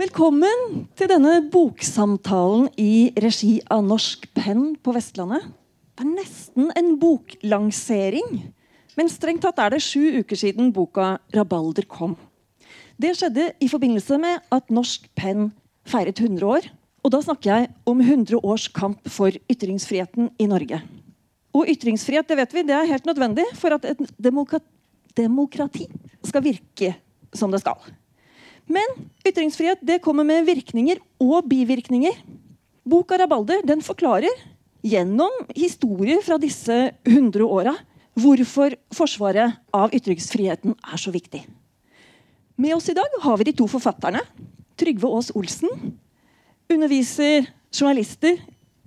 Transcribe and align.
Velkommen 0.00 0.88
til 0.98 1.08
denne 1.08 1.36
boksamtalen 1.52 2.66
i 2.76 3.12
regi 3.20 3.54
av 3.72 3.84
Norsk 3.86 4.26
Penn 4.36 4.74
på 4.80 4.92
Vestlandet. 4.96 5.46
Det 5.96 6.04
er 6.04 6.10
nesten 6.10 6.72
en 6.76 6.90
boklansering. 7.00 8.40
Men 8.98 9.12
strengt 9.12 9.44
tatt 9.46 9.62
er 9.64 9.72
det 9.72 9.82
sju 9.84 10.20
uker 10.20 10.36
siden 10.36 10.72
boka 10.76 11.18
'Rabalder' 11.32 11.88
kom. 11.88 12.16
Det 13.00 13.14
skjedde 13.16 13.52
i 13.60 13.68
forbindelse 13.68 14.18
med 14.20 14.40
at 14.52 14.68
Norsk 14.68 15.08
Penn 15.14 15.52
feiret 15.86 16.20
100 16.20 16.44
år. 16.44 16.68
Og 17.04 17.12
da 17.12 17.20
snakker 17.20 17.50
jeg 17.54 17.70
om 17.86 18.00
100 18.00 18.40
års 18.44 18.68
kamp 18.68 19.08
for 19.08 19.30
ytringsfriheten 19.48 20.30
i 20.38 20.46
Norge. 20.46 20.82
Og 21.54 21.68
ytringsfrihet 21.68 22.28
det 22.28 22.36
vet 22.36 22.52
vi, 22.54 22.62
det 22.62 22.76
er 22.76 22.92
helt 22.92 23.06
nødvendig 23.06 23.46
for 23.54 23.72
at 23.72 23.84
et 23.84 24.00
demokrati 24.18 24.66
skal 26.26 26.44
virke 26.44 26.94
som 27.34 27.50
det 27.50 27.60
skal. 27.62 27.78
Men 28.70 28.86
ytringsfrihet 29.26 29.82
det 29.82 30.00
kommer 30.04 30.26
med 30.26 30.46
virkninger 30.46 31.00
og 31.20 31.48
bivirkninger. 31.50 32.14
Boka 32.86 33.18
'Rabalder' 33.18 33.66
den 33.66 33.82
forklarer 33.82 34.30
gjennom 34.82 35.30
historier 35.54 36.22
fra 36.22 36.38
disse 36.38 36.92
100 37.04 37.44
åra 37.44 37.74
hvorfor 38.14 38.74
forsvaret 38.94 39.58
av 39.74 39.92
ytringsfriheten 39.94 40.74
er 40.74 40.98
så 40.98 41.12
viktig. 41.14 41.42
Med 42.56 42.74
oss 42.76 42.88
i 42.88 42.96
dag 42.96 43.20
har 43.22 43.36
vi 43.38 43.48
de 43.48 43.56
to 43.56 43.66
forfatterne. 43.70 44.20
Trygve 44.76 45.08
Aas 45.08 45.30
Olsen 45.34 45.96
underviser 46.70 47.46
journalister 47.72 48.38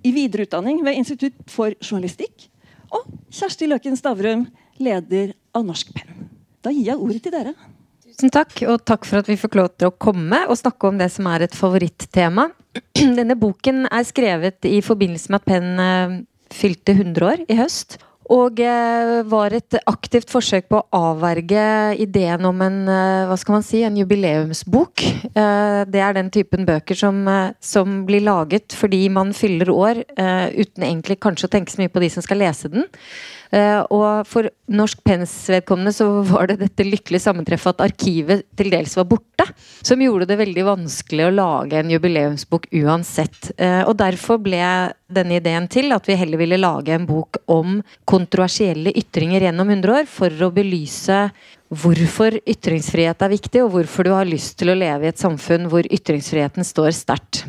i 0.04 0.12
videreutdanning 0.12 0.82
ved 0.84 0.98
Institutt 1.00 1.36
for 1.50 1.74
journalistikk. 1.82 2.48
Og 2.94 3.08
Kjersti 3.32 3.66
Løken 3.66 3.96
Stavrum, 3.98 4.46
leder 4.78 5.34
av 5.54 5.66
Norsk 5.66 5.94
Penn. 5.96 6.28
Da 6.64 6.72
gir 6.72 6.92
jeg 6.92 7.00
ordet 7.00 7.22
til 7.24 7.34
dere. 7.34 7.54
Tusen 8.14 8.30
takk, 8.30 8.60
og 8.70 8.84
takk 8.86 9.08
for 9.08 9.20
at 9.20 9.28
vi 9.28 9.34
fikk 9.38 9.56
lov 9.58 9.72
til 9.74 9.90
å 9.90 9.96
komme 9.98 10.44
og 10.46 10.58
snakke 10.60 10.86
om 10.86 11.00
det 11.00 11.10
som 11.10 11.26
er 11.32 11.48
et 11.48 11.56
favorittema. 11.58 12.46
Denne 13.18 13.34
boken 13.38 13.88
er 13.90 14.06
skrevet 14.06 14.68
i 14.70 14.78
forbindelse 14.86 15.32
med 15.32 15.42
at 15.42 15.48
Penn 15.48 15.70
eh, 15.82 16.18
fylte 16.54 16.94
100 16.94 17.26
år 17.26 17.42
i 17.50 17.58
høst. 17.58 17.98
Og 18.32 18.62
eh, 18.62 19.18
var 19.28 19.52
et 19.52 19.76
aktivt 19.90 20.30
forsøk 20.32 20.70
på 20.70 20.78
å 20.78 21.00
avverge 21.10 21.66
ideen 22.00 22.46
om 22.48 22.62
en 22.64 22.78
eh, 22.86 23.26
hva 23.28 23.36
skal 23.40 23.58
man 23.58 23.66
si, 23.66 23.82
en 23.82 23.98
jubileumsbok. 23.98 25.04
Det 25.34 26.00
er 26.06 26.14
den 26.14 26.30
typen 26.30 26.62
bøker 26.68 26.96
som, 26.96 27.24
som 27.58 28.04
blir 28.06 28.22
laget 28.22 28.78
fordi 28.78 29.08
man 29.10 29.34
fyller 29.34 29.72
år, 29.74 30.04
uten 30.54 30.86
egentlig 30.86 31.18
kanskje 31.18 31.48
å 31.48 31.52
tenke 31.56 31.74
så 31.74 31.82
mye 31.82 31.90
på 31.90 32.04
de 32.04 32.12
som 32.14 32.22
skal 32.22 32.38
lese 32.44 32.70
den. 32.70 32.86
Eh, 33.54 33.80
og 33.94 34.26
for 34.26 34.48
Norsk 34.74 35.02
pens 35.06 35.32
vedkommende 35.52 35.92
så 35.94 36.08
var 36.26 36.48
det 36.50 36.58
dette 36.64 36.86
lykkelige 36.86 37.22
sammentreffet 37.22 37.76
at 37.76 37.84
arkivet 37.86 38.42
til 38.58 38.70
dels 38.72 38.96
var 38.98 39.06
borte. 39.10 39.46
Som 39.84 40.02
gjorde 40.02 40.26
det 40.30 40.40
veldig 40.40 40.64
vanskelig 40.66 41.28
å 41.28 41.34
lage 41.34 41.78
en 41.78 41.92
jubileumsbok 41.92 42.66
uansett. 42.82 43.52
Eh, 43.54 43.82
og 43.86 43.94
derfor 44.00 44.40
ble 44.42 44.62
denne 45.14 45.38
ideen 45.38 45.68
til 45.70 45.94
at 45.94 46.08
vi 46.08 46.18
heller 46.18 46.40
ville 46.40 46.58
lage 46.58 46.96
en 46.96 47.06
bok 47.06 47.38
om 47.52 47.78
kontroversielle 48.10 48.94
ytringer 48.98 49.46
gjennom 49.46 49.70
100 49.70 49.98
år, 50.00 50.08
for 50.10 50.46
å 50.46 50.50
belyse 50.54 51.26
hvorfor 51.74 52.40
ytringsfrihet 52.42 53.22
er 53.22 53.34
viktig, 53.36 53.62
og 53.62 53.76
hvorfor 53.76 54.08
du 54.08 54.16
har 54.16 54.26
lyst 54.28 54.58
til 54.58 54.72
å 54.72 54.78
leve 54.78 55.06
i 55.06 55.12
et 55.12 55.20
samfunn 55.20 55.68
hvor 55.70 55.86
ytringsfriheten 55.86 56.66
står 56.66 56.90
sterkt. 56.96 57.44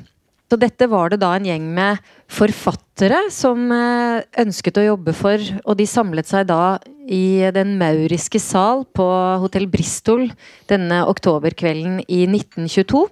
Så 0.45 0.59
dette 0.61 0.86
var 0.92 1.09
det 1.09 1.23
da 1.23 1.31
en 1.36 1.48
gjeng 1.48 1.66
med 1.73 1.98
forfattere 2.31 3.28
som 3.34 3.70
eh, 3.73 4.23
ønsket 4.42 4.80
å 4.81 4.88
jobbe 4.90 5.14
for, 5.16 5.42
og 5.64 5.78
de 5.80 5.88
samlet 5.90 6.30
seg 6.30 6.48
da 6.50 6.78
i 7.06 7.45
Den 7.54 7.76
mauriske 7.78 8.42
sal 8.42 8.82
på 8.98 9.06
Hotell 9.44 9.67
Bristol 9.70 10.26
denne 10.70 11.04
oktoberkvelden 11.06 12.02
i 12.08 12.26
1922. 12.26 13.06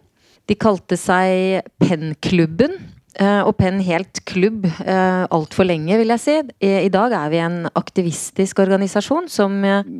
De 0.49 0.57
kalte 0.59 0.97
seg 0.99 1.61
Pennklubben. 1.81 2.79
Eh, 3.13 3.41
og 3.45 3.53
Penn 3.59 3.77
helt 3.85 4.23
klubb 4.25 4.63
eh, 4.65 5.23
altfor 5.29 5.67
lenge, 5.69 5.99
vil 5.99 6.15
jeg 6.15 6.23
si. 6.23 6.37
I 6.65 6.89
dag 6.89 7.13
er 7.13 7.29
vi 7.29 7.43
en 7.45 7.59
aktivistisk 7.77 8.63
organisasjon 8.63 9.29
som 9.29 9.59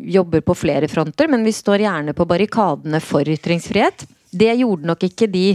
jobber 0.09 0.41
på 0.41 0.57
flere 0.57 0.89
fronter, 0.89 1.29
men 1.29 1.45
vi 1.45 1.53
står 1.53 1.85
gjerne 1.85 2.17
på 2.17 2.25
barrikadene 2.25 2.97
for 3.05 3.29
ytringsfrihet. 3.29 4.07
Det 4.33 4.49
gjorde 4.57 4.89
nok 4.89 5.05
ikke 5.05 5.29
de 5.29 5.45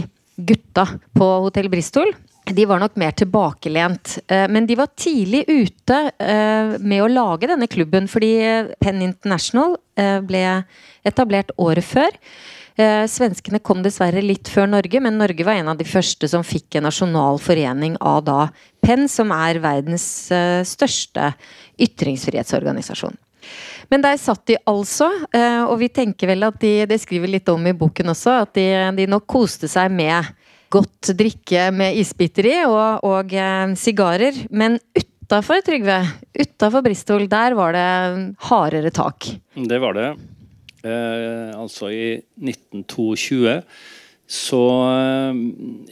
gutta 0.45 0.87
på 1.17 1.29
Hotell 1.45 1.69
Bristol. 1.71 2.13
De 2.49 2.65
var 2.65 2.79
nok 2.81 2.95
mer 2.97 3.11
tilbakelent, 3.11 4.17
eh, 4.27 4.47
men 4.49 4.65
de 4.65 4.77
var 4.79 4.89
tidlig 4.97 5.43
ute 5.47 5.97
eh, 6.17 6.77
med 6.79 7.03
å 7.03 7.11
lage 7.11 7.49
denne 7.49 7.67
klubben. 7.69 8.07
Fordi 8.09 8.31
Penn 8.81 9.03
International 9.05 9.77
eh, 9.99 10.17
ble 10.25 10.45
etablert 11.07 11.53
året 11.57 11.85
før. 11.85 12.15
Svenskene 12.79 13.59
kom 13.59 13.81
dessverre 13.83 14.21
litt 14.23 14.47
før 14.47 14.69
Norge, 14.71 15.01
men 15.03 15.17
Norge 15.19 15.43
var 15.43 15.57
en 15.59 15.67
av 15.73 15.79
de 15.81 15.83
første 15.83 16.29
som 16.31 16.45
fikk 16.47 16.77
en 16.79 16.85
nasjonal 16.87 17.35
forening 17.43 17.97
av 17.99 18.21
da 18.23 18.37
Penn, 18.79 19.03
som 19.11 19.33
er 19.35 19.59
verdens 19.59 20.05
største 20.63 21.33
ytringsfrihetsorganisasjon. 21.75 23.19
Men 23.89 24.03
der 24.05 24.19
satt 24.21 24.45
de 24.49 24.57
altså, 24.69 25.09
eh, 25.33 25.63
og 25.63 25.79
vi 25.81 25.89
tenker 25.93 26.29
vel 26.29 26.45
at 26.45 26.59
de 26.61 26.85
Det 26.89 26.99
skriver 27.01 27.31
litt 27.31 27.49
om 27.49 27.65
i 27.67 27.73
boken 27.77 28.13
også, 28.13 28.41
at 28.45 28.53
de, 28.57 28.67
de 28.97 29.07
nok 29.09 29.25
koste 29.29 29.69
seg 29.71 29.91
med 29.93 30.35
godt 30.73 31.13
drikke 31.17 31.69
med 31.75 31.97
isbiter 31.99 32.49
i 32.49 32.57
og, 32.67 33.05
og 33.07 33.33
eh, 33.33 33.75
sigarer. 33.79 34.43
Men 34.49 34.77
utafor, 34.97 35.63
Trygve, 35.65 36.01
utafor 36.37 36.85
Bristol, 36.85 37.27
der 37.29 37.57
var 37.57 37.75
det 37.75 37.87
hardere 38.49 38.93
tak. 38.93 39.31
Det 39.55 39.81
var 39.81 39.97
det. 39.97 40.09
Eh, 40.85 41.49
altså 41.57 41.89
i 41.91 42.19
1922 42.39 43.57
så 44.29 44.61
eh, 44.93 45.39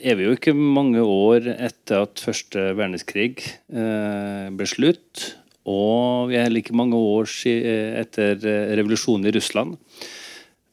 er 0.06 0.19
vi 0.19 0.28
jo 0.28 0.38
ikke 0.38 0.53
mange 0.53 1.01
år 1.01 1.50
etter 1.57 2.06
at 2.06 2.22
første 2.22 2.69
verdenskrig 2.78 3.34
ble 3.67 4.69
slutt. 4.69 5.31
Og 5.67 6.29
vi 6.29 6.38
er 6.38 6.47
heller 6.47 6.63
ikke 6.63 6.78
mange 6.78 6.95
år 6.95 7.28
etter 7.28 8.39
eh, 8.39 8.72
revolusjonen 8.79 9.28
i 9.28 9.33
Russland, 9.35 9.75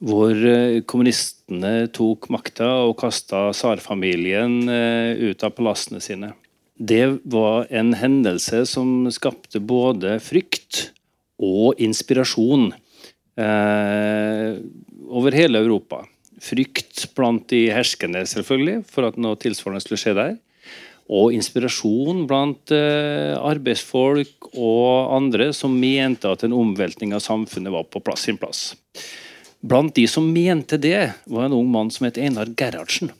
hvor 0.05 0.31
eh, 0.35 0.83
kommunistene 0.87 1.89
tok 1.95 2.29
makta 2.33 2.69
og 2.87 2.95
kasta 3.01 3.49
tsarfamilien 3.57 4.63
eh, 4.71 5.31
ut 5.31 5.45
av 5.47 5.55
palassene 5.57 6.03
sine. 6.05 6.33
Det 6.75 7.21
var 7.31 7.69
en 7.75 7.93
hendelse 7.95 8.65
som 8.67 9.07
skapte 9.15 9.63
både 9.63 10.19
frykt 10.23 10.89
og 11.43 11.79
inspirasjon 11.83 12.71
eh, 13.39 14.51
over 15.11 15.39
hele 15.39 15.63
Europa. 15.63 16.05
Frykt 16.43 17.07
blant 17.17 17.47
de 17.51 17.67
herskende, 17.75 18.25
selvfølgelig, 18.27 18.83
for 18.91 19.07
at 19.09 19.19
noe 19.19 19.39
tilsvarende 19.41 19.83
skulle 19.83 20.03
skje 20.03 20.19
der 20.19 20.35
og 21.13 21.35
inspirasjon 21.37 22.25
blant 22.29 22.73
eh, 22.73 23.35
arbeidsfolk 23.37 24.49
og 24.55 25.13
andre 25.13 25.51
som 25.57 25.75
mente 25.77 26.31
at 26.31 26.47
en 26.47 26.57
omveltning 26.57 27.13
av 27.13 27.21
samfunnet 27.25 27.75
var 27.75 27.85
på 27.93 28.01
plass 28.05 28.25
sin 28.25 28.41
plass. 28.41 28.73
Blant 29.65 29.95
de 29.97 30.07
som 30.09 30.25
mente 30.33 30.79
det, 30.81 31.13
var 31.29 31.47
en 31.47 31.57
ung 31.57 31.69
mann 31.73 31.93
som 31.93 32.09
het 32.09 32.21
Einar 32.21 32.49
Gerhardsen. 32.57 33.13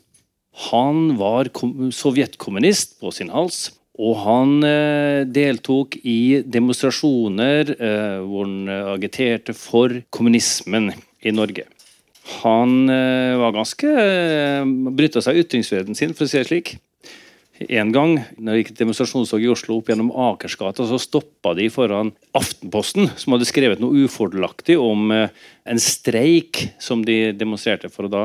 Han 0.71 1.17
var 1.19 1.49
sovjetkommunist 1.93 2.99
på 3.01 3.11
sin 3.13 3.33
hals. 3.33 3.69
Og 3.95 4.17
han 4.25 4.57
eh, 4.67 5.21
deltok 5.23 5.95
i 6.03 6.41
demonstrasjoner 6.41 7.69
eh, 7.77 8.17
hvor 8.25 8.49
han 8.49 8.73
agiterte 8.97 9.55
for 9.55 10.01
kommunismen 10.11 10.89
i 11.23 11.31
Norge. 11.31 11.69
Han 12.41 12.89
var 12.89 13.53
ganske 13.53 13.91
brytta 14.97 15.21
seg 15.21 15.43
ytringsfriheten 15.43 15.93
sin, 15.93 16.15
for 16.17 16.25
å 16.25 16.31
si 16.31 16.39
det 16.39 16.47
slik. 16.49 16.71
En 17.59 17.91
gang 17.95 18.17
når 18.35 18.49
det 18.49 18.61
gikk 18.61 18.73
demonstrasjonstog 18.81 19.43
i 19.43 19.47
Oslo 19.51 19.77
opp 19.79 19.87
gjennom 19.87 20.11
Akersgata, 20.11 20.83
så 20.89 20.99
stoppa 20.99 21.53
de 21.55 21.69
foran 21.71 22.11
Aftenposten, 22.35 23.07
som 23.15 23.35
hadde 23.35 23.47
skrevet 23.47 23.79
noe 23.79 24.03
ufordelaktig 24.03 24.75
om 24.81 25.07
eh, 25.15 25.31
en 25.63 25.79
streik 25.79 26.65
som 26.83 27.05
de 27.07 27.31
demonstrerte 27.37 27.87
for. 27.93 28.09
Og 28.09 28.11
da 28.11 28.23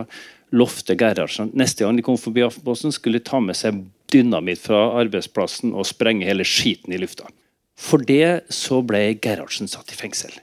lovte 0.51 0.97
Gerhardsen 0.99 1.53
neste 1.55 1.87
gang 1.87 1.99
de 1.99 2.05
kom 2.07 2.19
forbi 2.19 2.43
Aftenposten, 2.43 2.95
skulle 2.95 3.21
de 3.21 3.29
ta 3.31 3.39
med 3.43 3.59
seg 3.59 3.85
dynamitt 4.11 4.65
fra 4.65 4.89
arbeidsplassen 4.99 5.77
og 5.79 5.87
sprenge 5.87 6.27
hele 6.27 6.47
skiten 6.47 6.97
i 6.97 6.99
lufta. 6.99 7.31
For 7.79 8.03
det 8.03 8.51
så 8.53 8.81
ble 8.83 9.13
Gerhardsen 9.23 9.71
satt 9.71 9.95
i 9.95 9.99
fengsel. 9.99 10.35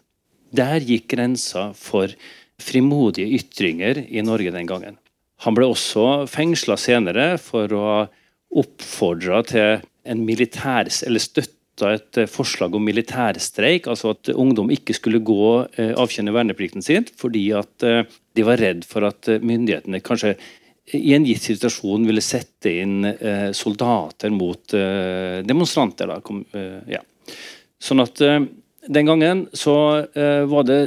Der 0.55 0.79
gikk 0.79 1.09
grensa 1.11 1.73
for 1.75 2.13
frimodige 2.57 3.35
ytringer 3.35 3.99
i 4.07 4.23
Norge 4.23 4.55
den 4.55 4.69
gangen. 4.69 4.95
Han 5.43 5.57
ble 5.57 5.67
også 5.69 6.23
fengsla 6.31 6.79
senere 6.81 7.35
for 7.41 7.75
å 7.75 7.83
ha 7.83 7.99
oppfordra 8.53 9.41
til 9.47 9.81
en 10.07 10.23
militær, 10.25 10.89
eller 11.07 11.23
støtta 11.23 11.91
et 11.93 12.21
eh, 12.23 12.29
forslag 12.29 12.75
om 12.75 12.85
militærstreik, 12.87 13.89
altså 13.91 14.15
at 14.15 14.31
ungdom 14.33 14.71
ikke 14.73 14.95
skulle 14.97 15.21
gå 15.25 15.49
eh, 15.77 15.93
avkjenne 15.99 16.33
verneplikten 16.35 16.85
sin 16.85 17.07
fordi 17.19 17.49
at 17.57 17.85
eh, 17.85 18.05
de 18.37 18.45
var 18.47 18.61
redd 18.61 18.85
for 18.87 19.07
at 19.07 19.29
myndighetene 19.41 20.01
kanskje 20.05 20.37
i 20.95 21.11
en 21.17 21.25
gitt 21.27 21.43
situasjon 21.43 22.05
ville 22.07 22.23
sette 22.23 22.71
inn 22.79 23.01
soldater 23.51 24.31
mot 24.31 24.71
demonstranter. 25.43 26.07
Da. 26.07 26.61
Ja. 26.87 27.01
Sånn 27.83 27.99
at 27.99 28.21
den 28.23 29.09
gangen 29.09 29.41
så 29.51 29.73
var 30.47 30.63
det 30.69 30.77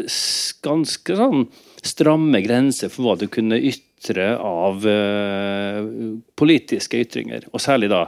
ganske 0.65 1.19
sånn 1.19 1.45
stramme 1.85 2.41
grenser 2.47 2.89
for 2.89 3.11
hva 3.11 3.19
du 3.21 3.27
kunne 3.29 3.61
ytre 3.61 3.90
av 4.09 4.87
uh, 4.87 5.81
politiske 6.41 7.03
ytringer. 7.05 7.45
Og 7.53 7.61
særlig 7.61 7.91
da 7.93 8.07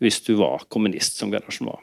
hvis 0.00 0.20
du 0.26 0.34
var 0.40 0.66
kommunist, 0.68 1.16
som 1.20 1.32
Gerhardsen 1.32 1.68
var. 1.68 1.80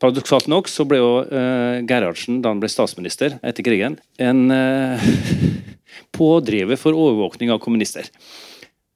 Paradoksalt 0.00 0.48
nok 0.52 0.68
så 0.68 0.84
ble 0.88 1.00
jo 1.00 1.12
uh, 1.24 1.80
Gerhardsen, 1.88 2.42
da 2.44 2.52
han 2.52 2.60
ble 2.60 2.68
statsminister 2.72 3.38
etter 3.42 3.64
krigen, 3.64 3.98
en 4.18 4.48
pådriver 6.18 6.78
for 6.80 6.96
overvåkning 6.96 7.52
av 7.54 7.62
kommunister. 7.64 8.10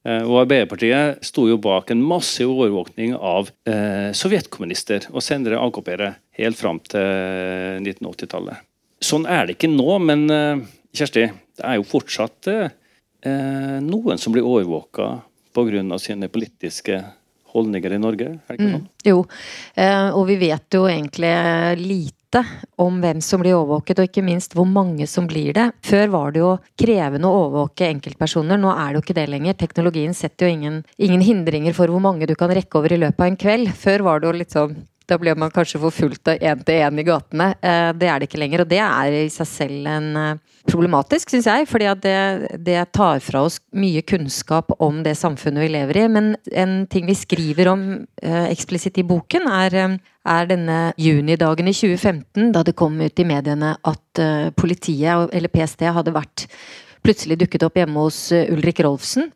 Eh, 0.06 0.24
og 0.24 0.44
Arbeiderpartiet 0.44 1.24
sto 1.26 1.48
jo 1.50 1.58
bak 1.60 1.90
en 1.92 2.02
massiv 2.04 2.52
overvåkning 2.52 3.14
av 3.16 3.50
eh, 3.68 4.10
sovjetkommunister 4.16 5.08
og 5.10 5.24
senere 5.24 5.60
AKP-ere 5.60 6.12
helt 6.38 6.58
fram 6.58 6.80
til 6.86 7.82
1980-tallet. 7.82 8.64
Sånn 9.04 9.26
er 9.30 9.46
det 9.46 9.58
ikke 9.58 9.72
nå, 9.72 9.90
men 10.02 10.26
eh, 10.32 10.66
Kjersti, 10.96 11.26
det 11.58 11.66
er 11.66 11.80
jo 11.80 11.88
fortsatt 11.88 12.50
eh, 12.50 12.76
eh 13.24 13.78
noen 13.84 14.18
som 14.18 14.32
blir 14.32 14.46
overvåka 14.46 15.20
pga. 15.54 15.98
sine 15.98 16.28
politiske 16.28 17.04
holdninger 17.52 17.92
i 17.92 17.98
Norge? 17.98 18.28
er 18.28 18.38
det 18.46 18.58
ikke 18.58 18.68
mm. 18.68 18.76
sånn? 18.76 18.86
Mm, 18.86 19.08
jo, 19.10 19.18
eh, 19.74 20.08
og 20.14 20.26
vi 20.28 20.36
vet 20.40 20.76
jo 20.76 20.84
egentlig 20.88 21.32
lite 21.80 22.42
om 22.76 22.98
hvem 23.00 23.22
som 23.24 23.40
blir 23.40 23.56
overvåket, 23.56 24.02
og 24.02 24.10
ikke 24.10 24.24
minst 24.26 24.52
hvor 24.56 24.68
mange 24.68 25.06
som 25.08 25.26
blir 25.30 25.54
det. 25.56 25.70
Før 25.86 26.12
var 26.12 26.34
det 26.34 26.42
jo 26.42 26.50
krevende 26.78 27.30
å 27.30 27.46
overvåke 27.46 27.88
enkeltpersoner, 27.88 28.60
nå 28.60 28.74
er 28.74 28.92
det 28.92 29.00
jo 29.00 29.06
ikke 29.06 29.16
det 29.16 29.26
lenger. 29.32 29.58
Teknologien 29.62 30.14
setter 30.16 30.46
jo 30.46 30.58
ingen, 30.58 30.82
ingen 30.98 31.24
hindringer 31.24 31.76
for 31.76 31.88
hvor 31.88 32.04
mange 32.04 32.28
du 32.28 32.36
kan 32.36 32.52
rekke 32.52 32.80
over 32.80 32.92
i 32.92 33.00
løpet 33.00 33.24
av 33.24 33.30
en 33.30 33.40
kveld. 33.40 33.72
Før 33.80 34.04
var 34.10 34.20
det 34.20 34.28
jo 34.28 34.38
litt 34.42 34.56
sånn 34.56 34.76
da 35.08 35.16
ble 35.20 35.32
man 35.38 35.52
kanskje 35.52 35.80
forfulgt 35.80 36.28
av 36.28 36.42
én 36.44 36.60
til 36.66 36.82
én 36.84 37.00
i 37.00 37.04
gatene. 37.06 37.48
Eh, 37.64 37.90
det 37.96 38.10
er 38.10 38.20
det 38.20 38.28
ikke 38.28 38.40
lenger, 38.42 38.62
og 38.64 38.70
det 38.70 38.80
er 38.84 39.16
i 39.22 39.28
seg 39.32 39.48
selv 39.48 39.88
en 39.88 40.08
eh, 40.20 40.58
problematisk, 40.68 41.32
syns 41.32 41.48
jeg. 41.48 41.68
fordi 41.70 41.88
det, 42.04 42.18
det, 42.66 42.78
tar 42.92 43.22
fra 43.24 43.42
oss 43.46 43.58
mye 43.72 44.02
kunnskap 44.02 44.74
om 44.84 45.02
det 45.04 45.16
samfunnet 45.16 45.64
vi 45.64 45.70
lever 45.72 46.02
i. 46.02 46.06
Men 46.12 46.34
en 46.52 46.82
ting 46.92 47.08
vi 47.08 47.16
skriver 47.16 47.72
om 47.72 47.86
eh, 48.22 48.44
eksplisitt 48.50 49.00
i 49.00 49.06
boken, 49.08 49.48
er, 49.48 49.78
er 50.28 50.50
denne 50.50 50.80
junidagen 51.00 51.70
i 51.70 51.76
2015, 51.76 52.52
da 52.52 52.64
det 52.66 52.76
kom 52.76 53.00
ut 53.00 53.24
i 53.24 53.28
mediene 53.28 53.76
at 53.80 54.22
politiet, 54.58 55.30
eller 55.32 55.52
PST, 55.52 55.86
hadde 55.94 56.12
vært 56.12 56.48
plutselig 57.04 57.38
dukket 57.40 57.66
opp 57.66 57.78
hjemme 57.78 58.06
hos 58.06 58.20
Ulrik 58.32 58.80
Rolfsen, 58.84 59.30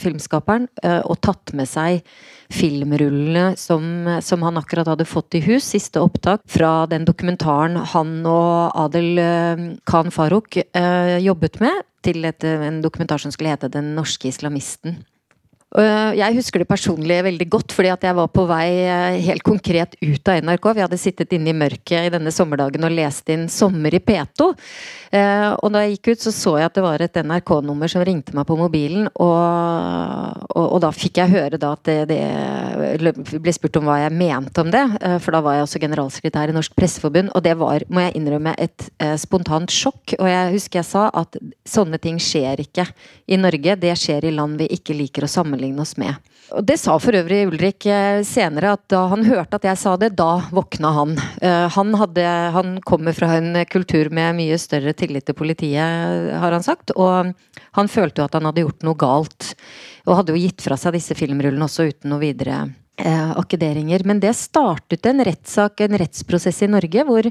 filmskaperen, 0.00 0.68
og 1.04 1.18
tatt 1.24 1.52
med 1.56 1.68
seg 1.68 2.04
filmrullene 2.50 3.54
som, 3.56 3.84
som, 4.22 4.42
han 4.42 4.58
akkurat 4.58 4.88
hadde 4.90 5.06
fått 5.08 5.38
i 5.38 5.42
hus. 5.44 5.68
Siste 5.70 6.02
opptak 6.02 6.42
fra 6.50 6.86
den 6.90 7.06
dokumentaren 7.08 7.78
han 7.92 8.16
og 8.28 8.74
Adel 8.78 9.22
eh, 9.22 9.64
Khan 9.88 10.10
Farouk 10.14 10.58
eh, 10.60 11.16
jobbet 11.22 11.60
med, 11.62 11.86
til 12.04 12.24
et, 12.26 12.44
en 12.44 12.80
dokumentar 12.82 13.22
som 13.22 13.32
skulle 13.32 13.52
hete 13.52 13.70
'Den 13.70 13.94
norske 13.94 14.28
islamisten'. 14.28 15.00
Eh, 15.78 16.16
jeg 16.18 16.34
husker 16.34 16.62
det 16.62 16.66
personlig 16.66 17.20
veldig 17.22 17.46
godt, 17.50 17.72
fordi 17.76 17.92
at 17.92 18.02
jeg 18.02 18.16
var 18.18 18.30
på 18.34 18.42
vei 18.50 18.66
eh, 18.82 19.18
helt 19.22 19.44
konkret 19.46 19.94
ut 20.02 20.30
av 20.30 20.40
NRK. 20.42 20.66
Vi 20.74 20.82
hadde 20.82 20.98
sittet 20.98 21.34
inne 21.36 21.52
i 21.52 21.54
mørket 21.56 22.08
i 22.08 22.10
denne 22.10 22.32
sommerdagen 22.34 22.86
og 22.88 22.94
lest 22.96 23.30
inn 23.30 23.46
'Sommer 23.46 23.94
i 23.94 24.02
P2'. 24.02 24.50
Eh, 25.14 25.50
og 25.54 25.70
da 25.70 25.84
jeg 25.84 25.98
gikk 25.98 26.10
ut, 26.12 26.24
så 26.26 26.32
så 26.34 26.56
jeg 26.58 26.70
at 26.70 26.74
det 26.74 26.82
var 26.82 27.02
et 27.02 27.14
NRK-nummer 27.14 27.90
som 27.90 28.02
ringte 28.02 28.34
meg 28.34 28.46
på 28.46 28.58
mobilen. 28.58 29.06
Og, 29.14 29.38
og, 30.50 30.66
og 30.74 30.80
da 30.82 30.90
fikk 30.90 31.22
jeg 31.22 31.34
høre 31.34 31.58
da 31.58 31.72
at 31.78 31.84
det, 31.86 32.08
det, 32.10 33.38
ble 33.38 33.54
spurt 33.54 33.78
om 33.78 33.86
hva 33.86 34.00
jeg 34.02 34.14
mente 34.14 34.62
om 34.62 34.70
det. 34.70 34.84
For 35.22 35.34
da 35.34 35.42
var 35.42 35.58
jeg 35.58 35.66
også 35.66 35.82
generalsekretær 35.82 36.50
i 36.50 36.54
Norsk 36.54 36.74
Presseforbund, 36.74 37.30
og 37.34 37.42
det 37.46 37.54
var, 37.58 37.82
må 37.90 38.06
jeg 38.06 38.16
innrømme, 38.18 38.54
et 38.58 38.86
spontant 39.18 39.70
sjokk. 39.70 40.14
Og 40.18 40.26
jeg 40.30 40.54
husker 40.54 40.80
jeg 40.80 40.90
sa 40.90 41.08
at 41.14 41.38
sånne 41.66 41.98
ting 41.98 42.18
skjer 42.22 42.62
ikke 42.62 42.86
i 43.26 43.38
Norge. 43.38 43.76
Det 43.82 43.94
skjer 43.98 44.26
i 44.26 44.34
land 44.34 44.58
vi 44.62 44.70
ikke 44.78 44.94
liker 44.94 45.26
å 45.26 45.30
sammenligne 45.30 45.59
sammenligne 45.60 45.82
oss 45.82 45.96
med. 45.96 46.14
Og 46.50 46.64
Det 46.64 46.78
sa 46.80 46.98
for 46.98 47.14
øvrig 47.14 47.46
Ulrik 47.46 47.86
eh, 47.86 48.22
senere, 48.24 48.72
at 48.74 48.88
da 48.90 49.06
han 49.08 49.24
hørte 49.24 49.56
at 49.56 49.64
jeg 49.64 49.78
sa 49.78 49.96
det, 49.96 50.16
da 50.16 50.42
våkna 50.50 50.90
han. 50.92 51.18
Eh, 51.40 51.68
han, 51.70 51.94
hadde, 51.94 52.24
han 52.54 52.80
kommer 52.82 53.12
fra 53.12 53.36
en 53.36 53.54
kultur 53.66 54.10
med 54.10 54.34
mye 54.36 54.58
større 54.58 54.92
tillit 54.92 55.26
til 55.26 55.34
politiet, 55.34 56.34
har 56.40 56.52
han 56.52 56.62
sagt. 56.62 56.90
Og 56.96 57.32
han 57.78 57.88
følte 57.88 58.20
jo 58.20 58.26
at 58.26 58.34
han 58.34 58.48
hadde 58.48 58.64
gjort 58.64 58.82
noe 58.82 58.98
galt. 58.98 59.54
Og 60.06 60.16
hadde 60.16 60.34
jo 60.34 60.42
gitt 60.42 60.62
fra 60.62 60.76
seg 60.76 60.96
disse 60.96 61.14
filmrullene 61.14 61.68
også 61.68 61.86
uten 61.86 62.10
noe 62.10 62.24
videre 62.24 62.64
eh, 62.98 63.30
akkederinger. 63.38 64.02
Men 64.04 64.18
det 64.20 64.34
startet 64.34 65.06
en 65.06 65.22
rettssak, 65.22 65.80
en 65.86 65.98
rettsprosess 66.02 66.64
i 66.66 66.72
Norge, 66.72 67.06
hvor 67.06 67.30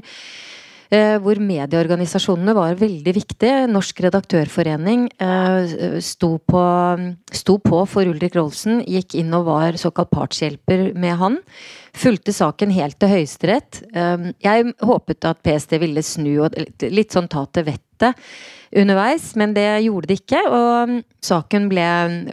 hvor 1.22 1.38
medieorganisasjonene 1.38 2.54
var 2.56 2.78
veldig 2.80 3.12
viktige. 3.14 3.66
Norsk 3.70 4.00
redaktørforening 4.06 5.06
eh, 5.22 6.00
sto 6.02 6.32
på, 6.42 6.62
sto 7.30 7.58
på 7.62 7.82
for 7.90 8.10
Ulrik 8.10 8.34
Rolfsen, 8.38 8.80
gikk 8.82 9.14
inn 9.20 9.30
og 9.38 9.46
var 9.46 9.78
såkalt 9.80 10.10
partshjelper 10.10 10.90
med 10.98 11.14
han. 11.20 11.38
Fulgte 11.94 12.34
saken 12.34 12.74
helt 12.74 12.98
til 12.98 13.14
Høyesterett. 13.14 13.84
Eh, 13.94 14.26
jeg 14.42 14.74
håpet 14.82 15.30
at 15.30 15.44
PST 15.46 15.78
ville 15.82 16.02
snu 16.06 16.32
og 16.46 16.58
litt 16.90 17.14
sånn 17.14 17.30
ta 17.30 17.46
til 17.46 17.70
vettet 17.70 17.89
underveis, 18.70 19.34
men 19.34 19.54
det 19.54 19.66
gjorde 19.84 20.10
det 20.10 20.18
ikke. 20.20 20.40
Og 20.46 20.92
saken 21.24 21.66
ble 21.70 21.86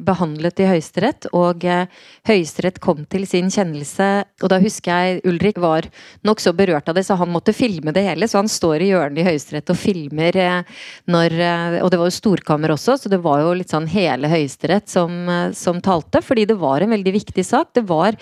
behandlet 0.06 0.62
i 0.62 0.70
Høyesterett, 0.70 1.30
og 1.36 1.66
eh, 1.66 1.90
Høyesterett 2.30 2.80
kom 2.84 3.04
til 3.10 3.26
sin 3.30 3.50
kjennelse. 3.54 4.10
Og 4.44 4.52
da 4.54 4.60
husker 4.62 4.94
jeg 4.94 5.22
Ulrik 5.28 5.60
var 5.62 5.90
nokså 6.28 6.54
berørt 6.58 6.90
av 6.90 6.98
det, 6.98 7.08
så 7.08 7.18
han 7.20 7.34
måtte 7.34 7.56
filme 7.58 7.94
det 7.96 8.06
hele. 8.06 8.30
Så 8.30 8.42
han 8.42 8.52
står 8.52 8.86
i 8.86 8.92
hjørnet 8.92 9.24
i 9.24 9.28
Høyesterett 9.28 9.74
og 9.74 9.80
filmer 9.82 10.42
eh, 10.42 10.82
når 11.10 11.38
eh, 11.38 11.80
Og 11.82 11.92
det 11.92 12.02
var 12.02 12.12
jo 12.12 12.20
storkammer 12.20 12.74
også, 12.76 12.98
så 13.02 13.12
det 13.12 13.22
var 13.24 13.42
jo 13.44 13.56
litt 13.58 13.74
sånn 13.74 13.90
hele 13.90 14.30
Høyesterett 14.32 14.90
som, 14.92 15.14
som 15.58 15.82
talte, 15.84 16.22
fordi 16.24 16.48
det 16.50 16.60
var 16.62 16.84
en 16.84 16.94
veldig 16.94 17.16
viktig 17.18 17.46
sak. 17.46 17.74
Det 17.78 17.88
var 17.90 18.14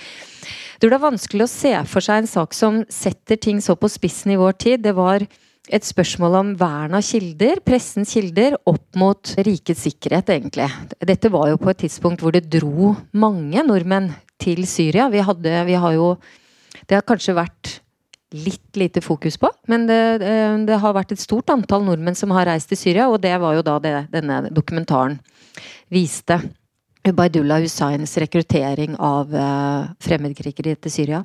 jeg 0.75 0.81
tror 0.83 0.91
det 0.91 0.97
er 0.97 1.05
vanskelig 1.05 1.45
å 1.45 1.47
se 1.47 1.71
for 1.87 2.03
seg 2.03 2.19
en 2.19 2.27
sak 2.27 2.53
som 2.53 2.81
setter 2.91 3.39
ting 3.39 3.61
så 3.63 3.77
på 3.79 3.87
spissen 3.87 4.33
i 4.33 4.39
vår 4.39 4.57
tid. 4.59 4.81
Det 4.83 4.91
var 4.97 5.23
et 5.73 5.85
spørsmål 5.85 6.35
om 6.39 6.51
vern 6.59 6.93
av 6.97 7.05
kilder, 7.05 7.61
pressens 7.65 8.11
kilder, 8.13 8.57
opp 8.69 8.97
mot 8.99 9.31
rikets 9.45 9.85
sikkerhet, 9.87 10.29
egentlig. 10.35 10.67
Dette 11.01 11.31
var 11.33 11.49
jo 11.49 11.61
på 11.61 11.71
et 11.71 11.81
tidspunkt 11.85 12.21
hvor 12.21 12.35
det 12.35 12.45
dro 12.53 12.93
mange 13.17 13.63
nordmenn 13.65 14.11
til 14.41 14.65
Syria. 14.69 15.07
Vi, 15.09 15.23
hadde, 15.25 15.55
vi 15.65 15.79
har 15.79 15.95
jo 15.97 16.15
Det 16.85 16.97
har 16.97 17.05
kanskje 17.07 17.33
vært 17.33 17.79
litt 18.35 18.75
lite 18.75 19.01
fokus 19.01 19.37
på, 19.39 19.49
men 19.71 19.85
det, 19.87 20.19
det, 20.19 20.77
har 20.81 20.93
vært 20.93 21.13
et 21.15 21.21
stort 21.21 21.49
antall 21.49 21.85
nordmenn 21.85 22.17
som 22.17 22.33
har 22.35 22.49
reist 22.49 22.67
til 22.69 22.77
Syria, 22.77 23.07
og 23.07 23.21
det 23.23 23.31
var 23.39 23.55
jo 23.55 23.63
da 23.63 23.77
det 23.79 23.93
denne 24.11 24.51
dokumentaren 24.51 25.15
viste. 25.93 26.41
Ubaydullah 27.05 27.61
Hussains 27.63 28.17
rekruttering 28.17 28.97
av 28.97 29.31
uh, 29.31 29.87
fremmedkrigere 30.03 30.75
til 30.81 30.91
Syria. 30.91 31.23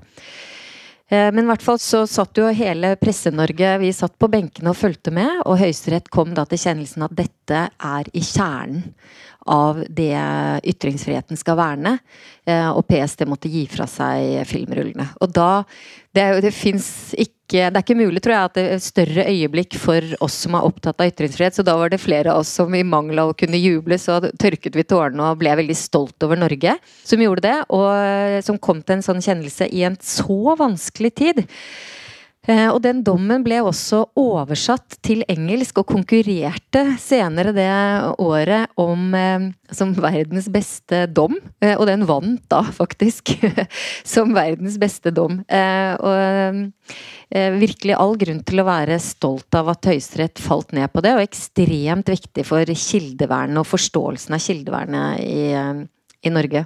Eh, 1.11 1.29
men 1.35 1.43
i 1.43 1.49
hvert 1.51 1.65
fall 1.65 1.81
så 1.83 2.05
satt 2.07 2.39
jo 2.39 2.47
hele 2.55 2.95
Presse-Norge 3.01 3.73
Vi 3.83 3.91
satt 3.95 4.15
på 4.21 4.31
benkene 4.31 4.71
og 4.71 4.79
fulgte 4.79 5.13
med, 5.15 5.43
og 5.43 5.59
Høyesterett 5.59 6.11
kom 6.15 6.37
da 6.37 6.47
til 6.47 6.63
kjennelsen 6.63 7.07
at 7.07 7.17
dette 7.19 7.65
er 7.75 8.11
i 8.15 8.23
kjernen 8.23 8.87
av 9.47 9.81
det 9.89 10.17
ytringsfriheten 10.69 11.39
skal 11.39 11.59
verne. 11.61 11.97
Eh, 12.49 12.69
og 12.69 12.85
PST 12.89 13.25
måtte 13.29 13.51
gi 13.53 13.67
fra 13.71 13.87
seg 13.89 14.43
filmrullene. 14.49 15.11
Og 15.21 15.33
da 15.35 15.51
Det, 16.11 16.41
det 16.43 16.51
fins 16.51 17.15
ikke 17.15 17.71
det 17.71 17.79
er 17.79 17.85
ikke 17.85 17.95
mulig, 17.95 18.19
tror 18.23 18.35
jeg, 18.35 18.49
at 18.49 18.55
det 18.57 18.63
er 18.67 18.81
større 18.83 19.25
øyeblikk 19.31 19.77
for 19.79 20.03
oss 20.23 20.41
som 20.43 20.57
er 20.59 20.67
opptatt 20.67 20.99
av 20.99 21.07
ytringsfrihet. 21.07 21.55
Så 21.55 21.63
da 21.63 21.77
var 21.79 21.91
det 21.91 22.01
flere 22.03 22.33
av 22.33 22.43
oss 22.43 22.51
som 22.51 22.75
i 22.75 22.83
mangel 22.83 23.19
av 23.23 23.31
å 23.31 23.37
kunne 23.39 23.59
juble, 23.59 23.95
så 23.99 24.19
tørket 24.19 24.75
vi 24.75 24.83
tårene 24.83 25.23
og 25.23 25.39
ble 25.39 25.55
veldig 25.63 25.77
stolt 25.79 26.27
over 26.27 26.39
Norge 26.39 26.77
som 27.07 27.23
gjorde 27.23 27.47
det. 27.47 27.57
Og 27.75 28.43
som 28.43 28.59
kom 28.59 28.83
til 28.83 28.99
en 28.99 29.07
sånn 29.07 29.23
kjennelse 29.23 29.71
i 29.71 29.85
en 29.87 29.99
så 30.03 30.57
vanskelig 30.59 31.15
tid. 31.23 31.43
Eh, 32.49 32.71
og 32.73 32.79
den 32.81 33.03
dommen 33.05 33.43
ble 33.45 33.59
også 33.61 34.01
oversatt 34.19 34.97
til 35.05 35.21
engelsk 35.29 35.83
og 35.83 35.91
konkurrerte 35.91 36.87
senere 37.01 37.53
det 37.53 37.69
året 38.17 38.73
om 38.81 39.13
eh, 39.17 39.51
som 39.77 39.93
verdens 40.01 40.49
beste 40.53 41.05
dom. 41.13 41.37
Eh, 41.61 41.75
og 41.77 41.85
den 41.91 42.07
vant 42.09 42.47
da, 42.49 42.63
faktisk, 42.65 43.35
som 44.15 44.33
verdens 44.37 44.81
beste 44.81 45.13
dom. 45.13 45.43
Og 45.51 46.57
virkelig 47.61 47.95
all 47.95 48.17
grunn 48.19 48.41
til 48.47 48.63
å 48.63 48.67
være 48.67 48.97
stolt 49.03 49.55
av 49.55 49.69
at 49.71 49.87
Høyesterett 49.87 50.41
falt 50.43 50.73
ned 50.75 50.91
på 50.91 51.03
det, 51.05 51.13
og 51.15 51.23
ekstremt 51.23 52.11
viktig 52.11 52.43
for 52.49 52.67
kildevernet 52.67 53.61
og 53.61 53.69
forståelsen 53.69 54.35
av 54.35 54.43
kildevernet 54.43 55.21
i, 55.23 55.45
i 56.27 56.33
Norge. 56.33 56.65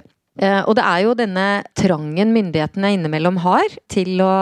Og 0.65 0.73
det 0.75 0.83
er 0.83 1.03
jo 1.05 1.13
denne 1.15 1.45
trangen 1.77 2.33
myndighetene 2.35 2.95
innimellom 2.97 3.37
har 3.45 3.77
til 3.91 4.23
å 4.25 4.35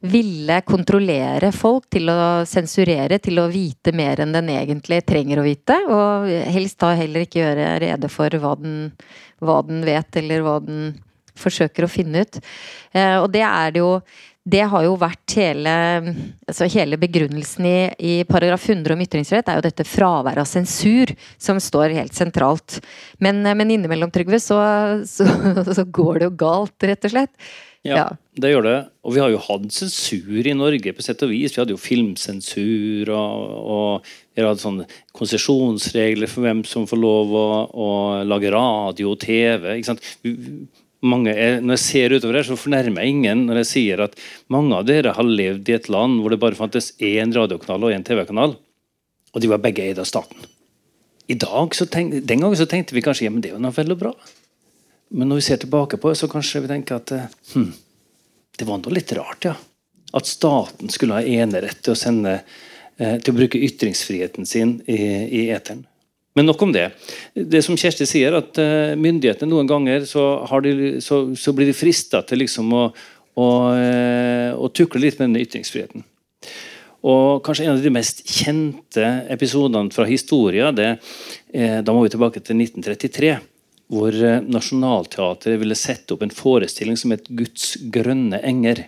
ville 0.00 0.60
kontrollere 0.62 1.50
folk 1.54 1.88
til 1.90 2.10
å 2.12 2.44
sensurere, 2.46 3.18
til 3.18 3.40
å 3.42 3.48
vite 3.50 3.92
mer 3.96 4.22
enn 4.22 4.34
den 4.34 4.52
egentlig 4.54 5.00
trenger 5.08 5.40
å 5.40 5.46
vite. 5.46 5.78
Og 5.90 6.28
helst 6.54 6.78
da 6.82 6.92
heller 6.98 7.26
ikke 7.26 7.42
gjøre 7.42 7.74
rede 7.82 8.10
for 8.12 8.38
hva 8.38 8.54
den, 8.60 8.78
hva 9.42 9.60
den 9.66 9.82
vet, 9.86 10.20
eller 10.22 10.46
hva 10.46 10.58
den 10.62 10.92
forsøker 11.38 11.86
å 11.86 11.90
finne 11.90 12.24
ut. 12.24 12.40
Eh, 12.92 13.16
og 13.18 13.30
det 13.34 13.44
er 13.46 13.74
det 13.74 13.82
jo 13.84 13.92
det 14.48 14.62
har 14.70 14.84
jo 14.86 14.94
vært 14.96 15.34
hele, 15.36 15.72
altså 16.48 16.68
hele 16.72 16.96
begrunnelsen 17.00 17.66
i, 17.68 17.78
i, 17.98 18.12
paragraf 18.28 18.64
100 18.70 18.94
om 18.94 19.02
ytringsrett, 19.04 19.48
er 19.50 19.58
jo 19.58 19.64
dette 19.66 19.84
fraværet 19.84 20.40
av 20.40 20.48
sensur 20.48 21.12
som 21.36 21.60
står 21.60 21.92
helt 21.98 22.16
sentralt. 22.16 22.78
Men, 23.20 23.42
men 23.44 23.74
innimellom, 23.74 24.12
Trygve, 24.14 24.40
så, 24.40 24.58
så, 25.08 25.26
så, 25.76 25.84
går 25.84 26.20
det 26.20 26.30
jo 26.30 26.36
galt, 26.40 26.88
rett 26.88 27.08
og 27.10 27.12
slett. 27.12 27.50
Ja, 27.86 27.94
ja, 27.94 28.06
det 28.42 28.50
gjør 28.50 28.64
det. 28.66 28.78
Og 29.06 29.14
vi 29.14 29.20
har 29.22 29.30
jo 29.32 29.40
hatt 29.40 29.68
sensur 29.72 30.46
i 30.50 30.56
Norge, 30.56 30.92
på 30.92 31.04
sett 31.04 31.22
og 31.24 31.30
vis. 31.30 31.54
Vi 31.54 31.62
hadde 31.62 31.76
jo 31.76 31.80
filmsensur, 31.80 33.12
og, 33.14 33.54
og 33.74 34.10
vi 34.34 34.44
hadde 34.44 34.64
sånne 34.64 34.88
konsesjonsregler 35.16 36.30
for 36.30 36.44
hvem 36.44 36.64
som 36.68 36.88
får 36.90 37.00
lov 37.00 37.32
å, 37.38 37.46
å 37.70 37.88
lage 38.26 38.52
radio 38.54 39.14
og 39.14 39.22
TV. 39.22 39.78
ikke 39.78 39.92
sant? 39.92 40.12
mange, 41.04 41.32
når 41.62 41.76
jeg 41.76 41.84
ser 41.84 42.14
utover 42.16 42.40
her, 42.40 42.46
så 42.46 42.58
fornærmer 42.58 43.04
jeg 43.04 43.14
ingen 43.14 43.44
når 43.46 43.60
jeg 43.62 43.70
sier 43.70 44.02
at 44.08 44.16
mange 44.50 44.74
av 44.74 44.86
dere 44.88 45.14
har 45.14 45.26
levd 45.26 45.70
i 45.70 45.76
et 45.76 45.90
land 45.92 46.18
hvor 46.22 46.34
det 46.34 46.40
bare 46.42 46.58
fantes 46.58 46.90
én 46.98 47.34
radiokanal 47.34 47.86
og 47.86 47.94
én 47.94 48.06
TV-kanal, 48.06 48.56
og 49.32 49.42
de 49.42 49.50
var 49.50 49.62
begge 49.62 49.84
eid 49.84 50.00
av 50.02 50.08
staten. 50.10 50.48
I 51.28 51.36
dag, 51.36 51.74
tenk, 51.92 52.24
Den 52.24 52.40
gangen 52.40 52.56
så 52.56 52.66
tenkte 52.66 52.96
vi 52.96 53.04
kanskje 53.04 53.28
ja, 53.28 53.32
men 53.32 53.44
det 53.44 53.52
var 53.52 53.62
noe 53.62 53.76
veldig 53.76 53.98
bra. 54.00 54.14
Men 55.08 55.30
når 55.30 55.40
vi 55.40 55.46
ser 55.46 55.60
tilbake 55.62 55.98
på 56.00 56.10
det, 56.10 56.18
så 56.20 56.28
kanskje 56.30 56.64
vi 56.64 56.70
tenker 56.70 56.98
at 56.98 57.12
hm, 57.54 57.70
det 58.58 58.66
var 58.68 58.80
nå 58.80 58.92
litt 58.92 59.12
rart, 59.16 59.48
ja. 59.48 59.54
At 60.16 60.28
staten 60.28 60.90
skulle 60.92 61.18
ha 61.18 61.22
enerett 61.44 61.82
til 61.84 61.92
å 61.92 61.98
sende 61.98 62.38
eh, 62.38 63.16
til 63.20 63.32
å 63.32 63.38
bruke 63.38 63.60
ytringsfriheten 63.60 64.48
sin 64.48 64.78
i, 64.88 64.98
i 65.40 65.42
eteren. 65.52 65.84
Men 66.36 66.46
nok 66.48 66.62
om 66.62 66.72
det. 66.72 66.86
Det 67.34 67.60
som 67.66 67.76
Kjersti 67.76 68.06
sier, 68.06 68.36
at 68.38 68.60
uh, 68.62 68.94
myndighetene 69.00 69.50
noen 69.50 69.66
ganger 69.66 70.04
så, 70.06 70.22
de, 70.62 71.00
så, 71.02 71.24
så 71.34 71.54
blir 71.56 71.66
de 71.66 71.74
frista 71.74 72.20
til 72.22 72.44
liksom 72.44 72.70
å, 72.78 72.84
å, 73.34 73.46
å, 74.54 74.68
tukle 74.70 75.02
litt 75.02 75.18
med 75.18 75.32
denne 75.32 75.42
ytringsfriheten. 75.42 76.04
Og 77.10 77.42
kanskje 77.46 77.66
en 77.66 77.74
av 77.74 77.82
de 77.82 77.90
mest 77.90 78.22
kjente 78.22 79.08
episodene 79.34 79.90
fra 79.94 80.06
historien, 80.06 80.70
det, 80.78 80.92
da 81.82 81.94
må 81.94 82.04
vi 82.04 82.12
tilbake 82.14 82.42
til 82.44 82.60
1933. 82.62 83.34
Hvor 83.88 84.12
Nationaltheatret 84.44 85.56
ville 85.62 85.76
sette 85.78 86.12
opp 86.12 86.22
en 86.26 86.34
forestilling 86.34 86.98
som 87.00 87.14
het 87.14 87.24
'Guds 87.28 87.78
grønne 87.88 88.36
enger'. 88.44 88.84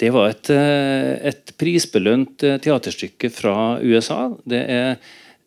Det 0.00 0.08
var 0.14 0.30
et, 0.30 0.50
et 0.50 1.52
prisbelønt 1.60 2.40
teaterstykke 2.40 3.28
fra 3.28 3.76
USA. 3.84 4.30
Det 4.48 4.62
er 4.64 4.96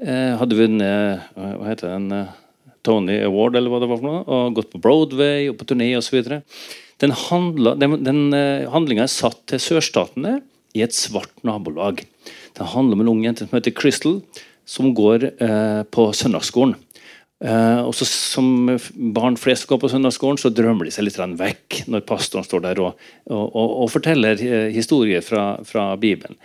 Eh, 0.04 0.36
hadde 0.36 0.58
vunnet 0.58 1.22
eh, 1.38 1.52
hva 1.56 1.68
heter 1.70 1.94
den, 1.94 2.10
eh, 2.12 2.72
Tony 2.84 3.16
Award 3.24 3.56
eller 3.56 3.72
hva 3.72 3.80
det 3.80 3.88
var 3.88 4.00
for 4.02 4.10
noe, 4.10 4.24
og 4.28 4.56
gått 4.58 4.72
på 4.74 4.82
Broadway 4.84 5.48
og 5.48 5.56
på 5.60 5.68
turné 5.70 5.94
osv. 5.96 6.20
Den, 7.00 7.14
handla, 7.30 7.76
den, 7.80 8.02
den 8.04 8.24
handlinga 8.74 9.06
er 9.06 9.12
satt 9.12 9.40
til 9.48 9.62
sørstatene 9.64 10.42
i 10.76 10.84
et 10.84 10.96
svart 10.96 11.32
nabolag. 11.48 12.04
Den 12.58 12.72
handler 12.74 12.98
om 12.98 13.06
en 13.06 13.12
ung 13.14 13.22
jente 13.24 13.48
som 13.48 13.56
heter 13.56 13.76
Crystal, 13.78 14.20
som 14.68 14.92
går 14.98 15.30
eh, 15.32 15.84
på 15.88 16.10
søndagsskolen. 16.16 16.76
Eh, 17.44 17.80
og 17.84 17.92
så 17.98 18.08
Som 18.08 18.78
barn 19.16 19.36
flest 19.36 19.68
går 19.68 19.82
på 19.82 19.90
søndagsskolen, 19.92 20.40
så 20.40 20.50
drømmer 20.54 20.88
de 20.88 20.94
seg 20.96 21.10
litt 21.10 21.20
vekk 21.20 21.84
når 21.92 22.06
pastoren 22.08 22.48
står 22.48 22.64
der 22.64 22.80
og, 22.80 22.96
og, 23.28 23.44
og, 23.52 23.76
og 23.84 23.92
forteller 23.92 24.40
historier 24.72 25.22
fra, 25.22 25.60
fra 25.68 25.92
Bibelen. 26.00 26.40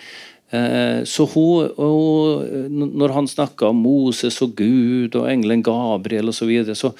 Eh, 0.50 1.04
så 1.04 1.28
hun, 1.28 1.70
hun, 1.76 2.90
Når 2.98 3.14
han 3.14 3.30
snakka 3.30 3.70
om 3.70 3.82
Moses 3.84 4.40
og 4.42 4.56
Gud 4.56 5.14
og 5.14 5.30
engelen 5.30 5.62
Gabriel 5.62 6.28
osv., 6.28 6.38
så, 6.42 6.50
videre, 6.50 6.78
så 6.78 6.94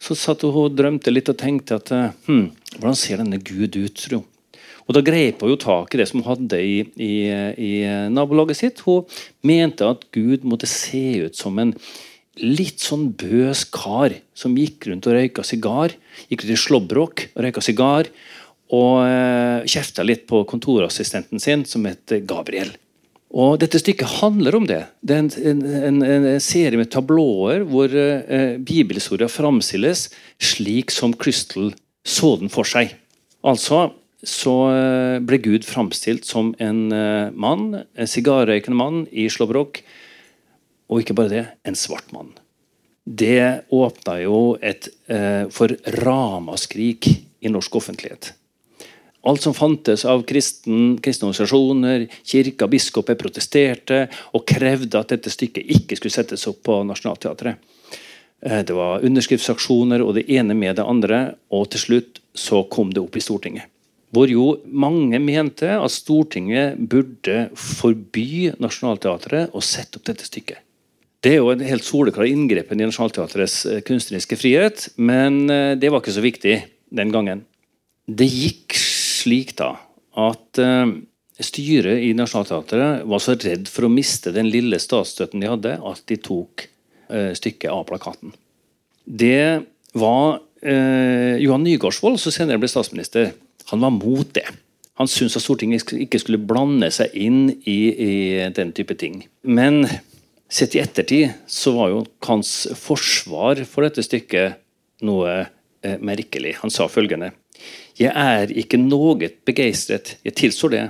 så 0.00 0.16
satt 0.16 0.46
hun 0.46 0.56
og 0.56 0.76
drømte 0.76 1.12
litt 1.12 1.28
og 1.28 1.36
tenkte 1.40 1.76
at 1.76 1.90
hm, 2.24 2.46
hvordan 2.78 2.96
ser 2.96 3.20
denne 3.20 3.36
Gud 3.36 3.76
ut? 3.76 3.98
tro? 4.00 4.22
Og 4.88 4.96
Da 4.96 5.02
grep 5.04 5.42
hun 5.44 5.52
jo 5.52 5.58
tak 5.60 5.92
i 5.94 6.00
det 6.00 6.06
som 6.08 6.22
hun 6.22 6.30
hadde 6.30 6.58
i, 6.58 6.78
i, 6.96 7.12
i 7.54 7.72
nabolaget 8.10 8.58
sitt. 8.58 8.80
Hun 8.86 9.04
mente 9.46 9.86
at 9.86 10.06
Gud 10.10 10.46
måtte 10.48 10.66
se 10.66 11.28
ut 11.28 11.36
som 11.36 11.60
en 11.60 11.74
litt 12.42 12.82
sånn 12.82 13.10
bøs 13.18 13.64
kar 13.72 14.14
som 14.36 14.56
gikk 14.58 14.88
rundt 14.90 15.08
og 15.08 15.16
røyka 15.16 15.44
sigar. 15.46 15.94
Gikk 16.28 16.44
rundt 16.44 16.56
i 16.56 16.60
slåbrok 16.64 17.24
og 17.34 17.42
røyka 17.46 17.64
sigar. 17.64 18.10
Og 18.70 19.00
eh, 19.04 19.66
kjefta 19.70 20.04
litt 20.06 20.28
på 20.30 20.44
kontorassistenten 20.48 21.42
sin, 21.42 21.66
som 21.66 21.88
het 21.90 22.14
Gabriel. 22.28 22.72
Og 23.30 23.60
Dette 23.62 23.78
stykket 23.78 24.18
handler 24.20 24.56
om 24.58 24.66
det. 24.66 24.82
Det 25.06 25.16
er 25.16 25.50
en, 25.52 25.62
en, 25.62 26.02
en 26.02 26.42
serie 26.42 26.78
med 26.78 26.90
tablåer 26.90 27.62
hvor 27.68 27.92
eh, 27.94 28.56
bibelhistoria 28.58 29.30
framstilles 29.30 30.08
slik 30.42 30.90
som 30.94 31.14
Crystal 31.14 31.70
så 32.06 32.34
den 32.40 32.50
for 32.50 32.66
seg. 32.66 32.96
Altså 33.46 33.90
så 34.26 34.54
eh, 34.74 35.18
ble 35.24 35.38
Gud 35.40 35.64
framstilt 35.64 36.26
som 36.28 36.52
en 36.60 36.90
eh, 36.92 37.30
mann, 37.32 37.84
en 37.96 38.10
sigarrøykende 38.10 38.76
mann 38.76 39.04
i 39.10 39.28
slåbrok. 39.32 39.80
Og 40.90 41.02
ikke 41.02 41.16
bare 41.16 41.32
det, 41.32 41.44
en 41.64 41.78
svart 41.78 42.10
mann. 42.12 42.32
Det 43.04 43.64
åpna 43.70 44.18
jo 44.24 44.40
et 44.62 44.90
eh, 45.08 45.46
for 45.54 45.72
ramaskrik 46.02 47.08
i 47.40 47.50
norsk 47.50 47.80
offentlighet. 47.80 48.32
Alt 49.22 49.42
som 49.44 49.54
fantes 49.54 50.04
av 50.08 50.22
kristen, 50.28 50.96
kristne 51.02 51.28
organisasjoner, 51.28 52.06
kirka, 52.24 52.68
biskoper 52.70 53.18
protesterte 53.20 54.06
og 54.32 54.46
krevde 54.48 55.00
at 55.00 55.12
dette 55.12 55.32
stykket 55.32 55.74
ikke 55.76 55.98
skulle 55.98 56.14
settes 56.14 56.46
opp 56.48 56.62
på 56.64 56.78
Nationaltheatret. 56.88 57.60
Eh, 58.40 58.62
det 58.64 58.76
var 58.76 59.04
underskriftsaksjoner 59.04 60.04
og 60.04 60.14
det 60.16 60.24
ene 60.32 60.56
med 60.56 60.78
det 60.80 60.86
andre, 60.88 61.20
og 61.52 61.68
til 61.74 61.84
slutt 61.84 62.22
så 62.34 62.64
kom 62.72 62.94
det 62.94 63.02
opp 63.02 63.16
i 63.16 63.24
Stortinget. 63.24 63.68
Hvor 64.10 64.26
jo 64.26 64.56
mange 64.66 65.20
mente 65.22 65.68
at 65.70 65.92
Stortinget 65.94 66.80
burde 66.90 67.50
forby 67.54 68.50
Nationaltheatret 68.58 69.54
å 69.54 69.62
sette 69.62 70.00
opp 70.00 70.08
dette 70.08 70.26
stykket. 70.26 70.64
Det 71.20 71.34
er 71.34 71.42
jo 71.42 71.50
en 71.52 71.62
helt 71.64 71.84
soleklar 71.84 72.28
inngrepen 72.30 72.80
i 72.80 72.88
Nationaltheatrets 72.88 73.58
eh, 73.68 73.82
kunstneriske 73.84 74.38
frihet, 74.40 74.88
men 74.96 75.42
eh, 75.52 75.76
det 75.76 75.92
var 75.92 76.00
ikke 76.00 76.16
så 76.16 76.24
viktig 76.24 76.56
den 76.96 77.12
gangen. 77.12 77.44
Det 78.08 78.26
gikk 78.26 78.74
slik 78.80 79.52
da 79.60 79.74
at 80.18 80.58
uh, 80.58 80.90
styret 81.38 82.02
i 82.02 82.08
Nationaltheatret 82.18 83.04
var 83.06 83.20
så 83.22 83.36
redd 83.38 83.68
for 83.70 83.86
å 83.86 83.92
miste 83.92 84.32
den 84.34 84.48
lille 84.50 84.80
statsstøtten 84.82 85.44
de 85.44 85.52
hadde, 85.52 85.76
at 85.78 86.02
de 86.10 86.18
tok 86.18 86.66
stykket 87.10 87.70
av 87.70 87.84
plakaten. 87.88 88.30
Det 89.06 89.62
var 89.98 90.40
eh, 90.62 91.36
Johan 91.42 91.64
Nygaardsvold, 91.64 92.20
som 92.20 92.34
senere 92.34 92.60
ble 92.60 92.70
statsminister, 92.70 93.32
han 93.70 93.82
var 93.82 93.94
mot 93.94 94.34
det. 94.34 94.46
Han 95.00 95.08
syntes 95.08 95.38
at 95.38 95.44
Stortinget 95.44 95.92
ikke 95.96 96.20
skulle 96.20 96.42
blande 96.42 96.90
seg 96.92 97.14
inn 97.16 97.48
i, 97.64 97.78
i 97.90 98.12
den 98.54 98.72
type 98.76 98.94
ting. 99.00 99.22
Men 99.42 99.84
sett 100.50 100.74
i 100.74 100.82
ettertid 100.82 101.36
så 101.50 101.74
var 101.76 101.92
jo 101.92 102.04
hans 102.26 102.52
forsvar 102.78 103.62
for 103.68 103.86
dette 103.86 104.04
stykket 104.04 104.58
noe 105.06 105.36
eh, 105.40 105.98
merkelig. 106.02 106.56
Han 106.62 106.74
sa 106.74 106.88
følgende 106.90 107.32
jeg 108.00 108.12
er 108.16 108.52
ikke 108.56 108.78
noe 108.80 109.28
begeistret, 109.44 110.14
jeg 110.24 110.36
tilstår 110.38 110.72
det, 110.72 110.84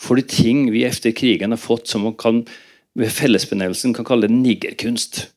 for 0.00 0.18
de 0.18 0.24
ting 0.26 0.64
vi 0.74 0.82
etter 0.88 1.14
krigen 1.14 1.54
har 1.54 1.60
fått 1.60 1.86
som 1.90 2.02
man 2.08 2.16
kan 2.18 2.40
ved 2.98 3.12
fellesbenevnelsen 3.14 3.94
kan 3.96 4.08
kalle 4.08 4.30
niggerkunst. 4.30 5.28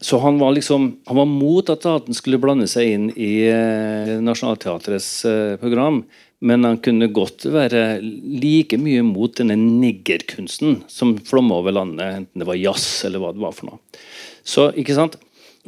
Så 0.00 0.18
han 0.18 0.38
var 0.38 0.52
liksom, 0.52 1.00
han 1.04 1.16
var 1.16 1.26
mot 1.26 1.70
at 1.70 1.82
staten 1.82 2.14
skulle 2.14 2.38
blande 2.38 2.68
seg 2.70 2.92
inn 2.94 3.06
i 3.18 3.32
eh, 3.50 4.14
Nationaltheatrets 4.22 5.10
eh, 5.26 5.54
program, 5.58 6.04
men 6.38 6.64
han 6.64 6.78
kunne 6.78 7.08
godt 7.10 7.48
være 7.50 7.98
like 8.02 8.78
mye 8.78 9.02
mot 9.02 9.34
denne 9.40 9.56
niggerkunsten 9.58 10.84
som 10.86 11.16
flomma 11.26 11.58
over 11.58 11.74
landet, 11.74 12.20
enten 12.20 12.44
det 12.44 12.46
var 12.46 12.60
jazz 12.60 12.84
eller 13.08 13.24
hva 13.24 13.32
det 13.34 13.42
var 13.42 13.56
for 13.56 13.72
noe. 13.72 14.04
Så, 14.46 14.68
ikke 14.78 14.94
sant? 14.94 15.16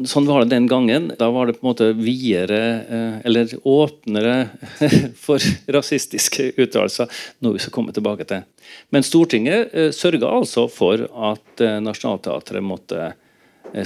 Sånn 0.06 0.28
var 0.30 0.44
det 0.44 0.54
den 0.54 0.68
gangen. 0.70 1.10
Da 1.18 1.26
var 1.34 1.50
det 1.50 1.58
på 1.58 1.66
en 1.66 1.72
måte 1.72 1.88
videre, 1.98 2.60
eh, 2.86 3.16
eller 3.26 3.50
åpnere 3.66 4.36
for 5.24 5.42
rasistiske 5.74 6.52
uttalelser, 6.54 7.10
noe 7.42 7.58
vi 7.58 7.64
skal 7.64 7.74
komme 7.74 7.96
tilbake 7.96 8.28
til. 8.30 8.46
Men 8.94 9.02
Stortinget 9.02 9.74
sørga 9.98 10.30
altså 10.38 10.68
for 10.70 11.02
at 11.34 11.64
Nationaltheatret 11.82 12.62
måtte, 12.62 13.10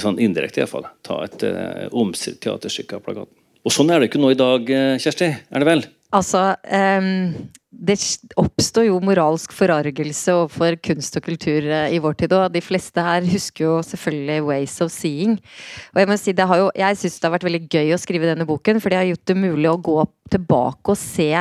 sånn 0.00 0.20
indirekte 0.22 0.62
iallfall, 0.62 0.86
ta 1.06 1.20
et 1.26 1.44
omstridt 1.92 2.40
teaterstykke 2.44 2.98
av 2.98 3.04
plakaten. 3.04 3.34
Og 3.64 3.72
sånn 3.72 3.90
er 3.92 4.00
det 4.00 4.10
ikke 4.10 4.20
nå 4.20 4.34
i 4.34 4.38
dag, 4.38 4.70
Kjersti? 5.00 5.30
Er 5.50 5.62
det 5.62 5.68
vel? 5.68 5.84
Altså, 6.14 6.40
um, 6.70 7.32
det 7.74 7.96
oppstår 8.38 8.86
jo 8.86 9.00
moralsk 9.02 9.54
forargelse 9.54 10.34
overfor 10.36 10.76
kunst 10.84 11.16
og 11.18 11.24
kultur 11.26 11.66
eh, 11.66 11.94
i 11.96 12.00
vår 12.02 12.14
tid. 12.20 12.34
Og 12.36 12.52
de 12.54 12.62
fleste 12.62 13.02
her 13.02 13.26
husker 13.26 13.66
jo 13.66 13.78
selvfølgelig 13.82 14.44
'Ways 14.46 14.76
of 14.84 14.92
Seeing'. 14.94 15.38
Og 15.94 16.00
Jeg 16.00 16.08
må 16.08 16.16
si, 16.20 16.32
det 16.32 16.46
har 16.46 16.60
jo, 16.62 16.70
jeg 16.74 16.96
syns 16.96 17.18
det 17.18 17.28
har 17.28 17.34
vært 17.34 17.48
veldig 17.48 17.64
gøy 17.66 17.94
å 17.94 18.00
skrive 18.00 18.30
denne 18.30 18.46
boken, 18.46 18.80
for 18.80 18.90
det 18.90 19.00
har 19.00 19.10
gjort 19.10 19.26
det 19.26 19.36
mulig 19.36 19.70
å 19.70 19.80
gå 19.82 19.98
tilbake 20.30 20.94
og 20.94 20.98
se 20.98 21.32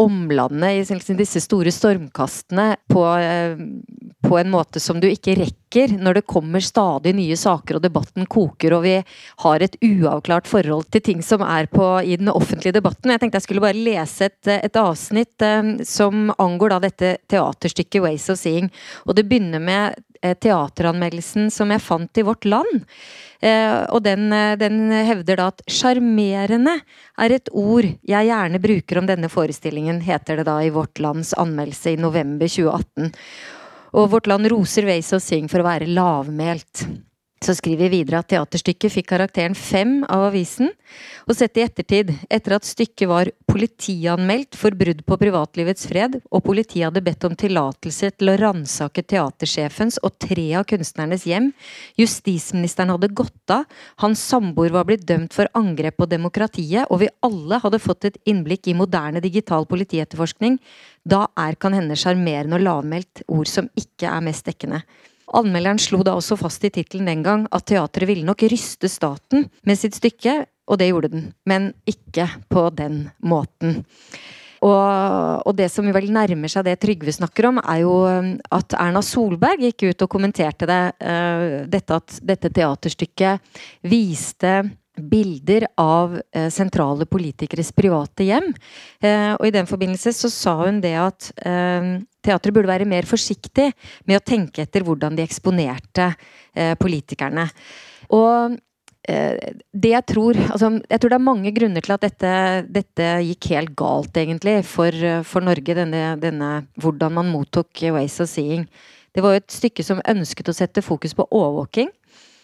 omlandet, 0.00 0.90
i 1.10 1.16
disse 1.18 1.42
store 1.44 1.72
stormkastene, 1.74 2.74
på, 2.90 3.04
eh, 3.20 3.58
på, 4.26 4.38
en 4.38 4.50
måte 4.50 4.80
som 4.80 5.00
du 5.00 5.08
ikke 5.10 5.36
rekker 5.38 5.94
når 6.00 6.18
det 6.18 6.26
kommer 6.28 6.64
stadig 6.64 7.12
nye 7.14 7.36
saker 7.38 7.78
og 7.78 7.84
debatten 7.84 8.26
koker 8.30 8.74
og 8.74 8.82
vi 8.84 8.96
har 9.44 9.62
et 9.62 9.76
uavklart 9.84 10.48
forhold 10.50 10.88
til 10.90 11.04
ting 11.04 11.22
som 11.22 11.44
er 11.46 11.68
på, 11.70 11.86
i 12.02 12.16
den 12.20 12.32
offentlige 12.32 12.74
debatten. 12.80 13.12
Jeg 13.12 13.22
tenkte 13.22 13.40
jeg 13.40 13.48
skulle 13.48 13.64
bare 13.64 13.78
lese 13.78 14.30
et, 14.30 14.52
et 14.56 14.80
avsnitt 14.80 15.46
eh, 15.46 15.74
som 15.86 16.32
angår 16.38 16.74
da 16.74 16.80
dette 16.88 17.16
teaterstykket 17.30 18.00
'Ways 18.02 18.30
of 18.32 18.40
Seeing'. 18.40 18.72
Og 19.06 19.16
det 19.16 19.28
begynner 19.28 19.62
med 19.62 19.94
eh, 19.94 20.04
teateranmeldelsen 20.20 21.50
som 21.50 21.70
jeg 21.72 21.82
fant 21.84 22.20
i 22.20 22.24
Vårt 22.26 22.44
Land. 22.44 22.84
Eh, 23.40 23.86
og 23.88 24.02
den, 24.04 24.32
eh, 24.32 24.56
den, 24.60 24.90
hevder 24.92 25.36
da 25.36 25.46
at 25.48 25.62
'sjarmerende' 25.66 26.80
er 27.18 27.32
et 27.32 27.48
ord 27.52 27.88
jeg 28.04 28.28
gjerne 28.28 28.60
bruker 28.60 28.98
om 28.98 29.06
denne 29.06 29.30
forestillingen, 29.32 30.02
heter 30.04 30.36
det 30.36 30.46
da 30.46 30.58
i 30.60 30.70
Vårt 30.70 31.00
Lands 31.00 31.32
anmeldelse 31.32 31.94
i 31.94 31.96
november 31.96 32.46
2018. 32.46 33.12
Og 33.94 34.10
Vårt 34.10 34.26
Land 34.26 34.46
roser 34.46 34.84
Ways 34.84 35.12
of 35.12 35.22
Sing 35.22 35.48
for 35.48 35.60
å 35.60 35.66
være 35.66 35.88
lavmælt. 35.88 36.86
Så 37.40 37.54
skriver 37.56 37.88
vi 37.88 38.02
videre 38.02 38.18
at 38.20 38.28
teaterstykket 38.28 38.92
fikk 38.92 39.06
karakteren 39.14 39.54
fem 39.56 40.02
av 40.12 40.26
avisen, 40.26 40.68
og 41.24 41.38
sett 41.38 41.56
i 41.56 41.62
ettertid, 41.64 42.10
etter 42.28 42.52
at 42.58 42.68
stykket 42.68 43.08
var 43.08 43.30
politianmeldt 43.48 44.58
for 44.60 44.76
brudd 44.76 45.00
på 45.08 45.16
privatlivets 45.22 45.88
fred, 45.88 46.18
og 46.28 46.44
politiet 46.44 46.90
hadde 46.90 47.02
bedt 47.06 47.24
om 47.24 47.38
tillatelse 47.40 48.10
til 48.12 48.28
å 48.28 48.36
ransake 48.42 49.06
teatersjefens 49.08 49.96
og 50.04 50.18
tre 50.20 50.46
av 50.60 50.66
kunstnernes 50.68 51.24
hjem, 51.30 51.48
justisministeren 51.96 52.92
hadde 52.92 53.08
gått 53.16 53.54
av, 53.56 53.64
hans 54.04 54.20
samboer 54.20 54.76
var 54.76 54.84
blitt 54.90 55.08
dømt 55.08 55.32
for 55.32 55.48
angrep 55.56 55.96
på 55.96 56.10
demokratiet, 56.12 56.92
og 56.92 57.00
vi 57.06 57.08
alle 57.24 57.62
hadde 57.64 57.80
fått 57.80 58.10
et 58.10 58.20
innblikk 58.28 58.68
i 58.68 58.76
moderne 58.76 59.24
digital 59.24 59.64
politietterforskning, 59.70 60.60
da 61.08 61.24
er 61.40 61.56
kan 61.56 61.72
hende 61.72 61.96
sjarmerende 61.96 62.60
og 62.60 62.68
lavmælt 62.68 63.24
ord 63.32 63.48
som 63.48 63.72
ikke 63.80 64.12
er 64.12 64.28
mest 64.28 64.44
dekkende. 64.44 64.84
Anmelderen 65.36 65.78
slo 65.78 66.02
da 66.06 66.16
også 66.18 66.38
fast 66.40 66.64
i 66.66 66.72
tittelen 66.74 67.06
den 67.10 67.22
gang 67.26 67.46
at 67.54 67.68
teatret 67.70 68.08
ville 68.10 68.26
nok 68.26 68.42
ryste 68.50 68.90
staten 68.90 69.46
med 69.66 69.78
sitt 69.78 69.94
stykke, 69.98 70.42
og 70.70 70.78
det 70.80 70.90
gjorde 70.90 71.12
den, 71.12 71.30
men 71.46 71.72
ikke 71.88 72.26
på 72.50 72.68
den 72.74 73.04
måten. 73.22 73.80
Og, 74.60 75.46
og, 75.46 75.54
det 75.56 75.70
som 75.72 75.86
vel 75.88 76.10
nærmer 76.12 76.50
seg 76.52 76.66
det 76.66 76.76
Trygve 76.82 77.14
snakker 77.16 77.48
om, 77.48 77.60
er 77.62 77.80
jo 77.80 77.94
um, 78.04 78.34
at 78.52 78.76
Erna 78.76 79.00
Solberg 79.04 79.62
gikk 79.64 79.86
ut 79.88 80.04
og 80.04 80.10
kommenterte 80.12 80.68
det. 80.68 80.82
Uh, 81.00 81.64
dette 81.70 81.96
at 81.96 82.18
dette 82.28 82.50
teaterstykket 82.52 83.62
viste 83.88 84.52
bilder 84.98 85.66
av 85.80 86.16
eh, 86.34 86.48
sentrale 86.50 87.06
politikeres 87.06 87.72
private 87.72 88.26
hjem. 88.26 88.50
Eh, 89.00 89.32
og 89.36 89.46
i 89.46 89.54
den 89.54 89.68
forbindelse 89.70 90.12
så 90.16 90.30
sa 90.32 90.56
hun 90.64 90.80
det 90.82 90.96
at 90.98 91.30
Teatret 92.20 92.52
burde 92.52 92.68
være 92.68 92.88
mer 92.88 93.06
forsiktig 93.08 93.70
med 94.08 94.18
å 94.18 94.24
tenke 94.24 94.64
etter 94.66 94.84
hvordan 94.84 95.16
de 95.16 95.24
eksponerte 95.24 96.10
eh, 96.52 96.74
politikerne. 96.80 97.46
Og 98.12 98.56
eh, 99.08 99.56
det 99.72 99.94
jeg 99.94 100.06
tror 100.10 100.38
altså, 100.50 100.72
Jeg 100.84 101.00
tror 101.00 101.12
det 101.12 101.18
er 101.18 101.28
mange 101.30 101.52
grunner 101.56 101.86
til 101.86 101.96
at 101.96 102.04
dette, 102.04 102.34
dette 102.68 103.10
gikk 103.24 103.52
helt 103.54 103.74
galt, 103.78 104.12
egentlig, 104.20 104.60
for, 104.68 104.92
for 105.24 105.46
Norge. 105.46 105.76
Denne, 105.78 106.16
denne, 106.20 106.50
hvordan 106.80 107.16
man 107.16 107.32
mottok 107.32 107.86
Ways 107.94 108.20
of 108.20 108.28
Seeing. 108.32 108.66
Det 109.10 109.24
var 109.24 109.34
jo 109.34 109.40
et 109.40 109.54
stykke 109.54 109.82
som 109.82 110.04
ønsket 110.06 110.52
å 110.52 110.54
sette 110.54 110.84
fokus 110.84 111.16
på 111.16 111.26
overvåking. 111.26 111.88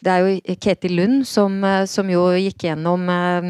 Det 0.04 0.12
er 0.12 0.22
jo 0.22 0.56
Ketil 0.60 0.94
Lund 0.98 1.24
som, 1.28 1.56
eh, 1.64 1.84
som 1.88 2.08
jo 2.10 2.28
gikk 2.36 2.66
gjennom 2.68 3.06
eh, 3.08 3.48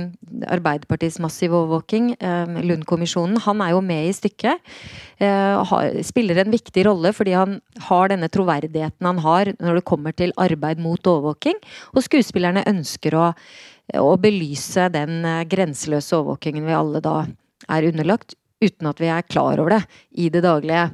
Arbeiderpartiets 0.55 1.19
massive 1.23 1.57
overvåking, 1.59 2.13
eh, 2.21 2.61
Lund-kommisjonen. 2.63 3.41
Han 3.47 3.63
er 3.65 3.73
jo 3.75 3.83
med 3.83 4.09
i 4.11 4.15
stykket. 4.15 4.63
Spiller 6.05 6.43
en 6.43 6.53
viktig 6.53 6.83
rolle 6.85 7.09
fordi 7.17 7.33
han 7.33 7.55
har 7.87 8.11
denne 8.13 8.29
troverdigheten 8.29 9.07
han 9.09 9.23
har 9.25 9.49
når 9.57 9.79
det 9.79 9.87
kommer 9.89 10.13
til 10.13 10.35
arbeid 10.37 10.83
mot 10.83 11.01
overvåking. 11.01 11.57
Og 11.97 12.05
skuespillerne 12.05 12.67
ønsker 12.69 13.17
å, 13.17 13.31
å 13.97 14.13
belyse 14.21 14.91
den 14.93 15.25
grenseløse 15.49 16.19
overvåkingen 16.19 16.69
vi 16.69 16.77
alle 16.77 17.01
da 17.01 17.23
er 17.73 17.89
underlagt, 17.89 18.37
uten 18.61 18.93
at 18.93 19.01
vi 19.01 19.09
er 19.09 19.25
klar 19.25 19.59
over 19.59 19.79
det 19.79 19.83
i 20.21 20.29
det 20.29 20.45
daglige. 20.45 20.91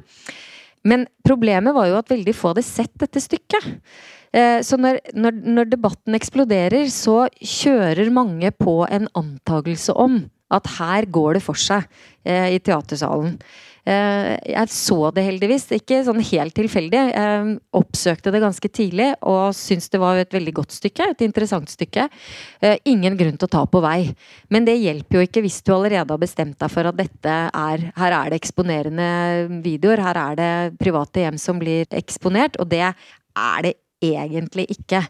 Men 0.87 1.05
problemet 1.27 1.75
var 1.75 1.91
jo 1.91 1.99
at 1.99 2.11
veldig 2.11 2.35
få 2.35 2.53
hadde 2.53 2.65
sett 2.67 2.95
dette 3.03 3.21
stykket. 3.23 3.67
Eh, 4.33 4.59
så 4.65 4.79
når, 4.81 5.01
når, 5.13 5.41
når, 5.45 5.73
debatten 5.75 6.17
eksploderer, 6.17 6.87
så 6.93 7.27
kjører 7.37 8.13
mange 8.13 8.49
på 8.57 8.81
en 8.89 9.09
antakelse 9.17 9.93
om 9.93 10.23
at 10.53 10.69
her 10.77 11.05
går 11.09 11.37
det 11.37 11.45
for 11.45 11.57
seg 11.57 11.85
eh, 12.25 12.55
i 12.55 12.59
teatersalen. 12.61 13.37
Eh, 13.83 14.31
jeg 14.47 14.71
så 14.71 15.09
det 15.13 15.25
heldigvis, 15.25 15.65
ikke 15.75 15.99
sånn 16.07 16.21
helt 16.23 16.55
tilfeldig. 16.57 17.01
Jeg 17.13 17.53
oppsøkte 17.77 18.33
det 18.33 18.41
ganske 18.41 18.71
tidlig 18.73 19.09
og 19.21 19.53
syntes 19.57 19.91
det 19.93 20.01
var 20.01 20.21
et 20.21 20.33
veldig 20.33 20.55
godt 20.61 20.73
stykke. 20.77 21.11
Et 21.13 21.23
interessant 21.25 21.69
stykke. 21.69 22.07
Ingen 22.89 23.17
grunn 23.19 23.37
til 23.37 23.49
å 23.49 23.53
ta 23.57 23.63
på 23.69 23.83
vei. 23.85 24.13
Men 24.53 24.65
det 24.69 24.79
hjelper 24.79 25.19
jo 25.19 25.27
ikke 25.27 25.43
hvis 25.45 25.59
du 25.65 25.73
allerede 25.75 26.15
har 26.15 26.21
bestemt 26.21 26.57
deg 26.61 26.73
for 26.73 26.89
at 26.89 26.97
dette 26.97 27.37
er 27.53 27.89
Her 27.97 28.17
er 28.21 28.31
det 28.31 28.39
eksponerende 28.41 29.09
videoer, 29.65 30.01
her 30.05 30.21
er 30.21 30.39
det 30.39 30.53
private 30.81 31.25
hjem 31.25 31.41
som 31.41 31.59
blir 31.61 31.85
eksponert, 31.93 32.57
og 32.61 32.71
det 32.71 32.85
er 32.87 33.65
det 33.65 33.73
egentlig 34.03 34.67
ikke. 34.75 35.03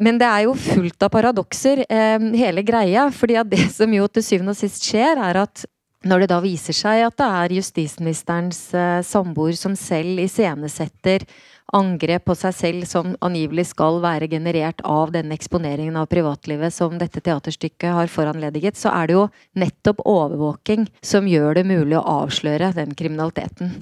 Men 0.00 0.18
det 0.20 0.28
er 0.28 0.46
jo 0.46 0.54
fullt 0.56 1.02
av 1.04 1.12
paradokser, 1.12 1.84
eh, 1.88 2.30
hele 2.40 2.64
greia. 2.64 3.10
fordi 3.10 3.36
at 3.36 3.50
det 3.50 3.70
som 3.70 3.92
jo 3.92 4.06
til 4.08 4.22
syvende 4.22 4.56
og 4.56 4.56
sist 4.56 4.82
skjer, 4.84 5.20
er 5.20 5.42
at 5.44 5.64
når 6.04 6.20
det 6.20 6.30
da 6.32 6.40
viser 6.40 6.72
seg 6.72 7.02
at 7.04 7.16
det 7.20 7.28
er 7.28 7.56
justisministerens 7.58 8.72
eh, 8.72 9.02
samboer 9.04 9.52
som 9.58 9.76
selv 9.76 10.22
iscenesetter 10.22 11.26
angrep 11.76 12.24
på 12.28 12.36
seg 12.38 12.54
selv 12.56 12.86
som 12.88 13.14
angivelig 13.24 13.68
skal 13.70 14.00
være 14.02 14.28
generert 14.30 14.82
av 14.86 15.12
denne 15.14 15.36
eksponeringen 15.36 15.98
av 16.00 16.08
privatlivet 16.10 16.74
som 16.74 16.96
dette 17.00 17.22
teaterstykket 17.24 17.94
har 17.96 18.10
foranlediget, 18.12 18.78
så 18.78 18.92
er 18.94 19.10
det 19.10 19.18
jo 19.18 19.26
nettopp 19.60 20.02
overvåking 20.08 20.88
som 21.04 21.28
gjør 21.30 21.60
det 21.60 21.66
mulig 21.68 21.98
å 21.98 22.06
avsløre 22.22 22.72
den 22.76 22.96
kriminaliteten. 22.98 23.78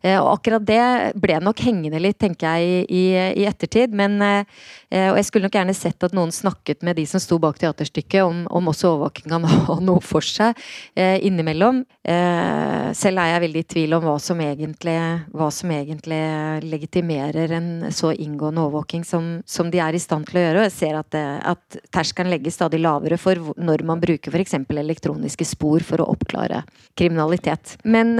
Eh, 0.00 0.16
og 0.16 0.30
akkurat 0.38 0.64
det 0.64 0.82
ble 1.20 1.36
nok 1.44 1.60
hengende 1.60 2.00
litt, 2.00 2.18
tenker 2.20 2.56
jeg, 2.56 2.86
i, 2.88 3.04
i 3.42 3.46
ettertid. 3.48 3.92
Men, 3.96 4.16
eh, 4.24 4.44
og 5.10 5.18
jeg 5.18 5.28
skulle 5.28 5.48
nok 5.48 5.58
gjerne 5.58 5.76
sett 5.76 6.06
at 6.06 6.16
noen 6.16 6.32
snakket 6.32 6.84
med 6.86 6.96
de 6.96 7.04
som 7.08 7.20
sto 7.22 7.36
bak 7.42 7.60
teaterstykket, 7.60 8.22
om, 8.24 8.46
om 8.48 8.72
også 8.72 8.94
overvåking 8.94 9.28
kan 9.32 9.44
noe 9.88 10.00
for 10.04 10.24
seg 10.24 10.56
eh, 10.96 11.18
innimellom. 11.26 11.84
Selv 12.96 13.20
er 13.22 13.28
jeg 13.34 13.42
veldig 13.44 13.60
i 13.60 13.66
tvil 13.74 13.94
om 13.94 14.02
hva 14.02 14.14
som 14.22 14.40
egentlig, 14.42 14.96
hva 15.36 15.50
som 15.54 15.70
egentlig 15.70 16.20
legitimerer 16.64 17.29
en 17.36 17.70
så 17.94 18.12
inngående 18.12 18.64
overvåking 18.64 19.04
som, 19.06 19.28
som, 19.46 19.70
de 19.70 19.80
er 19.82 19.96
i 19.96 20.02
stand 20.02 20.28
til 20.28 20.40
å 20.40 20.44
gjøre. 20.44 20.62
Og 20.62 20.66
jeg 20.68 20.76
ser 20.76 20.98
at, 20.98 21.16
at 21.54 21.80
terskelen 21.94 22.32
legges 22.32 22.58
stadig 22.58 22.80
lavere 22.82 23.18
for 23.20 23.52
når 23.56 23.84
man 23.86 24.02
bruker 24.02 24.34
f.eks. 24.34 24.58
elektroniske 24.68 25.46
spor 25.48 25.84
for 25.86 26.02
å 26.02 26.10
oppklare 26.14 26.64
kriminalitet. 26.98 27.76
Men 27.84 28.16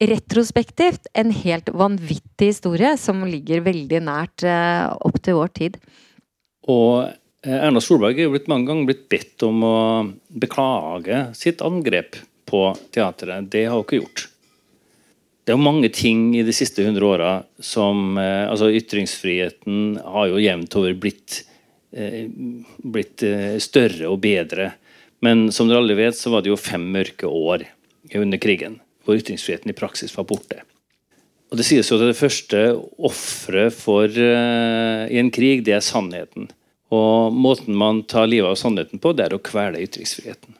retrospektivt 0.00 1.06
en 1.12 1.30
helt 1.32 1.68
vanvittig 1.72 2.50
historie 2.52 2.96
som 3.00 3.24
ligger 3.24 3.64
veldig 3.66 4.02
nært 4.04 4.44
eh, 4.46 4.84
opp 5.06 5.20
til 5.24 5.38
vår 5.38 5.52
tid. 5.56 5.78
Og 6.68 7.06
eh, 7.06 7.58
Erna 7.58 7.82
Solberg 7.82 8.18
er 8.18 8.28
jo 8.28 8.34
blitt 8.36 8.50
mange 8.52 8.68
ganger 8.70 8.90
blitt 8.90 9.06
bedt 9.12 9.46
om 9.46 9.64
å 9.64 9.76
beklage 10.28 11.26
sitt 11.38 11.64
angrep 11.64 12.20
på 12.46 12.68
teatret. 12.94 13.50
Det 13.50 13.66
har 13.66 13.78
hun 13.78 13.86
ikke 13.86 14.02
gjort. 14.02 14.26
Det 15.46 15.54
er 15.54 15.58
jo 15.58 15.62
mange 15.62 15.88
ting 15.94 16.32
i 16.34 16.42
de 16.42 16.54
siste 16.54 16.82
hundre 16.82 17.06
åra 17.06 17.32
som 17.62 18.18
eh, 18.18 18.48
altså 18.50 18.72
Ytringsfriheten 18.74 20.00
har 20.02 20.32
jo 20.32 20.42
jevnt 20.42 20.74
over 20.80 20.96
blitt, 20.98 21.44
blitt 22.82 23.22
større 23.62 24.10
og 24.10 24.18
bedre. 24.24 24.72
Men 25.22 25.46
som 25.54 25.70
dere 25.70 25.84
alle 25.84 25.96
vet, 25.96 26.18
så 26.18 26.32
var 26.34 26.42
det 26.42 26.50
jo 26.50 26.58
fem 26.58 26.82
mørke 26.92 27.30
år 27.30 27.62
under 28.14 28.42
krigen 28.42 28.80
hvor 29.06 29.18
ytringsfriheten 29.20 29.70
i 29.70 29.76
praksis 29.78 30.12
var 30.16 30.26
borte. 30.26 30.64
Og 31.50 31.58
Det 31.60 31.66
sies 31.66 31.88
jo 31.90 31.98
at 31.98 32.08
det 32.08 32.18
første 32.18 32.60
offeret 33.06 33.76
uh, 33.86 35.06
i 35.06 35.20
en 35.20 35.30
krig, 35.30 35.62
det 35.64 35.76
er 35.76 35.84
sannheten. 35.84 36.50
Og 36.94 37.34
Måten 37.34 37.76
man 37.78 38.02
tar 38.10 38.26
livet 38.26 38.50
av 38.50 38.58
sannheten 38.58 39.02
på, 39.02 39.14
det 39.14 39.28
er 39.28 39.36
å 39.36 39.42
kvele 39.42 39.82
ytringsfriheten. 39.86 40.58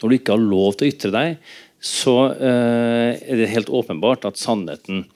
Når 0.00 0.08
du 0.08 0.16
ikke 0.16 0.36
har 0.36 0.42
lov 0.42 0.78
til 0.78 0.86
å 0.86 0.92
ytre 0.94 1.10
deg, 1.14 1.50
så 1.80 2.16
uh, 2.36 3.10
er 3.16 3.40
det 3.40 3.50
helt 3.54 3.72
åpenbart 3.72 4.26
at 4.28 4.40
sannheten 4.40 5.06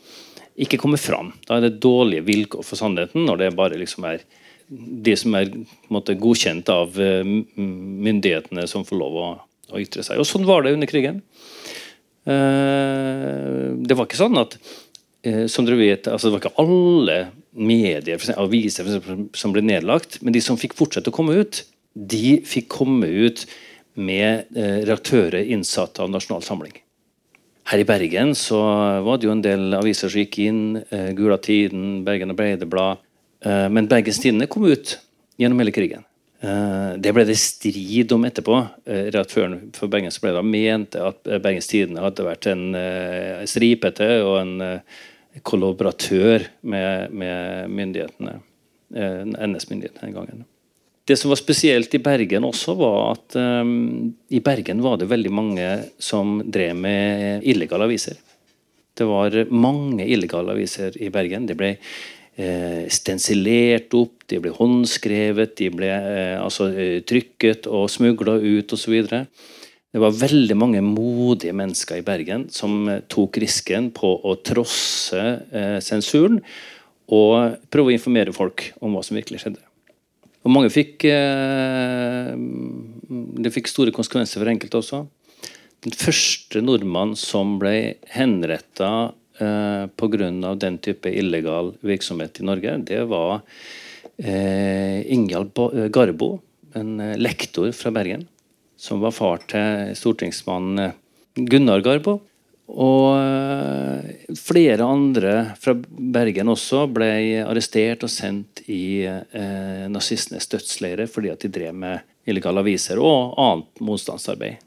ikke 0.54 0.78
kommer 0.80 1.00
fram. 1.00 1.32
Da 1.48 1.58
er 1.58 1.66
det 1.66 1.82
dårlige 1.84 2.24
vilkår 2.24 2.64
for 2.64 2.80
sannheten 2.80 3.26
når 3.28 3.42
det 3.42 3.54
bare 3.58 3.80
liksom 3.80 4.06
er 4.08 4.24
de 4.68 5.12
som 5.18 5.34
er 5.36 5.50
måte, 5.92 6.16
godkjent 6.16 6.70
av 6.72 6.96
uh, 6.96 7.20
myndighetene 7.24 8.64
som 8.70 8.86
får 8.88 9.00
lov 9.00 9.18
å, 9.20 9.28
å 9.74 9.82
ytre 9.82 10.06
seg. 10.06 10.20
Og 10.22 10.28
Sånn 10.28 10.48
var 10.48 10.64
det 10.64 10.72
under 10.76 10.88
krigen. 10.88 11.20
Eh, 12.24 13.64
det 13.84 13.96
var 13.96 14.06
ikke 14.08 14.16
sånn 14.16 14.40
at 14.40 14.56
eh, 15.28 15.44
som 15.50 15.66
dere 15.66 15.76
vet, 15.76 16.06
altså 16.08 16.30
Det 16.30 16.38
var 16.38 16.40
ikke 16.40 16.62
alle 16.62 17.16
medier 17.52 18.16
eksempel, 18.16 18.46
aviser 18.46 18.88
som 19.36 19.52
ble 19.52 19.62
nedlagt, 19.64 20.22
men 20.24 20.32
de 20.34 20.40
som 20.42 20.58
fikk 20.60 20.76
fortsette 20.78 21.12
å 21.12 21.14
komme 21.14 21.36
ut, 21.36 21.60
de 21.94 22.40
fikk 22.48 22.70
komme 22.72 23.06
ut 23.06 23.44
med 23.94 24.56
eh, 24.56 24.80
redaktører 24.82 25.44
innsatt 25.54 26.00
av 26.02 26.10
Nasjonal 26.10 26.42
Samling. 26.42 26.74
Her 27.70 27.80
i 27.80 27.86
Bergen 27.88 28.34
så 28.36 28.60
var 29.06 29.18
det 29.18 29.28
jo 29.28 29.32
en 29.32 29.44
del 29.44 29.76
aviser 29.78 30.12
som 30.12 30.20
gikk 30.20 30.40
inn. 30.44 30.64
Eh, 30.90 31.12
Gula 31.16 31.38
Tiden, 31.40 32.02
Bergen 32.06 32.34
Arbeiderblad. 32.34 33.04
Eh, 33.44 33.68
men 33.72 33.88
Bergens 33.90 34.20
Tidende 34.22 34.50
kom 34.50 34.66
ut 34.68 34.98
gjennom 35.40 35.62
hele 35.62 35.74
krigen. 35.74 36.04
Det 36.44 37.08
ble 37.16 37.22
det 37.24 37.38
strid 37.40 38.10
om 38.12 38.26
etterpå. 38.28 38.58
Rett 38.84 39.30
for 39.32 39.88
Bergens 39.88 40.18
ble 40.20 40.34
det 40.36 40.42
ment 40.44 40.98
at 41.00 41.22
Bergens 41.24 41.70
Tidende 41.70 42.02
hadde 42.04 42.26
vært 42.26 42.50
en 42.50 42.66
stripete 43.48 44.10
og 44.26 44.34
en 44.42 44.52
kollaboratør 45.40 46.44
med, 46.68 47.14
med 47.16 47.72
myndighetene. 47.72 48.36
NS-myndighetene 48.92 50.04
den 50.04 50.18
gangen. 50.18 50.44
Det 51.04 51.18
som 51.20 51.28
var 51.28 51.36
spesielt 51.36 51.94
i 51.94 52.00
Bergen 52.00 52.46
også, 52.48 52.74
var 52.80 53.00
at 53.12 53.36
um, 53.36 54.14
i 54.32 54.40
Bergen 54.40 54.80
var 54.80 54.96
det 54.96 55.10
veldig 55.10 55.32
mange 55.36 55.66
som 56.00 56.38
drev 56.48 56.78
med 56.80 57.44
illegale 57.44 57.84
aviser. 57.84 58.16
Det 58.94 59.04
var 59.04 59.34
mange 59.52 60.06
illegale 60.06 60.54
aviser 60.54 60.96
i 61.02 61.10
Bergen. 61.12 61.48
De 61.50 61.56
ble 61.58 61.74
eh, 61.74 62.86
stensilert 62.92 63.94
opp, 63.98 64.22
de 64.30 64.38
ble 64.42 64.52
håndskrevet, 64.54 65.56
de 65.58 65.70
ble 65.74 65.90
eh, 65.90 66.38
altså, 66.38 66.70
eh, 66.70 67.00
trykket 67.06 67.66
og 67.66 67.90
smugla 67.92 68.38
ut 68.38 68.76
osv. 68.76 68.94
Det 69.94 70.02
var 70.02 70.16
veldig 70.18 70.56
mange 70.58 70.82
modige 70.86 71.54
mennesker 71.54 72.00
i 72.00 72.06
Bergen 72.06 72.48
som 72.54 72.88
eh, 72.90 73.02
tok 73.10 73.42
risken 73.42 73.90
på 73.94 74.14
å 74.22 74.38
trosse 74.46 75.20
eh, 75.50 75.78
sensuren 75.84 76.40
og 77.14 77.60
prøve 77.70 77.92
å 77.92 77.98
informere 77.98 78.34
folk 78.34 78.70
om 78.80 78.96
hva 78.96 79.04
som 79.06 79.18
virkelig 79.18 79.44
skjedde. 79.44 79.63
Og 80.44 80.52
mange 80.52 80.70
fikk 80.72 81.06
eh, 81.08 82.32
Det 83.44 83.52
fikk 83.54 83.70
store 83.72 83.94
konsekvenser 83.96 84.42
for 84.42 84.52
enkelte 84.52 84.80
også. 84.80 85.04
Den 85.84 85.96
første 85.96 86.62
nordmann 86.64 87.14
som 87.18 87.58
ble 87.60 87.96
henretta 88.12 88.90
eh, 89.40 89.84
pga. 89.88 90.54
den 90.56 90.78
type 90.84 91.10
illegal 91.10 91.74
virksomhet 91.84 92.40
i 92.40 92.46
Norge, 92.48 92.76
det 92.88 93.02
var 93.10 93.42
eh, 94.18 95.04
Ingjald 95.12 95.52
Garbo, 95.92 96.38
en 96.74 97.00
eh, 97.00 97.18
lektor 97.20 97.72
fra 97.72 97.92
Bergen. 97.92 98.28
Som 98.76 99.00
var 99.04 99.12
far 99.12 99.44
til 99.48 99.92
stortingsmannen 99.96 100.86
eh, 100.86 100.96
Gunnar 101.36 101.84
Garbo. 101.84 102.20
Og 102.72 103.18
eh, 103.20 104.14
flere 104.40 104.86
andre 104.88 105.34
fra 105.60 105.74
Bergen 105.76 106.48
også 106.48 106.86
ble 106.88 107.08
arrestert 107.44 108.06
og 108.06 108.12
sendt 108.12 108.62
i 108.72 109.04
eh, 109.04 109.84
nazistenes 109.92 110.48
dødsleirer 110.48 111.10
fordi 111.10 111.32
at 111.34 111.44
de 111.44 111.52
drev 111.52 111.76
med 111.76 112.00
illegale 112.24 112.64
aviser 112.64 113.00
og 113.02 113.36
annet 113.36 113.84
motstandsarbeid. 113.84 114.64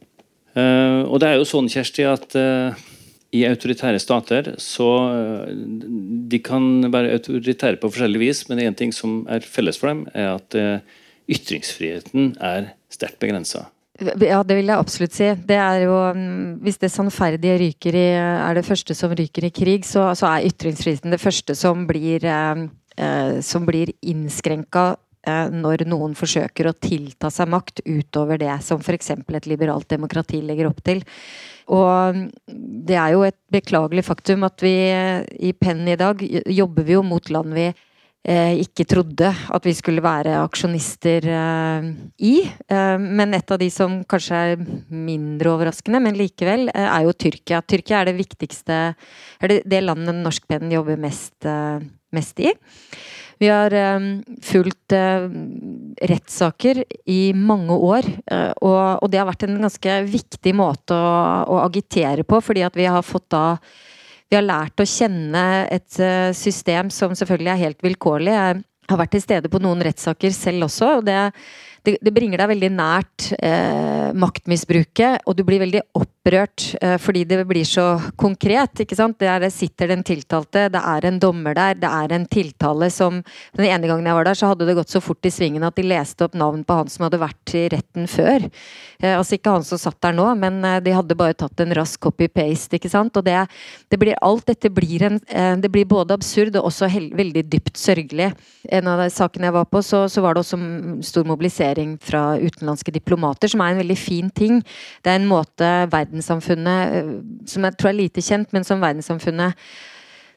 Eh, 0.54 1.02
og 1.10 1.18
det 1.22 1.32
er 1.32 1.40
jo 1.40 1.50
sånn, 1.50 1.72
Kjersti, 1.74 2.06
at 2.06 2.38
eh, 2.38 2.86
i 3.36 3.44
autoritære 3.50 4.00
stater 4.00 4.54
så 4.62 4.90
eh, 5.12 5.50
De 6.32 6.40
kan 6.44 6.88
være 6.94 7.18
autoritære 7.18 7.82
på 7.82 7.92
forskjellig 7.92 8.22
vis, 8.22 8.46
men 8.50 8.62
én 8.64 8.78
ting 8.78 8.94
som 8.96 9.24
er 9.32 9.46
felles 9.46 9.80
for 9.80 9.92
dem, 9.92 10.06
er 10.14 10.36
at 10.38 10.58
eh, 10.58 11.02
ytringsfriheten 11.34 12.36
er 12.40 12.72
sterkt 12.94 13.20
begrensa. 13.24 13.68
Ja, 13.98 14.44
det 14.46 14.60
vil 14.60 14.70
jeg 14.70 14.78
absolutt 14.78 15.16
si. 15.16 15.32
Det 15.50 15.58
er 15.58 15.88
jo 15.88 15.96
mm, 16.14 16.60
Hvis 16.66 16.78
det 16.82 16.92
sannferdige 16.94 17.58
ryker 17.64 17.98
i, 17.98 18.08
er 18.14 18.58
det 18.58 18.68
første 18.68 18.94
som 18.98 19.14
ryker 19.18 19.48
i 19.48 19.54
krig, 19.54 19.88
så, 19.90 20.12
så 20.18 20.30
er 20.30 20.48
ytringsfriheten 20.52 21.14
det 21.14 21.22
første 21.22 21.56
som 21.58 21.88
blir, 21.90 22.26
eh, 22.26 22.68
eh 22.98 23.40
som 23.42 23.66
blir 23.66 23.94
innskrenka 24.02 24.86
eh, 25.28 25.50
når 25.50 25.88
noen 25.90 26.14
forsøker 26.18 26.70
å 26.70 26.78
tilta 26.78 27.32
seg 27.34 27.50
makt 27.50 27.82
utover 27.86 28.38
det 28.38 28.54
som 28.66 28.82
f.eks. 28.82 29.12
et 29.18 29.50
liberalt 29.50 29.90
demokrati 29.90 30.44
legger 30.46 30.70
opp 30.70 30.84
til. 30.86 31.02
Og 31.74 32.16
mm, 32.16 32.30
det 32.88 32.96
er 33.02 33.16
jo 33.16 33.26
et 33.26 33.40
beklagelig 33.52 34.06
faktum 34.06 34.46
at 34.46 34.62
vi 34.62 34.76
eh, 34.92 35.26
i 35.42 35.54
Penn 35.58 35.88
i 35.90 35.98
dag 35.98 36.22
jobber 36.22 36.86
vi 36.86 37.00
jo 37.00 37.04
mot 37.04 37.34
land 37.34 37.58
vi 37.58 37.72
ikke 38.28 38.84
trodde 38.84 39.30
at 39.32 39.68
vi 39.68 39.72
skulle 39.76 40.04
være 40.04 40.34
aksjonister 40.42 41.28
eh, 41.32 41.86
i. 42.28 42.34
Eh, 42.44 42.98
men 43.00 43.36
et 43.38 43.54
av 43.54 43.60
de 43.62 43.70
som 43.72 44.02
kanskje 44.04 44.42
er 44.52 44.66
mindre 44.92 45.54
overraskende, 45.54 46.02
men 46.04 46.18
likevel, 46.20 46.68
er 46.74 47.06
jo 47.06 47.16
Tyrkia. 47.16 47.62
Tyrkia 47.64 48.02
er 48.02 48.12
det 48.12 48.18
viktigste 48.20 48.80
er 48.92 49.54
det, 49.54 49.62
det 49.64 49.80
landet 49.86 50.20
norskpennen 50.20 50.74
jobber 50.76 51.00
mest, 51.00 51.48
mest, 52.12 52.40
i. 52.44 52.52
Vi 53.38 53.48
har 53.52 53.72
fulgt 54.42 54.94
rettssaker 56.10 56.82
i 57.06 57.20
mange 57.38 57.76
år, 57.76 58.08
og, 58.66 59.06
det 59.14 59.20
har 59.22 59.30
vært 59.30 59.46
en 59.46 59.60
ganske 59.62 60.00
viktig 60.10 60.56
måte 60.58 60.98
å, 60.98 61.12
å 61.46 61.60
agitere 61.62 62.26
på, 62.26 62.42
fordi 62.42 62.66
at 62.66 62.80
vi 62.80 62.90
har 62.90 63.06
fått 63.06 63.30
da 63.36 63.60
vi 64.28 64.36
har 64.36 64.46
lært 64.46 64.82
å 64.84 64.88
kjenne 64.88 65.44
et 65.72 66.00
eh, 66.04 66.32
system 66.36 66.92
som 66.94 67.16
selvfølgelig 67.16 67.54
er 67.54 67.64
helt 67.64 67.86
vilkårlig. 67.86 68.34
Jeg 68.34 68.92
har 68.92 69.00
vært 69.00 69.16
til 69.16 69.24
stede 69.24 69.52
på 69.52 69.62
noen 69.64 69.84
rettssaker 69.88 70.36
selv 70.36 70.68
også. 70.68 70.98
og 71.00 71.08
det, 71.08 71.20
det, 71.88 71.96
det 72.04 72.12
bringer 72.12 72.42
deg 72.42 72.50
veldig 72.52 72.70
nært 72.76 73.30
eh, 73.40 74.10
maktmisbruket, 74.18 75.24
og 75.24 75.38
du 75.38 75.44
blir 75.48 75.62
veldig 75.62 75.82
opprørt 75.96 76.74
eh, 76.82 76.98
fordi 77.00 77.24
det 77.30 77.40
blir 77.48 77.68
så 77.68 77.86
konkret. 78.20 78.82
ikke 78.84 78.98
sant? 78.98 79.20
Der 79.22 79.48
sitter 79.54 79.94
den 79.94 80.04
tiltalte, 80.08 80.68
det 80.74 80.82
er 80.82 81.08
en 81.08 81.20
dommer 81.24 81.56
der, 81.56 81.78
det 81.80 81.88
er 81.88 82.16
en 82.16 82.28
tiltale 82.28 82.90
som 82.92 83.22
Den 83.56 83.66
ene 83.66 83.88
gangen 83.88 84.06
jeg 84.06 84.16
var 84.18 84.28
der, 84.28 84.38
så 84.38 84.52
hadde 84.52 84.68
det 84.68 84.76
gått 84.78 84.92
så 84.92 85.02
fort 85.02 85.26
i 85.26 85.32
svingen 85.32 85.64
at 85.64 85.78
de 85.78 85.86
leste 85.88 86.26
opp 86.26 86.36
navn 86.38 86.66
på 86.68 86.76
han 86.76 86.92
som 86.92 87.06
hadde 87.08 87.22
vært 87.22 87.54
i 87.56 87.64
retten 87.72 88.08
før. 88.12 88.50
Eh, 89.00 89.16
altså 89.16 89.38
ikke 89.38 89.56
han 89.56 89.66
som 89.68 89.80
satt 89.80 90.02
der 90.04 90.18
nå, 90.18 90.28
men 90.40 90.60
eh, 90.68 90.82
de 90.84 90.96
hadde 90.96 91.18
bare 91.18 91.38
tatt 91.40 91.64
en 91.64 91.76
rask 91.78 92.02
copy-paste. 92.04 92.76
ikke 92.76 92.92
sant? 92.92 93.16
Og 93.16 93.26
det, 93.26 93.38
det, 93.88 94.02
blir 94.02 94.20
alt 94.22 94.48
dette 94.52 94.72
blir 94.74 95.08
en 95.08 95.22
Det 95.62 95.70
blir 95.72 95.88
både 95.88 96.14
absurd 96.14 96.56
og 96.60 96.68
også 96.70 96.90
veldig 96.92 97.44
dypt 97.48 97.78
sørgelig. 97.80 98.32
En 98.70 98.88
av 98.92 99.00
de 99.02 99.10
sakene 99.14 99.48
jeg 99.48 99.56
var 99.56 99.68
på, 99.72 99.82
så, 99.86 100.06
så 100.12 100.22
var 100.22 100.36
det 100.36 100.44
også 100.44 100.60
stor 101.06 101.28
mobilisering 101.28 101.77
fra 102.04 102.38
utenlandske 102.40 102.94
diplomater, 102.96 103.52
som 103.52 103.62
er 103.64 103.74
en 103.74 103.82
veldig 103.82 104.00
fin 104.00 104.32
ting. 104.32 104.62
Det 105.04 105.14
er 105.14 105.22
en 105.22 105.30
måte 105.30 105.70
verdenssamfunnet, 105.94 106.98
eh, 106.98 107.14
som 107.50 107.68
jeg 107.68 107.78
tror 107.78 107.94
er 107.94 108.02
lite 108.02 108.24
kjent, 108.26 108.52
men 108.56 108.68
som 108.68 108.84
verdenssamfunnet 108.84 109.70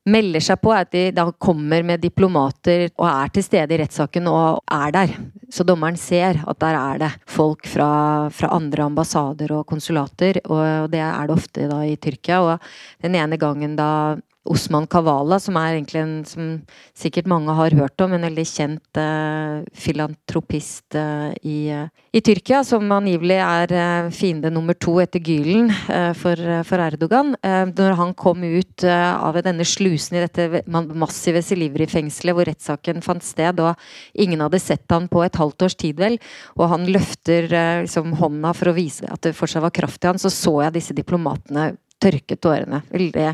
melder 0.09 0.43
seg 0.43 0.61
på, 0.63 0.73
er 0.73 0.87
at 0.87 0.93
de 0.95 1.03
da 1.15 1.27
kommer 1.43 1.85
med 1.87 2.01
diplomater 2.03 2.87
og 2.95 3.07
er 3.11 3.33
til 3.35 3.45
stede 3.45 3.77
i 3.77 3.81
rettssaken 3.83 4.31
og 4.31 4.63
er 4.73 4.95
der. 4.97 5.13
Så 5.53 5.67
dommeren 5.67 5.99
ser 6.01 6.41
at 6.49 6.61
der 6.63 6.79
er 6.79 7.03
det 7.03 7.11
folk 7.29 7.69
fra, 7.69 7.91
fra 8.33 8.53
andre 8.57 8.87
ambassader 8.89 9.53
og 9.59 9.67
konsulater, 9.69 10.41
og 10.47 10.91
det 10.93 11.03
er 11.05 11.29
det 11.29 11.37
ofte 11.37 11.69
da 11.71 11.83
i 11.85 11.99
Tyrkia. 12.01 12.41
Og 12.41 13.05
den 13.05 13.19
ene 13.19 13.39
gangen 13.41 13.77
da 13.77 13.91
Osman 14.49 14.87
Kavala, 14.89 15.37
som 15.37 15.57
er 15.61 15.75
egentlig 15.75 16.01
en 16.01 16.13
som 16.25 16.45
sikkert 16.97 17.27
mange 17.29 17.53
har 17.53 17.75
hørt 17.77 18.01
om, 18.01 18.15
en 18.17 18.25
veldig 18.25 18.45
kjent 18.49 18.97
uh, 18.97 19.61
filantropist 19.77 20.97
uh, 20.97 21.29
i, 21.45 21.69
uh, 21.77 21.91
i, 22.09 22.23
Tyrkia, 22.25 22.63
som 22.65 22.89
angivelig 22.97 23.37
er 23.37 23.75
fiende 24.17 24.49
nummer 24.53 24.79
to 24.81 24.97
etter 25.03 25.21
Gylen 25.21 25.69
for, 26.17 26.41
for, 26.67 26.81
Erdogan. 26.81 27.35
når 27.43 27.97
han 27.99 28.15
kom 28.19 28.43
ut 28.43 28.85
av 28.89 29.37
denne 29.45 29.67
slusen 29.69 30.17
i 30.17 30.23
dette 30.25 30.63
massive 30.71 31.43
Silivri-fengselet 31.45 32.35
hvor 32.35 32.49
rettssaken 32.49 33.05
fant 33.05 33.25
sted, 33.25 33.61
og 33.61 33.77
ingen 34.15 34.41
hadde 34.43 34.63
sett 34.63 34.89
han 34.91 35.11
på 35.13 35.23
et 35.27 35.37
halvt 35.39 35.69
års 35.69 35.77
tid, 35.79 36.01
vel, 36.01 36.17
og 36.57 36.73
han 36.73 36.89
løfter 36.91 37.51
liksom, 37.85 38.17
hånda 38.19 38.55
for 38.57 38.73
å 38.73 38.77
vise 38.81 39.07
at 39.13 39.23
det 39.27 39.37
fortsatt 39.39 39.69
var 39.69 39.77
kraft 39.77 40.03
i 40.03 40.11
han, 40.11 40.21
så 40.23 40.33
så 40.33 40.57
jeg 40.65 40.79
disse 40.81 40.97
diplomatene 40.97 41.71
tørket 42.01 42.41
tårene. 42.43 42.83
Veldig, 42.91 43.27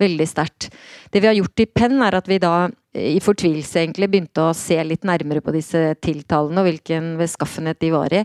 veldig 0.00 0.28
sterkt. 0.28 0.68
Det 1.12 1.22
vi 1.22 1.30
har 1.30 1.38
gjort 1.38 1.64
i 1.64 1.68
Penn, 1.80 1.98
er 2.04 2.18
at 2.18 2.28
vi 2.30 2.40
da 2.42 2.54
i 2.96 3.20
fortvilelse 3.22 3.84
egentlig 3.84 4.10
begynte 4.10 4.48
å 4.48 4.56
se 4.56 4.78
litt 4.82 5.06
nærmere 5.06 5.42
på 5.44 5.54
disse 5.54 5.92
tiltalene 6.02 6.62
og 6.62 6.68
hvilken 6.68 7.14
beskaffenhet 7.20 7.80
de 7.82 7.92
var 7.94 8.14
i. 8.16 8.24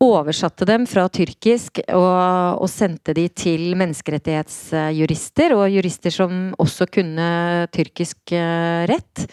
Oversatte 0.00 0.64
dem 0.64 0.86
fra 0.88 1.02
tyrkisk 1.12 1.82
og, 1.92 2.60
og 2.64 2.68
sendte 2.72 3.12
de 3.12 3.26
til 3.36 3.74
menneskerettighetsjurister, 3.76 5.52
og 5.52 5.66
jurister 5.68 6.14
som 6.14 6.54
også 6.56 6.86
kunne 6.88 7.26
tyrkisk 7.76 8.32
eh, 8.32 8.86
rett. 8.88 9.26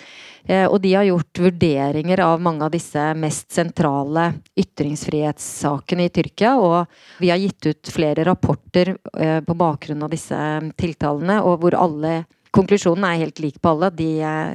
Eh, 0.44 0.66
og 0.68 0.82
de 0.84 0.92
har 0.98 1.08
gjort 1.08 1.40
vurderinger 1.46 2.20
av 2.26 2.44
mange 2.44 2.68
av 2.68 2.76
disse 2.76 3.00
mest 3.16 3.56
sentrale 3.56 4.34
ytringsfrihetssakene 4.60 6.10
i 6.10 6.12
Tyrkia. 6.12 6.58
Og 6.60 7.24
vi 7.24 7.32
har 7.32 7.40
gitt 7.40 7.72
ut 7.72 7.94
flere 7.96 8.28
rapporter 8.28 8.98
eh, 9.16 9.40
på 9.48 9.56
bakgrunn 9.56 10.04
av 10.04 10.12
disse 10.12 10.42
tiltalene, 10.76 11.40
og 11.48 11.64
hvor 11.64 11.80
alle 11.80 12.26
Konklusjonen 12.56 13.06
er 13.08 13.22
helt 13.26 13.40
lik 13.44 13.60
på 13.62 13.74
alle. 13.74 13.92
De, 13.96 14.10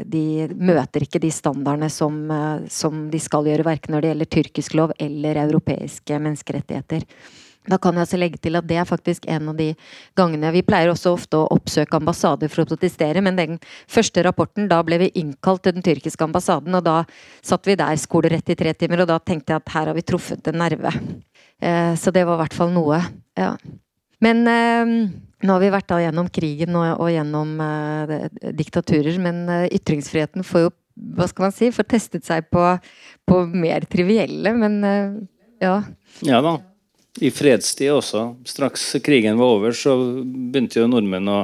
de 0.09 0.25
møter 0.57 1.05
ikke 1.05 1.21
de 1.23 1.31
standardene 1.35 1.91
som, 1.93 2.19
eh, 2.31 2.67
som 2.73 3.07
de 3.13 3.21
skal 3.23 3.49
gjøre, 3.51 3.67
verken 3.69 3.95
når 3.95 4.03
det 4.03 4.13
gjelder 4.13 4.33
tyrkisk 4.39 4.77
lov 4.79 4.95
eller 5.03 5.45
europeiske 5.47 6.19
menneskerettigheter. 6.19 7.07
Da 7.71 7.79
kan 7.79 7.95
jeg 7.95 8.03
altså 8.03 8.19
legge 8.19 8.41
til 8.43 8.59
at 8.59 8.67
det 8.67 8.79
er 8.81 8.87
faktisk 8.89 9.29
en 9.31 9.53
av 9.53 9.59
de 9.59 9.69
gangene 10.19 10.51
Vi 10.51 10.65
pleier 10.67 10.91
også 10.91 11.13
ofte 11.15 11.39
å 11.39 11.51
oppsøke 11.55 11.95
ambassader 11.95 12.51
for 12.51 12.65
å 12.65 12.71
protestere, 12.73 13.23
men 13.23 13.39
den 13.39 13.61
første 13.87 14.25
rapporten, 14.27 14.67
da 14.71 14.81
ble 14.83 14.99
vi 15.05 15.13
innkalt 15.21 15.63
til 15.63 15.77
den 15.77 15.87
tyrkiske 15.87 16.27
ambassaden, 16.27 16.75
og 16.75 16.83
da 16.89 16.97
satt 17.39 17.71
vi 17.71 17.79
der 17.79 18.01
skolerett 18.03 18.51
i 18.51 18.59
tre 18.59 18.75
timer, 18.75 19.05
og 19.05 19.13
da 19.13 19.21
tenkte 19.23 19.55
jeg 19.55 19.63
at 19.63 19.75
her 19.77 19.93
har 19.93 19.99
vi 19.99 20.07
truffet 20.07 20.51
en 20.51 20.59
nerve. 20.59 20.91
Eh, 21.63 21.95
så 21.95 22.11
det 22.11 22.27
var 22.27 22.41
i 22.41 22.43
hvert 22.43 22.59
fall 22.59 22.75
noe. 22.75 22.99
Ja. 23.39 23.55
Men 24.23 24.47
eh, 24.47 24.95
nå 25.43 25.57
har 25.57 25.63
vi 25.63 25.73
vært 25.75 25.91
da 25.91 25.99
gjennom 26.05 26.29
krigen 26.31 26.77
og, 26.79 27.03
og 27.03 27.11
gjennom 27.11 27.57
eh, 27.65 28.29
diktaturer, 28.55 29.17
men 29.23 29.45
eh, 29.51 29.69
ytringsfriheten 29.79 30.47
får 30.47 30.69
jo 30.69 30.73
hva 31.17 31.27
skal 31.29 31.49
man 31.49 31.55
si, 31.57 31.71
får 31.73 31.89
testet 31.89 32.27
seg 32.29 32.47
på, 32.53 32.67
på 33.29 33.41
mer 33.51 33.87
trivielle, 33.91 34.53
men 34.59 34.79
eh, 34.87 35.17
ja. 35.65 35.81
Ja 36.27 36.43
da. 36.45 36.59
I 37.21 37.29
fredstid 37.29 37.91
også. 37.93 38.23
Straks 38.49 38.87
krigen 39.05 39.37
var 39.37 39.59
over, 39.59 39.75
så 39.77 39.99
begynte 40.23 40.81
jo 40.81 40.89
nordmenn 40.89 41.29
å 41.29 41.43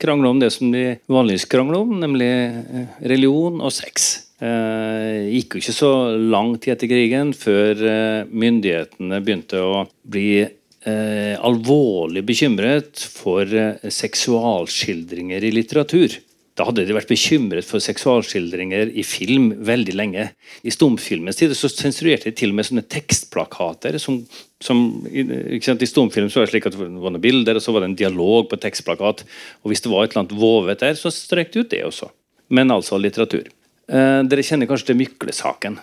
krangle 0.00 0.30
om 0.32 0.38
det 0.40 0.48
som 0.54 0.70
de 0.72 0.94
vanligvis 1.12 1.44
krangler 1.50 1.82
om, 1.82 1.98
nemlig 2.00 2.30
eh, 2.30 2.86
religion 3.12 3.60
og 3.60 3.74
sex. 3.74 4.12
Eh, 4.40 5.26
gikk 5.34 5.58
jo 5.58 5.64
ikke 5.64 5.76
så 5.76 5.92
lang 6.16 6.54
tid 6.56 6.76
etter 6.76 6.88
krigen 6.88 7.34
før 7.36 7.82
myndighetene 8.30 9.20
begynte 9.20 9.60
å 9.60 9.84
bli 10.08 10.46
eh, 10.86 11.36
alvorlig 11.40 12.22
bekymret 12.26 13.00
for 13.12 13.46
eh, 13.46 13.90
seksualskildringer 13.90 15.44
i 15.44 15.52
litteratur. 15.54 16.16
Da 16.58 16.66
hadde 16.68 16.82
de 16.84 16.92
vært 16.92 17.08
bekymret 17.08 17.64
for 17.64 17.80
seksualskildringer 17.80 18.90
i 18.98 19.04
film 19.06 19.52
veldig 19.64 19.94
lenge. 19.96 20.26
I 20.66 20.72
stumfilmens 20.74 21.38
tid 21.38 21.54
så 21.56 21.70
sensurerte 21.72 22.28
de 22.28 22.36
til 22.36 22.52
og 22.52 22.58
med 22.58 22.68
sånne 22.68 22.84
tekstplakater. 22.90 23.96
som, 24.02 24.18
som 24.60 24.82
I 25.08 25.60
stumfilm 25.62 26.28
så 26.28 26.42
var 26.42 26.48
det 26.48 26.52
slik 26.52 26.68
at 26.68 26.76
det 26.76 26.82
var 26.82 26.90
noen 26.92 27.20
bilder, 27.22 27.56
og 27.56 27.64
så 27.64 27.72
var 27.72 27.84
det 27.84 27.92
en 27.92 28.00
dialog 28.02 28.50
på 28.50 28.60
tekstplakat. 28.60 29.24
og 29.62 29.72
Hvis 29.72 29.86
det 29.86 29.92
var 29.92 30.04
et 30.04 30.12
eller 30.12 30.26
annet 30.26 30.40
vovet 30.42 30.84
der, 30.84 30.98
så 30.98 31.14
strøk 31.14 31.54
de 31.54 31.64
ut 31.64 31.70
det 31.72 31.84
også. 31.86 32.10
Men 32.50 32.74
altså 32.74 32.98
litteratur. 33.00 33.48
Eh, 33.88 34.20
dere 34.26 34.44
kjenner 34.44 34.68
kanskje 34.68 34.90
til 34.90 35.00
Mykle-saken 35.00 35.78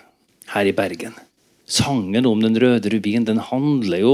her 0.54 0.70
i 0.70 0.76
Bergen. 0.76 1.16
Sangen 1.68 2.28
om 2.30 2.44
Den 2.44 2.60
røde 2.60 2.92
rubin 2.94 3.26
den 3.26 3.42
handler 3.44 4.04
jo 4.04 4.14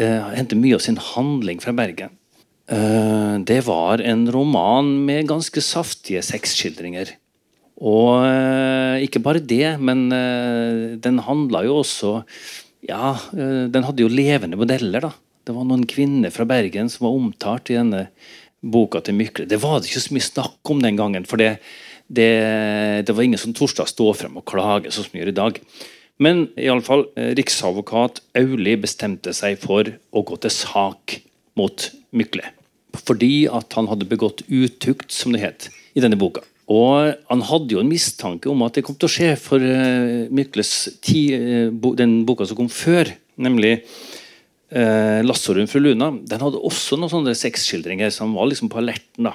henter 0.00 0.56
mye 0.56 0.78
av 0.78 0.82
sin 0.84 0.96
handling 0.96 1.60
fra 1.60 1.74
Bergen. 1.76 2.16
Eh, 2.70 3.36
det 3.42 3.64
var 3.66 3.98
en 3.98 4.28
roman 4.30 4.92
med 5.06 5.28
ganske 5.30 5.62
saftige 5.64 6.22
sexskildringer. 6.22 7.16
Og 7.80 8.22
eh, 8.28 9.06
ikke 9.06 9.22
bare 9.24 9.42
det, 9.42 9.74
men 9.82 10.06
eh, 10.14 10.98
den 11.02 11.22
handla 11.26 11.64
jo 11.66 11.80
også 11.80 12.20
Ja, 12.80 13.12
den 13.30 13.84
hadde 13.84 14.00
jo 14.00 14.08
levende 14.08 14.56
modeller, 14.56 15.04
da. 15.04 15.10
Det 15.44 15.52
var 15.52 15.66
noen 15.68 15.82
kvinner 15.84 16.32
fra 16.32 16.46
Bergen 16.48 16.88
som 16.88 17.04
var 17.04 17.16
omtalt 17.18 17.68
i 17.68 17.76
denne 17.76 18.06
boka 18.64 19.02
til 19.04 19.18
Mykle. 19.18 19.44
Det 19.48 19.58
var 19.60 19.80
det 19.80 19.90
ikke 19.90 20.02
så 20.06 20.14
mye 20.16 20.24
snakk 20.24 20.72
om 20.72 20.80
den 20.80 20.96
gangen. 20.96 21.26
For 21.28 21.40
det, 21.40 21.50
det, 22.08 22.30
det 23.04 23.12
var 23.12 23.26
ingen 23.26 23.40
som 23.40 23.52
torde 23.56 23.84
å 23.84 23.90
stå 23.90 24.06
frem 24.16 24.40
og 24.40 24.46
klage, 24.48 24.88
sånn 24.88 25.04
som 25.04 25.12
vi 25.12 25.20
gjør 25.20 25.32
i 25.34 25.36
dag. 25.36 25.60
Men 26.20 26.48
i 26.60 26.68
alle 26.68 26.84
fall, 26.84 27.06
riksadvokat 27.16 28.20
Auli 28.36 28.76
bestemte 28.80 29.32
seg 29.36 29.56
for 29.62 29.88
å 29.88 30.24
gå 30.26 30.36
til 30.44 30.52
sak 30.52 31.20
mot 31.56 31.90
Mykle 32.16 32.52
fordi 32.98 33.44
at 33.50 33.74
han 33.78 33.88
hadde 33.90 34.08
begått 34.10 34.44
utukt, 34.48 35.10
som 35.14 35.34
det 35.34 35.42
het, 35.44 35.68
i 35.94 36.02
denne 36.02 36.18
boka. 36.18 36.42
Og 36.70 37.16
Han 37.28 37.42
hadde 37.42 37.74
jo 37.74 37.82
en 37.82 37.90
mistanke 37.90 38.50
om 38.50 38.62
at 38.62 38.76
det 38.76 38.84
kom 38.86 38.94
til 38.98 39.08
å 39.08 39.12
skje 39.12 39.34
for 39.40 39.62
uh, 39.62 40.30
Mykles 40.30 40.72
ti, 41.02 41.28
uh, 41.34 41.94
den 41.98 42.20
boka 42.26 42.46
som 42.46 42.58
kom 42.58 42.70
før, 42.70 43.10
nemlig 43.40 43.80
eh, 44.70 45.20
'Lassorun 45.24 45.66
fru 45.70 45.80
Luna'. 45.80 46.12
Den 46.28 46.42
hadde 46.44 46.60
også 46.60 46.98
noen 46.98 47.10
sånne 47.10 47.32
sexskildringer 47.34 48.12
som 48.12 48.34
var 48.36 48.50
liksom 48.50 48.68
på 48.68 48.78
alerten. 48.78 49.24
da. 49.24 49.32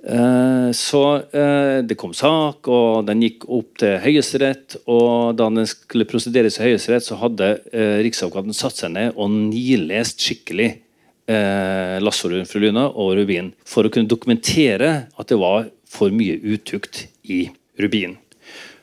Uh, 0.00 0.70
så 0.72 1.02
uh, 1.20 1.80
det 1.84 1.98
kom 2.00 2.14
sak, 2.16 2.68
og 2.72 3.06
den 3.08 3.24
gikk 3.26 3.44
opp 3.52 3.80
til 3.82 3.98
Høyesterett. 4.00 4.78
Og 4.88 5.36
da 5.36 5.48
den 5.52 5.68
skulle 5.68 6.08
prosederes 6.08 6.60
i 6.60 6.68
Høyesterett, 6.68 7.04
så 7.04 7.18
hadde 7.20 7.50
uh, 7.72 7.98
Riksadvokaten 8.04 8.56
satt 8.56 8.80
seg 8.80 8.94
ned 8.96 9.18
og 9.18 9.28
nilest 9.32 10.24
skikkelig 10.24 10.70
eh, 11.30 11.96
Lassorud 12.02 12.48
fru 12.48 12.60
Luna 12.64 12.88
og 12.88 13.14
Rubin 13.18 13.52
for 13.68 13.86
å 13.86 13.92
kunne 13.92 14.10
dokumentere 14.10 14.90
at 15.10 15.30
det 15.30 15.38
var 15.40 15.70
for 15.90 16.14
mye 16.14 16.38
utukt 16.42 17.06
i 17.30 17.46
Rubin. 17.80 18.16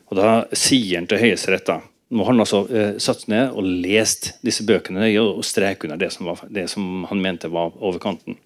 Og 0.08 0.18
Da 0.20 0.32
sier 0.56 1.00
han 1.00 1.08
til 1.10 1.22
Høyesterett 1.22 1.72
nå 2.08 2.24
har 2.24 2.32
han 2.32 2.40
altså 2.40 2.62
eh, 2.72 2.94
satt 3.04 3.26
ned 3.28 3.52
og 3.52 3.66
lest 3.84 4.38
disse 4.46 4.64
bøkene 4.64 5.04
nøye 5.04 5.20
og 5.20 5.44
streket 5.44 5.90
under 5.90 6.00
det 6.00 6.14
som, 6.16 6.30
var, 6.30 6.46
det 6.48 6.70
som 6.72 7.04
han 7.10 7.20
mente 7.20 7.52
var 7.52 7.76
overkanten. 7.84 8.38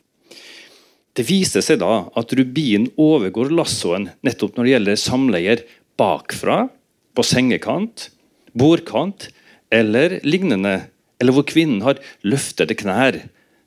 Det 1.17 1.25
viser 1.27 1.63
seg 1.65 1.81
da 1.81 2.05
at 2.17 2.33
Rubin 2.37 2.87
overgår 2.99 3.51
lassoen 3.51 4.09
nettopp 4.23 4.55
når 4.55 4.67
det 4.67 4.73
gjelder 4.75 5.01
samleier 5.01 5.65
bakfra, 5.99 6.63
på 7.11 7.23
sengekant, 7.27 8.07
bordkant 8.55 9.27
eller 9.71 10.21
lignende, 10.23 10.85
eller 11.19 11.35
hvor 11.35 11.43
kvinnen 11.47 11.83
har 11.83 11.99
løftede 12.23 12.77
knær 12.79 13.17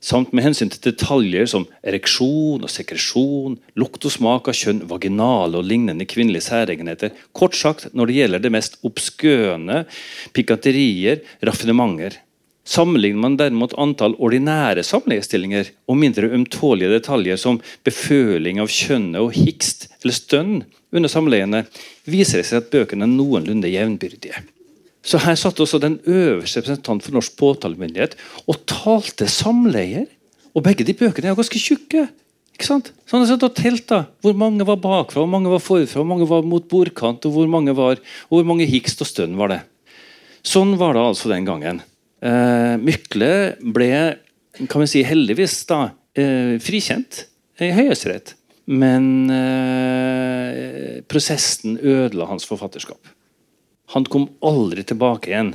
samt 0.05 0.35
med 0.37 0.45
hensyn 0.45 0.71
til 0.73 0.83
detaljer 0.91 1.49
som 1.49 1.65
ereksjon 1.87 2.65
og 2.65 2.73
sekresjon, 2.73 3.57
lukt 3.81 4.05
og 4.05 4.13
smak 4.13 4.51
av 4.51 4.59
kjønn, 4.59 4.83
vaginale 4.91 5.61
og 5.61 5.69
lignende 5.69 6.07
kvinnelige 6.09 6.45
særegenheter. 6.51 7.15
Kort 7.33 7.57
sagt 7.57 7.89
når 7.97 8.11
det 8.11 8.19
gjelder 8.19 8.45
det 8.45 8.53
mest 8.53 8.77
obskøne, 8.85 9.85
pikanterier, 10.37 11.23
raffinementer. 11.45 12.19
Sammenligner 12.65 13.21
man 13.21 13.37
derimot 13.37 13.75
antall 13.77 14.15
ordinære 14.17 14.83
samleiestillinger 14.89 15.69
og 15.91 15.99
mindre 16.01 16.31
ømtålige 16.33 16.95
detaljer 16.95 17.37
som 17.41 17.61
beføling 17.85 18.63
av 18.63 18.73
kjønnet 18.73 19.21
og 19.21 19.37
hikst 19.37 19.91
eller 20.01 20.17
stønn 20.17 20.55
under 20.95 21.13
samleiene, 21.13 21.65
viser 22.09 22.41
det 22.41 22.49
seg 22.49 22.63
at 22.63 22.73
bøkene 22.73 23.05
er 23.05 23.13
noenlunde 23.13 23.69
jevnbyrdige. 23.69 24.41
Så 25.05 25.21
her 25.21 25.37
satt 25.37 25.61
også 25.61 25.81
den 25.83 25.99
øverste 26.09 26.63
representant 26.63 27.05
for 27.05 27.13
norsk 27.13 27.37
påtalemyndighet 27.37 28.17
og 28.49 28.63
talte 28.71 29.29
samleier. 29.29 30.07
Og 30.57 30.65
begge 30.65 30.87
de 30.87 30.95
bøkene 30.97 31.33
er 31.33 31.37
ganske 31.37 31.61
tjukke. 31.61 32.07
ikke 32.55 32.69
sant? 32.69 32.93
Så 33.05 33.19
han 33.19 33.27
satt 33.29 33.43
og 33.43 33.57
telta 33.59 34.07
Hvor 34.23 34.33
mange 34.33 34.65
var 34.65 34.81
bakfra, 34.81 35.21
hvor 35.21 35.29
mange 35.29 35.51
var 35.51 35.61
forfra, 35.61 36.01
hvor 36.01 36.09
mange 36.09 36.29
var 36.31 36.43
mot 36.43 36.65
bordkant, 36.69 37.27
og 37.27 37.33
hvor 37.33 37.47
mange 37.47 37.77
var, 37.77 38.01
og 38.31 38.39
hvor 38.39 38.45
mange 38.49 38.65
hikst 38.71 39.03
og 39.03 39.11
stønn 39.11 39.37
var 39.37 39.53
det. 39.53 39.61
Sånn 40.45 40.79
var 40.79 40.95
det 40.95 41.03
altså 41.05 41.29
den 41.29 41.45
gangen. 41.45 41.83
Eh, 42.25 42.77
Mykle 42.81 43.33
ble 43.61 43.91
kan 44.71 44.85
vi 44.85 44.89
si 44.89 45.03
heldigvis 45.05 45.59
da, 45.69 45.91
eh, 46.17 46.57
frikjent 46.63 47.25
i 47.61 47.73
Høyesterett. 47.75 48.35
Men 48.67 49.29
eh, 49.29 51.03
prosessen 51.11 51.77
ødela 51.77 52.31
hans 52.31 52.47
forfatterskap. 52.49 53.13
Han 53.93 54.07
kom 54.09 54.31
aldri 54.41 54.87
tilbake 54.87 55.29
igjen. 55.29 55.53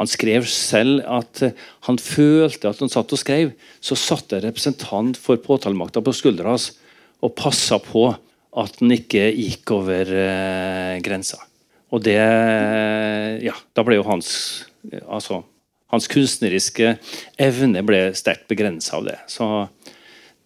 Han 0.00 0.10
skrev 0.10 0.44
selv 0.50 1.04
at 1.08 1.40
han 1.86 1.98
følte 2.00 2.68
at 2.68 2.82
han 2.82 2.92
satt 2.92 3.12
og 3.14 3.20
skrev, 3.20 3.54
så 3.80 3.96
satt 3.96 4.28
det 4.32 4.42
representant 4.44 5.16
for 5.20 5.40
påtalemakta 5.40 6.02
på 6.04 6.14
skuldra 6.16 6.52
hans 6.56 6.72
og 7.22 7.36
passa 7.38 7.78
på 7.80 8.10
at 8.10 8.80
han 8.82 8.92
ikke 8.92 9.30
gikk 9.30 9.72
over 9.78 10.12
eh, 10.12 11.00
grensa. 11.04 11.40
Og 11.92 12.04
det 12.04 12.18
Ja, 13.44 13.54
da 13.76 13.84
ble 13.84 13.96
jo 13.96 14.04
hans 14.08 14.66
altså, 15.06 15.42
hans 15.92 16.08
kunstneriske 16.10 16.96
evne 17.40 17.82
ble 17.86 18.06
sterkt 18.16 18.48
begrensa 18.50 18.96
av 18.98 19.08
det. 19.10 19.18
Så 19.28 19.48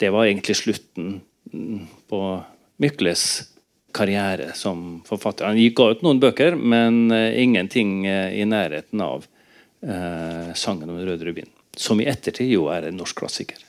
det 0.03 0.11
var 0.13 0.27
egentlig 0.27 0.59
slutten 0.59 1.21
på 2.11 2.23
Mykles 2.83 3.23
karriere 3.97 4.51
som 4.55 5.01
forfatter. 5.07 5.49
Han 5.49 5.61
gikk 5.61 5.81
ut 5.81 6.03
noen 6.05 6.21
bøker, 6.21 6.57
men 6.59 7.07
uh, 7.15 7.31
ingenting 7.33 8.03
uh, 8.05 8.29
i 8.35 8.45
nærheten 8.45 9.01
av 9.01 9.25
eh, 9.87 10.53
'Sangen 10.53 10.91
om 10.91 10.99
den 10.99 11.09
røde 11.09 11.25
rubin', 11.25 11.53
som 11.77 12.01
i 12.01 12.09
ettertid 12.11 12.51
jo 12.51 12.67
er 12.73 12.89
en 12.89 12.99
norsk 12.99 13.23
klassiker. 13.23 13.63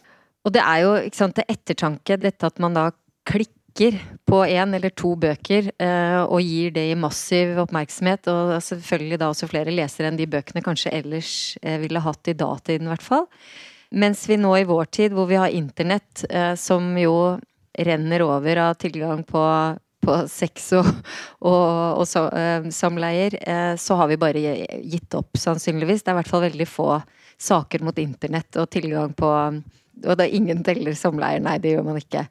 Og 0.47 0.53
det 0.55 0.63
er 0.63 0.83
jo 0.83 0.91
sant, 1.15 1.35
til 1.35 1.47
ettertanke 1.47 2.17
dette 2.19 2.47
at 2.47 2.59
man 2.63 2.75
da 2.75 2.89
klikker 3.27 3.56
på 4.27 4.41
én 4.45 4.75
eller 4.75 4.91
to 4.97 5.13
bøker 5.19 5.69
og 6.25 6.41
gir 6.41 6.73
det 6.75 6.85
i 6.91 6.97
massiv 6.99 7.59
oppmerksomhet, 7.63 8.27
og 8.31 8.55
selvfølgelig 8.65 9.19
da 9.21 9.29
også 9.31 9.49
flere 9.51 9.73
lesere 9.73 10.09
enn 10.09 10.19
de 10.19 10.27
bøkene 10.29 10.63
kanskje 10.65 10.93
ellers 10.97 11.31
ville 11.83 12.01
hatt 12.03 12.31
i 12.31 12.35
datiden, 12.37 12.89
i 12.89 12.91
hvert 12.91 13.05
fall. 13.05 13.27
Mens 13.93 14.25
vi 14.27 14.35
nå 14.41 14.51
i 14.57 14.65
vår 14.67 14.89
tid, 14.97 15.15
hvor 15.15 15.29
vi 15.29 15.37
har 15.39 15.53
internett, 15.53 16.25
som 16.59 16.89
jo 16.99 17.37
renner 17.77 18.25
over 18.25 18.63
av 18.65 18.79
tilgang 18.81 19.21
på 19.27 19.43
på 20.07 20.17
sex 20.29 20.71
og, 20.77 20.87
og, 21.43 21.99
og 21.99 22.05
så, 22.07 22.27
samleier, 22.73 23.35
så 23.81 23.97
har 23.99 24.11
vi 24.11 24.19
bare 24.21 24.43
gitt 24.85 25.15
opp, 25.17 25.35
sannsynligvis. 25.39 26.03
Det 26.03 26.13
er 26.13 26.17
i 26.17 26.19
hvert 26.21 26.31
fall 26.31 26.45
veldig 26.45 26.67
få 26.69 26.91
saker 27.37 27.83
mot 27.85 27.97
internett 28.01 28.57
og 28.57 28.69
tilgang 28.73 29.11
på 29.17 29.27
Og 29.27 30.21
er 30.21 30.33
ingen 30.33 30.63
teller 30.63 30.93
samleier, 30.93 31.41
nei, 31.41 31.57
det 31.57 31.73
gjør 31.73 31.85
man 31.89 31.97
ikke. 31.97 32.27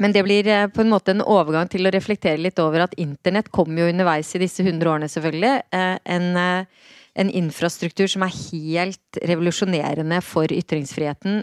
Men 0.00 0.14
det 0.14 0.24
blir 0.24 0.48
uh, 0.48 0.68
på 0.72 0.84
en 0.84 0.92
måte 0.92 1.12
en 1.12 1.24
overgang 1.24 1.68
til 1.72 1.86
å 1.86 1.92
reflektere 1.92 2.40
litt 2.40 2.60
over 2.62 2.86
at 2.86 2.96
internett 3.00 3.52
kom 3.52 3.76
jo 3.76 3.90
underveis 3.90 4.32
i 4.36 4.42
disse 4.42 4.64
hundre 4.64 4.94
årene, 4.94 5.10
selvfølgelig. 5.12 5.54
en 5.72 6.66
en 7.12 7.28
infrastruktur 7.28 8.08
som 8.08 8.24
er 8.24 8.32
helt 8.32 9.18
revolusjonerende 9.28 10.20
for 10.24 10.52
ytringsfriheten. 10.52 11.42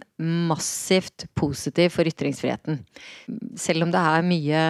Massivt 0.50 1.28
positiv 1.38 1.94
for 1.94 2.10
ytringsfriheten. 2.10 2.82
Selv 3.60 3.86
om 3.86 3.94
det 3.94 4.02
er 4.02 4.26
mye 4.26 4.64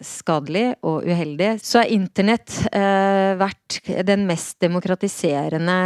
skadelig 0.00 0.74
og 0.86 1.04
uheldig, 1.04 1.50
så 1.62 1.82
er 1.82 1.92
internett 1.92 2.54
eh, 2.72 3.34
vært 3.36 3.78
den 4.08 4.24
mest 4.28 4.56
demokratiserende 4.64 5.76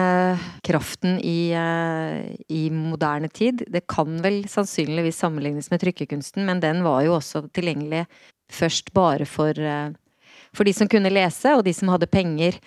kraften 0.66 1.18
i, 1.18 1.50
eh, 1.56 2.28
i, 2.46 2.68
moderne 2.74 3.30
tid. 3.32 3.64
Det 3.66 3.86
kan 3.90 4.20
vel 4.24 4.44
sannsynligvis 4.50 5.18
sammenlignes 5.24 5.70
med 5.72 5.82
trykkekunsten, 5.82 6.46
men 6.46 6.62
den 6.62 6.84
var 6.86 7.02
jo 7.06 7.16
også 7.18 7.48
tilgjengelig 7.50 8.04
først 8.54 8.92
bare 8.96 9.26
for, 9.28 9.58
eh, 9.58 9.90
for 10.54 10.64
de 10.64 10.76
som 10.76 10.88
kunne 10.88 11.12
lese, 11.12 11.56
og 11.56 11.66
de 11.66 11.74
som 11.74 11.90
hadde 11.92 12.10
penger. 12.10 12.60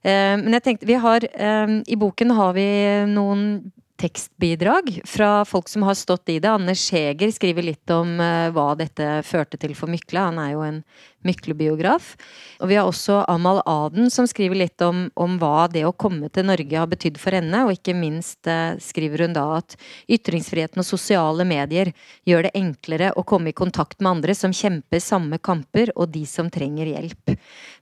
Eh, 0.00 0.36
men 0.40 0.56
jeg 0.56 0.64
tenkte, 0.64 0.88
vi 0.88 0.96
har, 0.96 1.20
eh, 1.20 1.76
I 1.86 2.00
boken 2.00 2.30
har 2.30 2.54
vi 2.56 2.68
noen 3.06 3.72
tekstbidrag 4.00 4.92
fra 5.08 5.44
folk 5.48 5.68
som 5.68 5.84
har 5.86 5.98
stått 5.98 6.32
i 6.32 6.38
det. 6.40 6.50
Anders 6.50 6.86
Heger 6.94 7.32
skriver 7.34 7.66
litt 7.66 7.92
om 7.94 8.16
uh, 8.20 8.48
hva 8.54 8.72
dette 8.78 9.20
førte 9.26 9.60
til 9.60 9.76
for 9.78 9.92
Mykle. 9.92 10.26
Han 10.30 10.40
er 10.40 10.54
jo 10.54 10.64
en 10.66 10.82
Mykle-biograf. 11.26 12.14
Og 12.60 12.70
vi 12.70 12.76
har 12.78 12.88
også 12.88 13.18
Amal 13.28 13.60
Aden 13.68 14.08
som 14.12 14.28
skriver 14.28 14.62
litt 14.62 14.80
om, 14.84 15.08
om, 15.20 15.36
hva 15.40 15.66
det 15.72 15.82
å 15.84 15.92
komme 15.92 16.30
til 16.32 16.46
Norge 16.48 16.78
har 16.78 16.88
betydd 16.88 17.20
for 17.20 17.36
henne. 17.36 17.64
Og 17.66 17.74
ikke 17.76 17.94
minst 17.96 18.48
eh, 18.48 18.78
skriver 18.80 19.26
hun 19.26 19.36
da 19.36 19.44
at 19.58 19.76
ytringsfriheten 20.08 20.80
og 20.80 20.88
sosiale 20.88 21.44
medier 21.48 21.92
gjør 22.28 22.48
det 22.48 22.54
enklere 22.60 23.12
å 23.16 23.24
komme 23.28 23.52
i 23.52 23.56
kontakt 23.56 24.00
med 24.00 24.14
andre 24.14 24.36
som 24.36 24.54
kjemper 24.56 25.02
samme 25.04 25.40
kamper, 25.44 25.92
og 25.96 26.12
de 26.14 26.24
som 26.28 26.48
trenger 26.52 26.88
hjelp. 26.94 27.34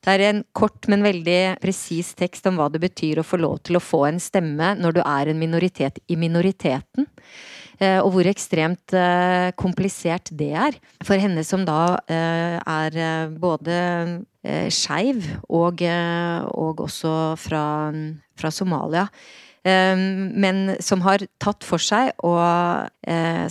Det 0.05 0.15
er 0.15 0.27
en 0.29 0.43
kort, 0.57 0.89
men 0.91 1.07
veldig 1.07 1.59
presis 1.63 2.15
tekst 2.19 2.47
om 2.51 2.59
hva 2.59 2.69
det 2.73 2.83
betyr 2.83 3.21
å 3.23 3.27
få 3.27 3.39
lov 3.41 3.63
til 3.67 3.79
å 3.79 3.85
få 3.85 4.05
en 4.09 4.21
stemme 4.23 4.75
når 4.79 4.99
du 4.99 5.05
er 5.05 5.31
en 5.31 5.41
minoritet 5.41 6.03
i 6.09 6.19
minoriteten. 6.19 7.07
Eh, 7.79 8.01
og 8.03 8.11
hvor 8.11 8.27
ekstremt 8.27 8.95
eh, 8.97 9.51
komplisert 9.59 10.33
det 10.35 10.51
er. 10.59 10.79
For 11.07 11.21
henne 11.21 11.45
som 11.47 11.63
da 11.69 11.99
eh, 12.11 12.59
er 12.59 13.31
både 13.39 13.79
skeiv 14.73 15.27
og, 15.53 15.83
og, 15.83 16.79
også 16.81 17.11
fra, 17.37 17.65
fra 18.39 18.51
Somalia. 18.55 19.03
Men 19.67 20.79
som 20.81 21.03
har 21.05 21.27
tatt 21.43 21.67
for 21.67 21.83
seg, 21.83 22.15
og 22.25 22.89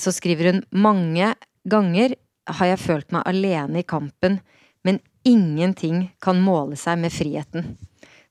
så 0.01 0.13
skriver 0.15 0.49
hun 0.49 0.63
mange 0.73 1.27
ganger 1.69 2.15
har 2.57 2.71
jeg 2.71 2.81
følt 2.81 3.13
meg 3.13 3.27
alene 3.29 3.83
i 3.83 3.85
kampen, 3.85 4.39
men 4.87 4.97
ingenting 5.27 6.07
kan 6.23 6.41
måle 6.41 6.79
seg 6.79 6.97
med 7.03 7.13
friheten. 7.13 7.75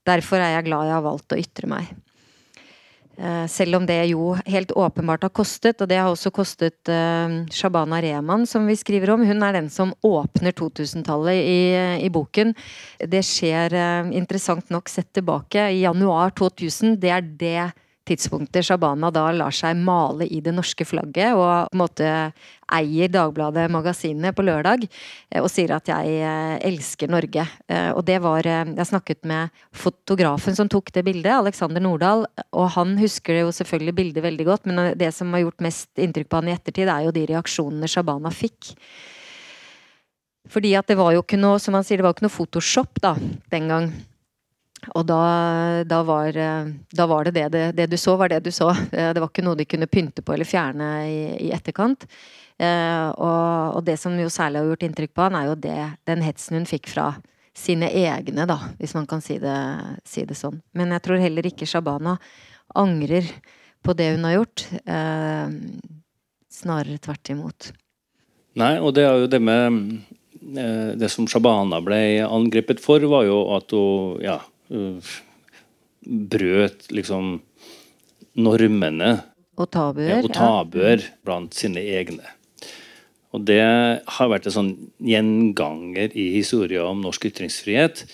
Derfor 0.09 0.41
er 0.41 0.57
jeg 0.57 0.67
glad 0.73 0.89
jeg 0.89 0.97
har 0.97 1.07
valgt 1.07 1.37
å 1.37 1.39
ytre 1.39 1.71
meg. 1.71 1.93
Eh, 3.17 3.47
selv 3.49 3.79
om 3.79 3.87
det 3.89 3.97
jo 4.11 4.35
helt 4.45 4.73
åpenbart 4.77 5.25
har 5.25 5.33
kostet, 5.33 5.81
og 5.81 5.89
det 5.89 5.97
har 5.97 6.11
også 6.11 6.29
kostet 6.35 6.91
uh, 6.93 7.47
Shabana 7.49 8.03
Rehman, 8.05 8.45
som 8.45 8.67
vi 8.69 8.77
skriver 8.77 9.15
om. 9.15 9.25
Hun 9.25 9.41
er 9.43 9.57
den 9.57 9.71
som 9.73 9.95
åpner 10.05 10.53
2000-tallet 10.53 11.41
i, 11.41 11.61
i, 12.05 12.11
boken. 12.13 12.53
Det 13.01 13.25
skjer 13.25 13.73
uh, 13.73 14.13
interessant 14.13 14.69
nok 14.75 14.93
sett 14.93 15.15
tilbake 15.17 15.65
i 15.73 15.81
januar 15.87 16.37
2000. 16.37 16.99
Det 17.01 17.15
er 17.15 17.25
det 17.41 17.71
tidspunktet 18.07 18.67
Shabana 18.69 19.11
da 19.11 19.25
lar 19.35 19.55
seg 19.55 19.79
male 19.81 20.29
i 20.31 20.43
det 20.45 20.53
norske 20.55 20.87
flagget 20.87 21.35
og 21.35 21.73
på 21.73 21.75
en 21.75 21.81
måte 21.81 22.11
eier 22.73 23.11
Dagbladet 23.13 23.69
Magasinet 23.71 24.35
på 24.37 24.45
lørdag 24.47 24.87
eh, 24.87 25.41
og 25.41 25.49
sier 25.53 25.77
at 25.77 25.91
jeg 25.91 26.19
eh, 26.19 26.57
elsker 26.67 27.11
Norge. 27.13 27.47
Eh, 27.71 27.91
og 27.93 28.05
det 28.09 28.19
var 28.25 28.47
Jeg 28.47 28.89
snakket 28.89 29.25
med 29.27 29.55
fotografen 29.75 30.57
som 30.57 30.69
tok 30.71 30.93
det 30.95 31.05
bildet, 31.07 31.33
Alexander 31.33 31.83
Nordahl, 31.83 32.27
og 32.53 32.71
han 32.77 32.97
husker 32.99 33.41
jo 33.43 33.53
selvfølgelig 33.55 33.95
bildet 33.97 34.25
veldig 34.25 34.47
godt, 34.47 34.67
men 34.67 34.93
det 34.99 35.13
som 35.15 35.33
har 35.35 35.45
gjort 35.45 35.65
mest 35.65 35.91
inntrykk 35.99 36.31
på 36.31 36.41
han 36.41 36.51
i 36.51 36.57
ettertid, 36.57 36.91
er 36.91 37.07
jo 37.07 37.15
de 37.15 37.27
reaksjonene 37.31 37.91
Shabana 37.91 38.33
fikk. 38.35 38.75
Fordi 40.51 40.77
at 40.79 40.87
det 40.87 40.99
var 40.99 41.15
jo 41.15 41.25
ikke 41.25 41.41
noe, 41.41 41.59
som 41.63 41.75
han 41.75 41.87
sier, 41.87 41.99
det 41.99 42.07
var 42.07 42.15
ikke 42.15 42.29
noe 42.29 42.37
Photoshop 42.37 43.01
da, 43.03 43.17
den 43.51 43.71
gang. 43.73 43.91
Og 44.95 45.03
da, 45.09 45.21
da, 45.89 46.03
var, 46.07 46.37
da 46.95 47.07
var, 47.11 47.27
det, 47.27 47.35
det 47.35 47.47
det, 47.51 47.65
det 47.75 47.87
du 47.91 47.97
så, 47.99 48.15
var 48.21 48.31
det 48.31 48.45
du 48.45 48.53
så. 48.55 48.71
Det 48.93 49.19
var 49.19 49.27
ikke 49.27 49.43
noe 49.43 49.59
de 49.59 49.67
kunne 49.67 49.91
pynte 49.91 50.23
på 50.23 50.37
eller 50.37 50.47
fjerne 50.47 50.91
i, 51.11 51.23
i 51.49 51.51
etterkant. 51.57 52.07
Eh, 52.57 53.09
og, 53.21 53.77
og, 53.77 53.83
det 53.85 53.99
som 54.01 54.15
jo 54.17 54.31
særlig 54.33 54.63
har 54.63 54.71
gjort 54.71 54.85
inntrykk 54.87 55.13
på 55.13 55.27
han, 55.27 55.37
er 55.37 55.51
jo 55.51 55.57
det, 55.61 55.81
den 56.09 56.25
hetsen 56.25 56.57
hun 56.57 56.69
fikk 56.69 56.89
fra 56.95 57.11
sine 57.57 57.89
egne, 57.93 58.47
da, 58.49 58.57
hvis 58.81 58.95
man 58.97 59.09
kan 59.09 59.23
si 59.25 59.39
det, 59.41 59.57
si 60.09 60.25
det 60.29 60.37
sånn. 60.37 60.59
Men 60.77 60.93
jeg 60.97 61.05
tror 61.05 61.21
heller 61.21 61.49
ikke 61.49 61.69
Shabana 61.69 62.17
angrer 62.77 63.29
på 63.85 63.95
det 63.97 64.11
hun 64.15 64.27
har 64.29 64.39
gjort. 64.39 64.67
Eh, 64.85 65.57
snarere 66.57 67.01
tvert 67.05 67.33
imot. 67.33 67.71
Nei, 68.57 68.77
og 68.81 68.95
det 68.97 69.05
er 69.05 69.21
jo 69.21 69.29
det 69.29 69.41
med 69.45 69.75
eh, 70.57 70.93
Det 70.97 71.11
som 71.13 71.27
Shabana 71.29 71.83
ble 71.85 72.01
angrepet 72.25 72.81
for, 72.81 73.05
var 73.13 73.27
jo 73.29 73.43
at 73.57 73.77
hun 73.77 74.25
ja, 74.25 74.39
brøt 76.07 76.89
liksom 76.93 77.37
normene 78.37 79.17
og 79.57 79.71
tabuer, 79.73 80.21
og 80.21 80.33
tabuer 80.37 81.01
ja. 81.01 81.13
blant 81.25 81.57
sine 81.57 81.81
egne. 81.81 82.36
Og 83.37 83.45
det 83.45 83.61
har 83.61 84.31
vært 84.33 84.49
en 84.49 84.55
sånn 84.55 84.71
gjenganger 85.05 86.15
i 86.17 86.31
historien 86.39 86.89
om 86.89 87.03
norsk 87.05 87.27
ytringsfrihet. 87.29 88.07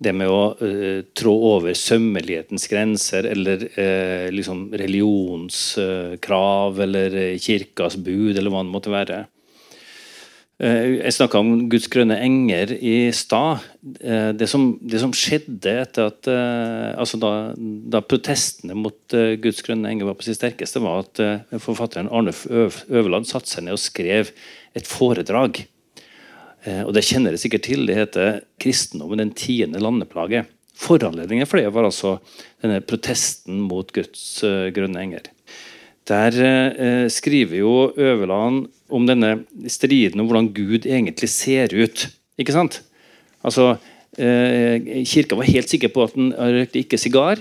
Det 0.00 0.12
med 0.16 0.32
å 0.32 0.56
uh, 0.56 1.04
trå 1.16 1.34
over 1.52 1.76
sømmelighetens 1.76 2.64
grenser, 2.72 3.28
eller 3.28 3.68
uh, 3.76 4.32
liksom 4.32 4.72
religionskrav, 4.80 6.80
uh, 6.80 6.84
eller 6.86 7.36
kirkas 7.44 8.00
bud, 8.00 8.40
eller 8.40 8.50
hva 8.50 8.64
det 8.64 8.72
måtte 8.72 8.94
være. 8.94 9.26
Eh, 10.62 11.00
jeg 11.00 11.14
snakka 11.16 11.40
om 11.42 11.64
Guds 11.70 11.88
grønne 11.90 12.14
enger 12.22 12.76
i 12.78 13.10
stad. 13.16 13.64
Eh, 13.98 14.30
det, 14.38 14.46
det, 14.46 15.00
som 15.02 15.14
skjedde 15.16 15.72
etter 15.82 16.12
at 16.12 16.30
eh, 16.30 16.94
altså 16.94 17.18
da, 17.18 17.32
da, 17.90 18.02
protestene 18.06 18.76
mot 18.78 19.16
Guds 19.42 19.64
grønne 19.66 19.90
enger 19.90 20.06
var 20.06 20.18
på 20.18 20.28
sitt 20.28 20.38
sterkeste, 20.38 20.82
var 20.84 21.02
at 21.02 21.22
forfatteren 21.62 22.10
Arne 22.14 22.34
Øverland 22.46 23.26
satte 23.30 23.50
seg 23.50 23.66
ned 23.66 23.78
og 23.78 23.82
skrev 23.82 24.30
et 24.74 24.90
foredrag. 24.90 25.64
Og 26.64 26.94
Det 26.96 27.02
kjenner 27.04 27.34
dere 27.34 27.42
sikkert 27.42 27.66
til. 27.66 27.82
Det 27.84 27.96
heter 27.98 28.38
'Kristendommen 28.62 29.20
den 29.20 29.34
tiende 29.36 29.82
landeplage'. 29.82 30.46
Foranledningen 30.74 31.46
for 31.46 31.60
det 31.60 31.68
var 31.74 31.84
altså 31.84 32.16
denne 32.62 32.80
protesten 32.80 33.60
mot 33.68 33.92
Guds 33.92 34.40
grønne 34.74 35.02
enger. 35.02 35.33
Der 36.04 36.36
eh, 36.36 37.06
skriver 37.08 37.56
jo 37.62 37.74
Øverland 37.96 38.66
om 38.92 39.06
denne 39.08 39.44
striden 39.72 40.20
om 40.20 40.28
hvordan 40.28 40.52
Gud 40.52 40.84
egentlig 40.84 41.30
ser 41.32 41.72
ut. 41.72 42.08
Ikke 42.36 42.52
sant? 42.52 42.82
Altså, 43.44 43.76
eh, 44.18 45.04
Kirka 45.08 45.38
var 45.38 45.48
helt 45.48 45.70
sikker 45.72 45.88
på 45.88 46.04
at 46.04 46.16
han 46.16 46.32
røykte 46.36 46.82
ikke 46.82 47.00
sigar. 47.00 47.40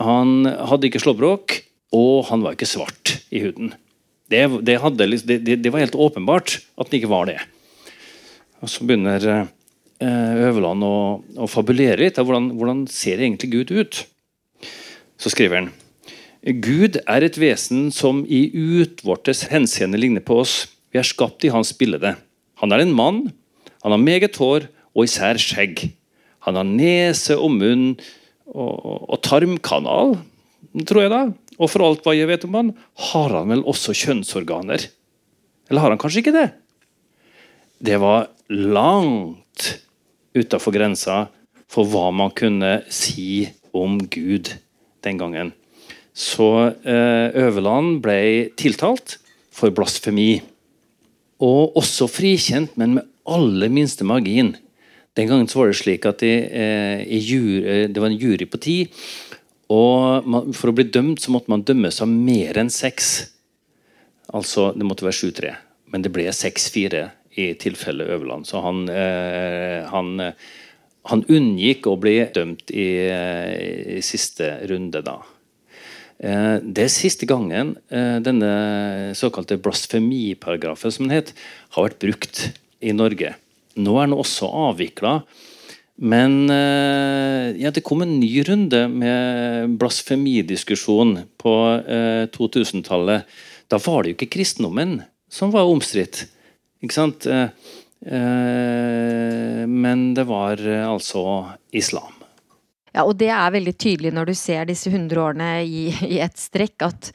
Han 0.00 0.46
hadde 0.46 0.88
ikke 0.88 1.02
slåbrok, 1.02 1.58
og 1.92 2.24
han 2.30 2.44
var 2.44 2.56
ikke 2.56 2.70
svart 2.70 3.18
i 3.28 3.44
huden. 3.44 3.74
Det, 4.32 4.46
det, 4.64 4.78
hadde, 4.80 5.10
det, 5.28 5.58
det 5.60 5.72
var 5.72 5.84
helt 5.84 5.98
åpenbart 5.98 6.62
at 6.80 6.88
han 6.88 6.96
ikke 6.96 7.12
var 7.12 7.28
det. 7.28 7.36
Og 8.64 8.72
Så 8.72 8.86
begynner 8.88 9.20
eh, 9.28 10.32
Øverland 10.48 10.86
å, 10.86 10.96
å 11.44 11.50
fabulere 11.50 12.00
litt 12.00 12.16
av 12.16 12.24
hvordan, 12.24 12.54
hvordan 12.56 12.86
ser 12.88 13.20
egentlig 13.20 13.52
Gud 13.52 13.76
ut. 13.76 14.04
Så 15.20 15.28
skriver 15.28 15.60
han 15.60 15.72
Gud 16.42 16.98
er 17.06 17.22
et 17.22 17.36
vesen 17.38 17.92
som 17.94 18.24
i 18.26 18.48
utvortes 18.50 19.44
henseende 19.52 20.00
ligner 20.00 20.24
på 20.26 20.40
oss. 20.42 20.66
Vi 20.90 20.98
er 20.98 21.06
skapt 21.06 21.44
i 21.46 21.52
hans 21.54 21.70
bilde. 21.78 22.16
Han 22.58 22.74
er 22.74 22.82
en 22.82 22.94
mann. 22.94 23.20
Han 23.86 23.94
har 23.94 24.02
meget 24.02 24.38
hår 24.42 24.66
og 24.90 25.06
især 25.06 25.38
skjegg. 25.38 25.84
Han 26.42 26.58
har 26.58 26.66
nese 26.66 27.36
og 27.38 27.54
munn 27.54 27.92
og, 28.50 28.74
og, 29.06 29.20
tarmkanal, 29.22 30.16
tror 30.82 31.04
jeg 31.04 31.14
da. 31.14 31.22
Og 31.62 31.70
for 31.70 31.86
alt 31.86 32.02
hva 32.02 32.16
jeg 32.16 32.26
vet 32.32 32.48
om 32.48 32.58
han, 32.58 32.74
har 33.06 33.38
han 33.38 33.54
vel 33.54 33.62
også 33.70 33.94
kjønnsorganer. 33.94 34.88
Eller 35.70 35.84
har 35.84 35.94
han 35.94 36.02
kanskje 36.02 36.24
ikke 36.24 36.34
det? 36.34 36.48
Det 37.78 38.02
var 38.02 38.32
langt 38.50 39.76
utafor 40.34 40.74
grensa 40.74 41.28
for 41.70 41.86
hva 41.86 42.10
man 42.10 42.34
kunne 42.34 42.80
si 42.90 43.46
om 43.70 44.00
Gud 44.10 44.56
den 45.06 45.22
gangen. 45.22 45.54
Så 46.12 46.48
eh, 46.84 47.28
Øverland 47.40 48.02
ble 48.04 48.50
tiltalt 48.60 49.16
for 49.52 49.72
blasfemi. 49.72 50.42
Og 51.42 51.76
også 51.80 52.06
frikjent, 52.10 52.76
men 52.76 52.98
med 52.98 53.08
aller 53.26 53.72
minste 53.72 54.04
margin. 54.04 54.52
Den 55.16 55.28
gangen 55.28 55.48
var 55.48 55.68
det 55.68 55.76
slik 55.80 56.06
at 56.08 56.20
det, 56.20 56.36
eh, 56.52 57.02
jury, 57.18 57.56
eh, 57.64 57.88
det 57.88 58.00
var 58.00 58.08
en 58.08 58.18
jury 58.18 58.46
på 58.46 58.60
ti. 58.60 58.76
Og 59.72 60.26
man, 60.26 60.52
for 60.52 60.70
å 60.70 60.76
bli 60.76 60.84
dømt 60.84 61.20
så 61.20 61.32
måtte 61.32 61.48
man 61.48 61.64
dømmes 61.64 62.00
av 62.00 62.08
mer 62.08 62.60
enn 62.60 62.70
seks. 62.70 63.32
Altså, 64.32 64.72
det 64.76 64.84
måtte 64.84 65.04
være 65.04 65.16
7-3. 65.32 65.56
Men 65.92 66.04
det 66.04 66.12
ble 66.12 66.28
6-4 66.28 67.10
i 67.40 67.52
tilfelle 67.60 68.04
Øverland. 68.04 68.46
Så 68.48 68.60
han, 68.64 68.88
eh, 68.88 69.88
han, 69.88 70.32
han, 71.08 71.24
unngikk 71.28 71.88
å 71.88 71.96
bli 72.00 72.18
dømt 72.32 72.70
i, 72.70 72.88
i 73.96 74.00
siste 74.04 74.58
runde 74.68 75.00
da. 75.04 75.20
Eh, 76.22 76.58
det 76.62 76.84
er 76.86 76.92
siste 76.92 77.26
gangen 77.26 77.74
eh, 77.90 78.18
denne 78.22 78.50
såkalte 79.18 79.58
blasfemiparagrafen 79.62 80.94
som 80.94 81.08
den 81.08 81.16
het, 81.16 81.32
har 81.74 81.88
vært 81.88 82.02
brukt 82.04 82.42
i 82.82 82.94
Norge. 82.94 83.34
Nå 83.74 83.96
er 83.98 84.06
den 84.06 84.14
også 84.18 84.46
avvikla. 84.68 85.22
Men 86.02 86.46
eh, 86.50 87.58
ja, 87.62 87.70
det 87.74 87.82
kom 87.86 88.04
en 88.04 88.20
ny 88.20 88.30
runde 88.46 88.86
med 88.92 89.76
blasfemidiskusjon 89.82 91.16
på 91.42 91.54
eh, 91.82 92.24
2000-tallet. 92.30 93.26
Da 93.72 93.82
var 93.82 94.02
det 94.02 94.12
jo 94.12 94.18
ikke 94.20 94.34
kristendommen 94.38 95.00
som 95.32 95.50
var 95.54 95.70
omstridt. 95.70 96.26
Ikke 96.82 96.96
sant? 96.98 97.26
Men 98.02 100.00
det 100.16 100.24
var 100.26 100.58
altså 100.66 101.22
islam. 101.70 102.21
Ja, 102.92 103.06
og 103.06 103.16
det 103.20 103.30
er 103.32 103.54
veldig 103.54 103.74
tydelig 103.80 104.12
når 104.12 104.28
du 104.28 104.34
ser 104.36 104.68
disse 104.68 104.92
hundre 104.92 105.22
årene 105.24 105.50
i, 105.64 105.86
i 106.14 106.20
ett 106.24 106.36
strekk, 106.40 106.88
at 106.88 107.12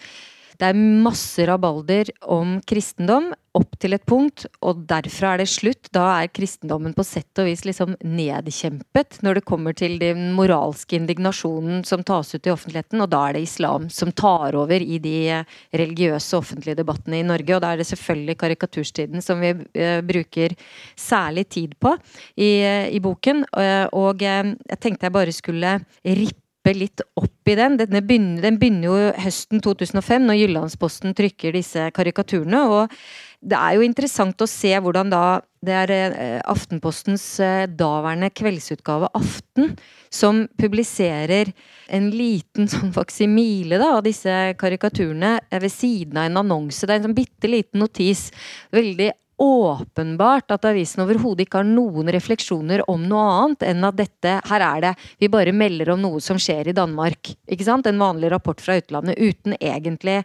det 0.58 0.72
er 0.72 0.80
masse 1.06 1.44
rabalder 1.46 2.10
om 2.34 2.58
kristendom 2.66 3.30
opp 3.58 3.78
til 3.82 3.96
et 3.96 4.06
punkt, 4.08 4.46
og 4.66 4.84
derfra 4.90 5.34
er 5.34 5.42
det 5.42 5.50
slutt. 5.52 5.90
Da 5.96 6.06
er 6.22 6.32
kristendommen 6.34 6.96
på 6.98 7.06
sett 7.06 7.42
og 7.42 7.50
vis 7.50 7.66
liksom 7.68 7.96
nedkjempet 8.06 9.20
når 9.26 9.40
det 9.40 9.46
kommer 9.48 9.76
til 9.78 9.98
den 10.02 10.32
moralske 10.38 10.98
indignasjonen 11.00 11.84
som 11.88 12.06
tas 12.08 12.34
ut 12.36 12.48
i 12.48 12.54
offentligheten, 12.54 13.02
og 13.04 13.12
da 13.14 13.24
er 13.28 13.38
det 13.38 13.46
islam 13.48 13.90
som 13.94 14.14
tar 14.16 14.58
over 14.58 14.82
i 14.82 15.00
de 15.04 15.18
religiøse 15.76 16.38
offentlige 16.38 16.80
debattene 16.80 17.22
i 17.22 17.28
Norge. 17.28 17.56
Og 17.56 17.64
da 17.64 17.74
er 17.74 17.82
det 17.82 17.90
selvfølgelig 17.90 18.40
karikaturstiden 18.44 19.26
som 19.26 19.44
vi 19.44 19.54
uh, 19.58 20.00
bruker 20.06 20.56
særlig 20.98 21.48
tid 21.54 21.78
på 21.82 21.96
i, 22.36 22.52
uh, 22.64 22.88
i 22.94 23.02
boken. 23.04 23.46
Og 23.98 24.22
jeg 24.22 24.82
tenkte 24.82 25.08
jeg 25.08 25.16
bare 25.16 25.34
skulle 25.34 25.78
rippe 26.06 26.74
litt 26.76 27.02
opp 27.20 27.50
i 27.50 27.56
den. 27.56 27.78
Begynner, 27.80 28.42
den 28.44 28.58
begynner 28.60 28.90
jo 28.90 28.98
høsten 29.24 29.64
2005, 29.64 30.28
når 30.28 30.40
Jyllandsposten 30.42 31.16
trykker 31.18 31.56
disse 31.56 31.88
karikaturene. 31.96 32.64
og 32.68 32.98
det 33.42 33.58
er 33.58 33.78
jo 33.78 33.86
interessant 33.86 34.42
å 34.42 34.50
se 34.50 34.72
hvordan 34.82 35.12
da 35.14 35.24
det 35.68 35.74
er 35.74 35.92
eh, 35.94 36.40
Aftenpostens 36.50 37.24
eh, 37.44 37.66
daværende 37.70 38.30
kveldsutgave 38.34 39.10
Aften 39.18 39.74
som 40.14 40.46
publiserer 40.60 41.52
en 41.94 42.10
liten 42.14 42.70
sånn 42.74 42.94
faksimile 42.96 43.80
av 43.84 44.04
disse 44.06 44.34
karikaturene 44.60 45.38
eh, 45.50 45.62
ved 45.62 45.74
siden 45.74 46.18
av 46.18 46.30
en 46.30 46.44
annonse. 46.44 46.86
Det 46.86 46.94
er 46.94 47.02
en 47.02 47.10
sånn 47.10 47.18
bitte 47.18 47.52
liten 47.52 47.82
notis. 47.84 48.28
Veldig 48.74 49.12
åpenbart 49.38 50.50
at 50.56 50.66
avisen 50.66 51.04
overhodet 51.04 51.46
ikke 51.46 51.60
har 51.62 51.68
noen 51.70 52.10
refleksjoner 52.14 52.82
om 52.90 53.04
noe 53.06 53.26
annet 53.36 53.66
enn 53.70 53.86
at 53.86 53.98
dette, 54.00 54.32
her 54.50 54.66
er 54.66 54.82
det, 54.82 54.94
vi 55.22 55.30
bare 55.30 55.54
melder 55.54 55.94
om 55.94 56.02
noe 56.02 56.22
som 56.24 56.40
skjer 56.42 56.72
i 56.72 56.78
Danmark. 56.78 57.36
Ikke 57.46 57.68
sant? 57.68 57.86
En 57.86 58.02
vanlig 58.02 58.32
rapport 58.34 58.62
fra 58.62 58.80
utlandet 58.82 59.20
uten 59.22 59.54
egentlig, 59.60 60.24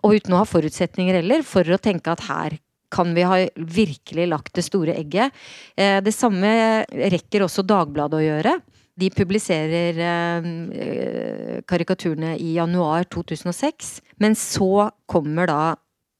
og 0.00 0.16
uten 0.16 0.34
å 0.34 0.42
ha 0.42 0.48
forutsetninger 0.48 1.20
heller, 1.20 1.44
for 1.46 1.66
å 1.66 1.80
tenke 1.82 2.12
at 2.14 2.24
her 2.28 2.58
kan 2.92 3.14
vi 3.16 3.24
ha 3.24 3.38
virkelig 3.56 4.26
lagt 4.28 4.54
det 4.58 4.66
store 4.66 4.96
egget. 5.00 5.32
Eh, 5.76 6.00
det 6.04 6.12
samme 6.12 6.84
rekker 6.88 7.46
også 7.46 7.64
Dagbladet 7.64 8.20
å 8.20 8.24
gjøre. 8.26 8.56
De 9.00 9.08
publiserer 9.14 10.00
eh, 10.04 11.62
karikaturene 11.68 12.34
i 12.36 12.52
januar 12.58 13.08
2006, 13.08 13.94
men 14.20 14.36
så 14.36 14.90
kommer 15.08 15.48
da 15.48 15.62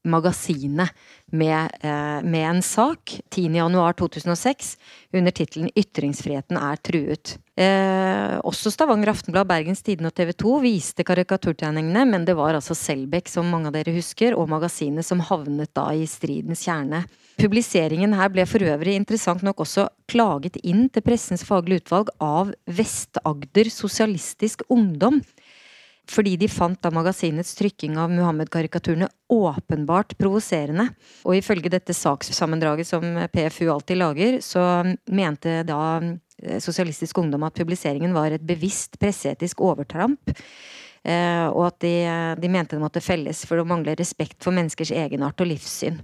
magasinet 0.09 0.91
med, 1.33 1.71
eh, 1.81 2.21
med, 2.23 2.49
en 2.49 2.61
sak 2.61 3.19
10.1.2006 3.29 4.77
under 5.13 5.31
tittelen 5.31 5.69
'Ytringsfriheten 5.75 6.57
er 6.57 6.77
truet'. 6.77 7.37
Eh, 7.57 8.37
også 8.45 8.71
Stavanger 8.71 9.09
Aftenblad, 9.09 9.47
Bergens 9.47 9.81
Tidende 9.81 10.11
og 10.11 10.15
TV 10.15 10.33
2 10.33 10.59
viste 10.61 11.03
karikaturtegningene, 11.03 12.05
men 12.05 12.25
det 12.25 12.35
var 12.37 12.53
altså 12.53 12.77
Selbekk, 12.77 13.27
som 13.29 13.49
mange 13.49 13.67
av 13.67 13.73
dere 13.73 13.93
husker, 13.93 14.37
og 14.37 14.49
magasinet 14.49 15.05
som 15.05 15.19
havnet 15.19 15.73
da 15.73 15.89
i 15.93 16.05
stridens 16.05 16.65
kjerne. 16.65 17.03
Publiseringen 17.37 18.13
her 18.13 18.29
ble 18.29 18.45
for 18.45 18.61
øvrig 18.61 18.93
interessant 18.93 19.41
nok 19.41 19.63
også 19.65 19.87
klaget 20.09 20.59
inn 20.63 20.85
til 20.93 21.01
Pressens 21.01 21.43
faglige 21.43 21.81
utvalg 21.81 22.11
av 22.21 22.53
Vest-Agder 22.69 23.71
Sosialistisk 23.73 24.61
Ungdom 24.69 25.23
fordi 26.09 26.35
de 26.37 26.49
fant 26.51 26.79
da 26.83 26.91
magasinets 26.93 27.55
trykking 27.55 27.95
av 28.01 28.11
Muhammed-karikaturene 28.11 29.07
åpenbart 29.31 30.17
provoserende. 30.19 30.89
Og 31.23 31.37
ifølge 31.39 31.71
dette 31.71 31.95
sakssammendraget 31.95 32.89
som 32.89 33.05
PFU 33.33 33.69
alltid 33.71 34.01
lager, 34.01 34.39
så 34.43 34.83
mente 35.11 35.61
da 35.67 35.79
eh, 36.01 36.59
Sosialistisk 36.63 37.23
Ungdom 37.23 37.47
at 37.47 37.57
publiseringen 37.57 38.15
var 38.15 38.35
et 38.35 38.43
bevisst 38.43 38.99
presseetisk 39.01 39.63
overtramp. 39.63 40.33
Eh, 41.03 41.47
og 41.49 41.65
at 41.67 41.79
de, 41.83 41.95
de 42.39 42.51
mente 42.51 42.75
det 42.75 42.83
måtte 42.83 43.03
felles 43.03 43.45
for 43.47 43.59
å 43.59 43.67
mangle 43.67 43.95
respekt 43.99 44.43
for 44.43 44.55
menneskers 44.55 44.93
egenart 44.95 45.39
og 45.43 45.51
livssyn. 45.51 45.99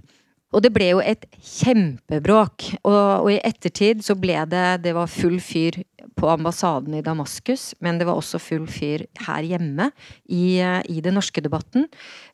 Og 0.50 0.64
det 0.64 0.72
ble 0.74 0.88
jo 0.90 1.02
et 1.02 1.26
kjempebråk. 1.38 2.66
Og, 2.82 2.96
og, 2.96 3.28
i 3.30 3.38
ettertid 3.46 4.02
så 4.06 4.16
ble 4.18 4.38
det 4.50 4.82
Det 4.86 4.94
var 4.96 5.10
full 5.10 5.38
fyr 5.42 5.78
på 6.18 6.28
ambassaden 6.28 6.96
i 6.98 7.04
Damaskus, 7.04 7.70
men 7.80 8.00
det 8.00 8.06
var 8.08 8.18
også 8.18 8.40
full 8.42 8.66
fyr 8.68 9.06
her 9.24 9.46
hjemme 9.46 9.86
i, 10.28 10.60
i 10.60 10.98
den 11.00 11.16
norske 11.16 11.40
debatten. 11.44 11.86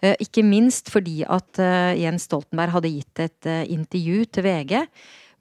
Eh, 0.02 0.16
ikke 0.22 0.42
minst 0.46 0.90
fordi 0.90 1.20
at 1.22 1.60
eh, 1.62 1.92
Jens 2.00 2.26
Stoltenberg 2.26 2.74
hadde 2.74 2.90
gitt 2.96 3.22
et 3.22 3.50
eh, 3.50 3.62
intervju 3.76 4.24
til 4.32 4.46
VG 4.48 4.74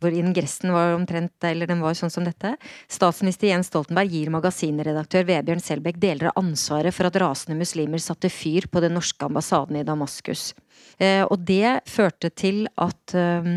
hvor 0.02 0.16
ingressen 0.16 0.74
var 0.76 0.94
omtrent 0.96 1.48
eller 1.48 1.70
den 1.70 1.82
var 1.84 1.96
sånn 1.98 2.14
som 2.14 2.26
dette. 2.28 2.56
Statsminister 2.92 3.50
Jens 3.50 3.72
Stoltenberg 3.72 4.12
gir 4.12 4.34
magasinredaktør 4.34 5.28
Vebjørn 5.30 5.64
Selbekk 5.64 6.00
deler 6.02 6.32
av 6.32 6.44
ansvaret 6.44 6.96
for 6.96 7.10
at 7.10 7.18
rasende 7.22 7.58
muslimer 7.60 8.02
satte 8.04 8.32
fyr 8.34 8.70
på 8.72 8.84
den 8.84 8.96
norske 8.98 9.28
ambassaden 9.28 9.80
i 9.80 9.86
Damaskus. 9.88 10.54
Eh, 11.00 11.24
og 11.24 11.42
det 11.48 11.82
førte 11.90 12.30
til 12.32 12.66
at 12.82 13.16
eh, 13.18 13.50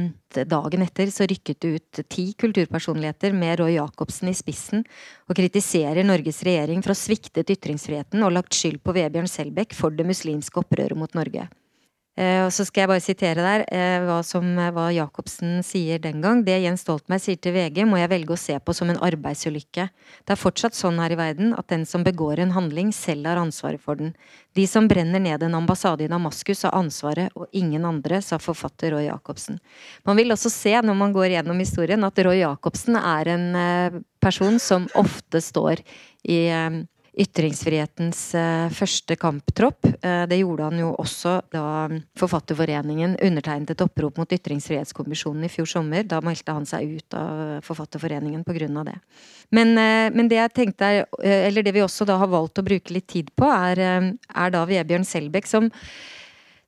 dagen 0.49 0.85
etter 0.85 1.13
så 1.15 1.27
rykket 1.29 1.61
det 1.63 1.71
ut 1.77 2.01
ti 2.11 2.27
kulturpersonligheter 2.39 3.35
med 3.37 3.61
Roy 3.61 3.77
Jacobsen 3.77 4.31
i 4.33 4.37
spissen 4.37 4.85
og 5.29 5.39
kritiserer 5.39 6.07
Norges 6.07 6.43
regjering 6.47 6.83
for 6.83 6.95
å 6.95 6.99
ha 6.99 7.03
sviktet 7.03 7.55
ytringsfriheten 7.55 8.27
og 8.27 8.35
lagt 8.35 8.59
skyld 8.59 8.83
på 8.83 8.95
Vebjørn 8.97 9.31
Selbekk 9.31 9.77
for 9.79 9.95
det 9.95 10.07
muslimske 10.09 10.63
opprøret 10.63 10.99
mot 10.99 11.15
Norge. 11.19 11.49
Eh, 12.19 12.41
og 12.43 12.51
så 12.51 12.65
skal 12.67 12.83
jeg 12.83 12.91
bare 12.91 13.03
sitere 13.05 13.43
der 13.45 13.63
eh, 13.71 14.01
hva, 14.03 14.17
som, 14.27 14.47
eh, 14.59 14.73
hva 14.75 14.89
Jacobsen 14.91 15.61
sier 15.63 16.01
den 16.03 16.19
gang. 16.25 16.41
Det 16.43 16.57
Jens 16.65 16.83
Stoltenberg 16.83 17.23
sier 17.23 17.39
til 17.39 17.55
VG, 17.55 17.85
må 17.87 18.01
jeg 18.01 18.11
velge 18.11 18.35
å 18.35 18.41
se 18.41 18.57
på 18.59 18.75
som 18.75 18.91
en 18.91 18.99
arbeidsulykke. 19.07 19.85
Det 20.27 20.35
er 20.35 20.41
fortsatt 20.41 20.75
sånn 20.75 20.99
her 20.99 21.15
i 21.15 21.21
verden 21.21 21.55
at 21.55 21.71
den 21.71 21.87
som 21.87 22.03
begår 22.07 22.43
en 22.43 22.57
handling, 22.57 22.91
selv 22.97 23.31
har 23.31 23.39
ansvaret 23.39 23.83
for 23.83 24.01
den. 24.01 24.17
De 24.59 24.67
som 24.67 24.91
brenner 24.91 25.23
ned 25.23 25.47
en 25.47 25.57
ambassade 25.61 26.09
i 26.09 26.11
Damaskus, 26.11 26.65
har 26.67 26.75
ansvaret, 26.75 27.31
og 27.39 27.47
ingen 27.55 27.87
andre, 27.87 28.19
sa 28.25 28.41
forfatter 28.43 28.97
Roy 28.97 29.07
Jacobsen. 29.07 29.63
Man 30.09 30.19
vil 30.19 30.35
også 30.35 30.51
se, 30.51 30.75
når 30.83 30.99
man 30.99 31.15
går 31.15 31.37
gjennom 31.37 31.63
historien, 31.63 32.03
at 32.03 32.19
Roy 32.27 32.43
Jacobsen 32.43 32.99
er 32.99 33.35
en 33.37 33.49
person 34.19 34.59
som 34.59 34.91
ofte 34.99 35.39
står 35.45 35.87
i 36.27 36.49
ytringsfrihetens 37.19 38.21
eh, 38.39 38.69
første 38.75 39.17
kamptropp. 39.19 39.87
Eh, 40.03 40.25
det 40.31 40.39
gjorde 40.41 40.69
han 40.69 40.81
jo 40.81 40.93
også 41.03 41.39
da 41.53 41.65
Forfatterforeningen 42.19 43.17
undertegnet 43.27 43.73
et 43.75 43.83
opprop 43.83 44.21
mot 44.21 44.35
Ytringsfrihetskommisjonen 44.35 45.47
i 45.49 45.51
fjor 45.53 45.69
sommer. 45.71 46.07
Da 46.07 46.21
meldte 46.25 46.55
han 46.55 46.69
seg 46.69 46.99
ut 46.99 47.19
av 47.19 47.65
Forfatterforeningen 47.67 48.45
pga. 48.47 48.85
det. 48.85 48.99
Men, 49.51 49.75
eh, 49.79 50.11
men, 50.15 50.29
det 50.29 50.39
jeg 50.39 50.55
tenkte 50.55 50.85
er, 50.85 51.07
eller 51.23 51.63
det 51.63 51.75
vi 51.75 51.83
også 51.83 52.07
da 52.07 52.19
har 52.19 52.31
valgt 52.31 52.59
å 52.59 52.67
bruke 52.67 52.95
litt 52.95 53.09
tid 53.09 53.31
på, 53.35 53.47
er, 53.47 54.15
er 54.19 54.55
da 54.55 54.65
Vebjørn 54.67 55.07
Selbekk 55.07 55.47
som 55.47 55.71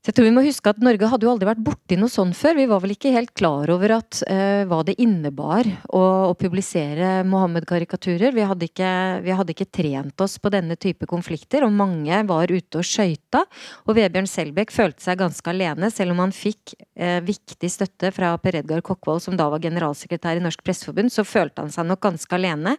så 0.01 0.09
jeg 0.09 0.15
tror 0.17 0.25
vi 0.25 0.33
må 0.33 0.41
huske 0.41 0.71
at 0.71 0.79
Norge 0.81 1.05
hadde 1.11 1.27
jo 1.27 1.29
aldri 1.29 1.45
vært 1.45 1.59
borti 1.61 1.93
noe 2.01 2.09
sånn 2.09 2.31
før. 2.33 2.55
Vi 2.57 2.63
var 2.71 2.79
vel 2.81 2.95
ikke 2.95 3.11
helt 3.13 3.35
klar 3.37 3.69
over 3.69 3.91
at, 3.99 4.17
uh, 4.25 4.63
hva 4.65 4.79
det 4.87 4.95
innebar 4.97 5.67
å, 5.93 5.99
å 6.31 6.37
publisere 6.39 7.19
Mohammed-karikaturer. 7.29 8.33
Vi, 8.33 8.41
vi, 8.41 9.35
hadde 9.37 9.53
ikke 9.53 9.67
trent 9.69 10.23
oss 10.25 10.39
på 10.41 10.49
denne 10.49 10.73
type 10.81 11.05
konflikter, 11.05 11.61
og 11.67 11.75
mange 11.77 12.17
var 12.31 12.49
ute 12.49 12.79
og 12.81 12.87
skøyta. 12.87 13.43
Og 13.85 13.99
Vebjørn 13.99 14.29
Selbekk 14.31 14.73
følte 14.73 15.05
seg 15.05 15.19
ganske 15.21 15.53
alene, 15.53 15.91
selv 15.93 16.15
om 16.15 16.23
han 16.23 16.33
fikk 16.33 16.73
uh, 16.97 17.19
viktig 17.27 17.69
støtte 17.69 18.09
fra 18.15 18.31
Per 18.41 18.57
Edgar 18.63 18.81
Kokkvold, 18.87 19.21
som 19.27 19.37
da 19.37 19.51
var 19.53 19.61
generalsekretær 19.61 20.41
i 20.41 20.41
Norsk 20.41 20.63
Presseforbund, 20.65 21.13
så 21.13 21.27
følte 21.29 21.61
han 21.61 21.69
seg 21.69 21.85
nok 21.91 22.01
ganske 22.07 22.39
alene. 22.39 22.73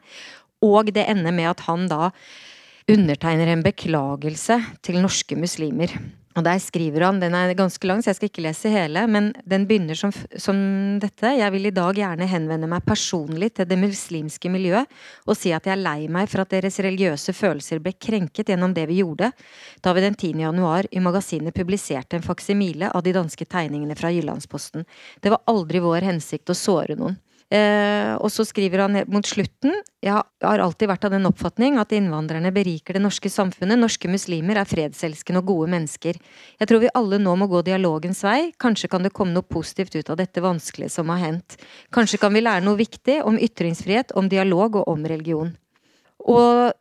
Og 0.67 0.91
det 0.91 1.07
ender 1.07 1.39
med 1.39 1.53
at 1.53 1.63
han 1.69 1.87
da 1.87 2.11
undertegner 2.91 3.55
en 3.55 3.63
beklagelse 3.63 4.59
til 4.83 4.99
norske 5.07 5.39
muslimer. 5.39 5.95
Og 6.33 6.45
der 6.47 6.61
skriver 6.63 7.05
han, 7.05 7.21
Den 7.21 7.35
er 7.37 7.53
ganske 7.55 7.87
lang, 7.87 8.01
så 8.03 8.11
jeg 8.11 8.19
skal 8.19 8.31
ikke 8.31 8.45
lese 8.47 8.71
hele, 8.73 9.05
men 9.07 9.33
den 9.45 9.67
begynner 9.69 9.99
som, 9.99 10.13
som, 10.41 10.57
dette. 11.03 11.35
Jeg 11.37 11.53
vil 11.53 11.69
i 11.69 11.75
dag 11.75 11.97
gjerne 11.97 12.29
henvende 12.29 12.71
meg 12.71 12.85
personlig 12.87 13.53
til 13.57 13.69
det 13.69 13.79
muslimske 13.81 14.51
miljøet 14.53 14.89
og 15.27 15.37
si 15.37 15.53
at 15.53 15.67
jeg 15.69 15.75
er 15.77 15.83
lei 15.83 16.09
meg 16.13 16.31
for 16.33 16.45
at 16.45 16.53
deres 16.55 16.79
religiøse 16.85 17.35
følelser 17.37 17.83
ble 17.85 17.93
krenket 18.01 18.49
gjennom 18.49 18.73
det 18.77 18.87
vi 18.89 19.01
gjorde 19.03 19.33
da 19.85 19.93
vi 19.93 20.05
den 20.05 20.17
10. 20.17 20.33
januar 20.47 20.89
i 20.91 21.03
magasinet 21.05 21.55
publiserte 21.57 22.17
en 22.17 22.25
faksimile 22.25 22.91
av 22.93 23.05
de 23.05 23.15
danske 23.17 23.45
tegningene 23.45 23.97
fra 23.99 24.13
Jyllandsposten. 24.13 24.87
Det 25.21 25.33
var 25.33 25.45
aldri 25.53 25.83
vår 25.85 26.09
hensikt 26.09 26.53
å 26.53 26.57
såre 26.57 26.97
noen. 26.97 27.19
Eh, 27.53 28.15
og 28.17 28.31
så 28.33 28.47
skriver 28.49 28.81
han 28.87 28.95
mot 29.13 29.27
slutten 29.29 29.75
Jeg 30.01 30.15
har 30.15 30.63
alltid 30.65 30.89
vært 30.89 31.03
av 31.05 31.13
den 31.13 31.29
oppfatning 31.29 31.77
at 31.77 31.91
innvandrerne 31.93 32.49
beriker 32.55 32.97
det 32.97 33.03
norske 33.05 33.29
samfunnet. 33.29 33.77
Norske 33.81 34.09
muslimer 34.09 34.57
er 34.63 34.69
fredselskende 34.69 35.43
og 35.43 35.51
gode 35.51 35.69
mennesker. 35.75 36.17
Jeg 36.63 36.71
tror 36.71 36.81
vi 36.81 36.93
alle 36.97 37.21
nå 37.21 37.35
må 37.37 37.51
gå 37.53 37.61
dialogens 37.67 38.23
vei. 38.25 38.53
Kanskje 38.63 38.89
kan 38.93 39.05
det 39.05 39.13
komme 39.13 39.37
noe 39.37 39.45
positivt 39.45 39.99
ut 39.99 40.13
av 40.15 40.21
dette 40.23 40.41
vanskelige 40.41 40.95
som 40.97 41.13
har 41.13 41.21
hendt. 41.27 41.59
Kanskje 41.93 42.23
kan 42.23 42.33
vi 42.33 42.45
lære 42.45 42.65
noe 42.65 42.81
viktig 42.81 43.21
om 43.27 43.37
ytringsfrihet, 43.37 44.17
om 44.17 44.33
dialog 44.33 44.81
og 44.81 44.89
om 44.95 45.05
religion. 45.13 45.53
Og 46.23 46.73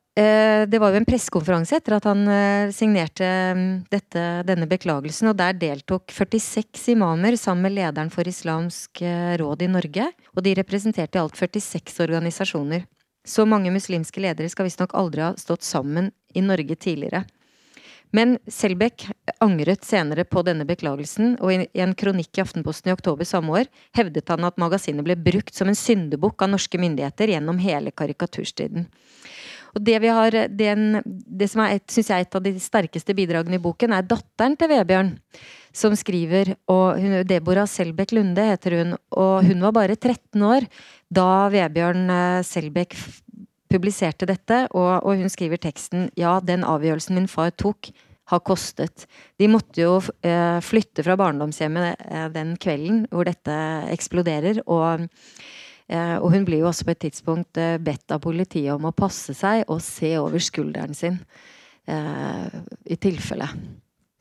det 0.68 0.80
var 0.80 0.92
jo 0.92 1.00
en 1.00 1.08
pressekonferanse 1.08 1.78
etter 1.80 1.96
at 1.96 2.06
han 2.10 2.26
eh, 2.28 2.72
signerte 2.76 3.28
mm, 3.56 3.68
dette, 3.94 4.24
denne 4.44 4.68
beklagelsen, 4.68 5.30
og 5.32 5.38
der 5.40 5.56
deltok 5.56 6.12
46 6.12 6.90
imamer 6.98 7.38
sammen 7.40 7.70
med 7.70 7.78
lederen 7.78 8.12
for 8.12 8.28
Islamsk 8.28 9.02
eh, 9.08 9.38
råd 9.40 9.64
i 9.64 9.70
Norge. 9.72 10.10
Og 10.36 10.44
de 10.44 10.56
representerte 10.60 11.16
i 11.16 11.22
alt 11.22 11.40
46 11.40 12.02
organisasjoner. 12.04 12.84
Så 13.24 13.46
mange 13.48 13.72
muslimske 13.72 14.20
ledere 14.20 14.52
skal 14.52 14.68
visstnok 14.68 14.98
aldri 14.98 15.24
ha 15.24 15.36
stått 15.40 15.64
sammen 15.64 16.12
i 16.36 16.44
Norge 16.44 16.76
tidligere. 16.76 17.24
Men 18.12 18.36
Selbekk 18.52 19.06
angret 19.40 19.86
senere 19.88 20.26
på 20.28 20.42
denne 20.44 20.66
beklagelsen, 20.68 21.38
og 21.40 21.54
i 21.54 21.68
en 21.80 21.94
kronikk 21.96 22.36
i 22.36 22.44
Aftenposten 22.44 22.92
i 22.92 22.96
oktober 22.98 23.28
samme 23.28 23.62
år 23.62 23.70
hevdet 23.96 24.28
han 24.28 24.44
at 24.44 24.60
magasinet 24.60 25.08
ble 25.08 25.16
brukt 25.16 25.56
som 25.56 25.72
en 25.72 25.80
syndebukk 25.80 26.44
av 26.44 26.52
norske 26.52 26.82
myndigheter 26.82 27.32
gjennom 27.32 27.62
hele 27.64 27.96
karikaturstriden. 27.96 28.90
Og 29.76 29.84
det, 29.88 29.98
vi 30.04 30.12
har, 30.12 30.36
den, 30.52 31.02
det 31.06 31.48
som 31.52 31.64
er 31.64 31.78
et, 31.78 31.88
synes 31.92 32.12
jeg, 32.12 32.26
et 32.26 32.38
av 32.38 32.44
de 32.44 32.54
sterkeste 32.60 33.16
bidragene 33.18 33.60
i 33.60 33.64
boken, 33.64 33.96
er 33.96 34.08
datteren 34.08 34.58
til 34.60 34.72
Vebjørn. 34.74 35.16
Som 35.72 35.96
skriver, 35.96 36.52
og 36.68 37.00
hun, 37.00 37.22
Deborah 37.24 37.68
Selbekk 37.70 38.12
Lunde 38.18 38.44
heter 38.50 38.76
hun, 38.76 38.96
og 39.16 39.46
hun 39.48 39.62
var 39.64 39.76
bare 39.78 39.96
13 39.96 40.44
år 40.44 40.68
da 41.08 41.48
Vebjørn 41.54 42.12
eh, 42.12 42.42
Selbekk 42.44 42.98
publiserte 43.72 44.28
dette, 44.28 44.66
og, 44.76 45.06
og 45.08 45.22
hun 45.22 45.32
skriver 45.32 45.62
teksten 45.64 46.10
Ja, 46.20 46.40
den 46.44 46.66
avgjørelsen 46.68 47.16
min 47.16 47.32
far 47.32 47.54
tok, 47.56 47.94
har 48.32 48.44
kostet. 48.48 49.08
De 49.42 49.48
måtte 49.52 49.82
jo 49.82 49.98
eh, 50.24 50.60
flytte 50.64 51.04
fra 51.04 51.18
barndomshjemmet 51.20 52.06
eh, 52.06 52.28
den 52.32 52.54
kvelden 52.62 53.06
hvor 53.12 53.28
dette 53.28 53.56
eksploderer, 53.92 54.62
og 54.72 55.08
og 56.24 56.32
hun 56.32 56.46
blir 56.48 56.62
jo 56.62 56.70
også 56.70 56.86
på 56.88 56.94
et 56.94 57.02
tidspunkt 57.08 57.60
eh, 57.60 57.78
bedt 57.82 58.14
av 58.16 58.22
politiet 58.24 58.72
om 58.74 58.88
å 58.88 58.96
passe 58.96 59.36
seg 59.36 59.66
og 59.68 59.82
se 59.84 60.14
over 60.22 60.40
skulderen 60.44 60.96
sin. 60.96 61.20
Eh, 61.90 62.60
I 62.96 63.00
tilfelle. 63.02 63.50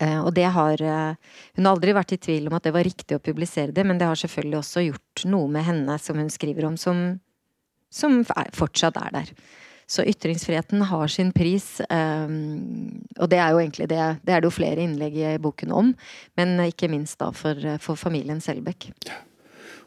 Og 0.01 0.31
det 0.33 0.47
har 0.49 0.81
Hun 0.81 1.67
har 1.67 1.75
aldri 1.75 1.93
vært 1.93 2.15
i 2.15 2.17
tvil 2.17 2.47
om 2.49 2.55
at 2.57 2.65
det 2.65 2.73
var 2.73 2.87
riktig 2.89 3.19
å 3.19 3.21
publisere 3.21 3.69
det, 3.69 3.85
men 3.85 3.99
det 3.99 4.07
har 4.09 4.17
selvfølgelig 4.17 4.57
også 4.57 4.85
gjort 4.87 5.25
noe 5.29 5.51
med 5.53 5.67
henne, 5.67 5.99
som 6.01 6.17
hun 6.17 6.31
skriver 6.33 6.65
om, 6.65 6.79
som, 6.81 7.21
som 7.93 8.25
fortsatt 8.57 8.97
er 8.97 9.13
der. 9.19 9.35
Så 9.85 10.01
ytringsfriheten 10.09 10.87
har 10.89 11.13
sin 11.13 11.35
pris, 11.37 11.83
og 11.85 13.29
det 13.29 13.43
er 13.45 13.53
jo 13.53 13.61
egentlig 13.61 13.91
det 13.93 14.01
Det 14.25 14.33
er 14.33 14.41
det 14.41 14.49
jo 14.49 14.57
flere 14.57 14.81
innlegg 14.81 15.21
i 15.21 15.37
boken 15.37 15.71
om, 15.71 15.93
men 16.35 16.57
ikke 16.65 16.89
minst 16.89 17.21
da 17.21 17.29
for, 17.37 17.61
for 17.77 17.93
familien 18.01 18.41
Selbekk. 18.41 18.95
Ja. 19.05 19.21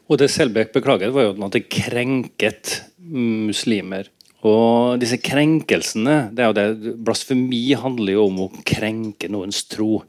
Og 0.04 0.20
det 0.20 0.28
Selbekk 0.32 0.74
beklaget, 0.74 1.14
var 1.14 1.30
jo 1.30 1.36
at 1.46 1.56
det 1.56 1.64
krenket 1.72 2.74
muslimer. 3.04 4.10
Og 4.44 5.00
disse 5.00 5.16
krenkelsene 5.24 6.28
det 6.36 6.44
er 6.44 6.50
jo 6.50 6.56
det, 6.58 6.94
Blasfemi 7.06 7.64
handler 7.80 8.18
jo 8.18 8.26
om 8.28 8.44
å 8.44 8.52
krenke 8.68 9.30
noens 9.32 9.62
tro. 9.70 10.02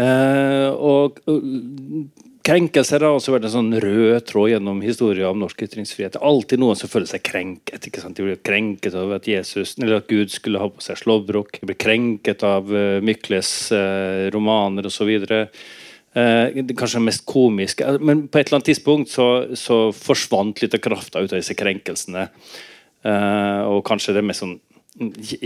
Eh, 0.00 0.68
og, 0.72 1.20
Krenkelser 2.40 3.04
har 3.04 3.12
også 3.12 3.34
vært 3.34 3.44
en 3.46 3.52
sånn 3.52 3.74
rød 3.84 4.24
tråd 4.24 4.54
gjennom 4.54 4.78
historien 4.80 5.28
om 5.28 5.42
norsk 5.42 5.60
ytringsfrihet. 5.66 6.14
Det 6.14 6.20
er 6.22 6.30
alltid 6.30 6.62
noen 6.62 6.78
som 6.80 6.88
føler 6.88 7.10
seg 7.10 7.22
krenket. 7.28 7.84
ikke 7.84 8.00
sant? 8.00 8.16
De 8.16 8.24
blir 8.24 8.40
krenket 8.40 8.96
av 8.96 9.12
at, 9.12 9.28
Jesus, 9.28 9.74
eller 9.76 9.98
at 9.98 10.08
Gud 10.08 10.32
skulle 10.32 10.62
ha 10.62 10.70
på 10.72 10.80
seg 10.82 10.98
slåbrok. 11.02 11.60
De 11.60 11.68
blir 11.68 11.78
krenket 11.78 12.40
av 12.48 12.72
uh, 12.72 12.96
Mykles 13.04 13.52
uh, 13.76 14.30
romaner 14.32 14.88
osv. 14.88 15.12
Eh, 16.10 16.56
kanskje 16.74 16.98
det 16.98 17.06
mest 17.06 17.22
komiske 17.22 17.86
Men 18.02 18.24
på 18.26 18.40
et 18.40 18.48
eller 18.48 18.56
annet 18.58 18.66
tidspunkt 18.72 19.12
så, 19.12 19.54
så 19.54 19.92
forsvant 19.94 20.58
litt 20.58 20.74
av 20.74 20.82
krafta 20.82 21.22
ut 21.22 21.30
av 21.30 21.38
disse 21.38 21.54
krenkelsene. 21.54 22.26
Eh, 23.06 23.60
og 23.70 23.84
kanskje 23.86 24.16
det 24.16 24.24
mest 24.26 24.42
sånn 24.42 24.56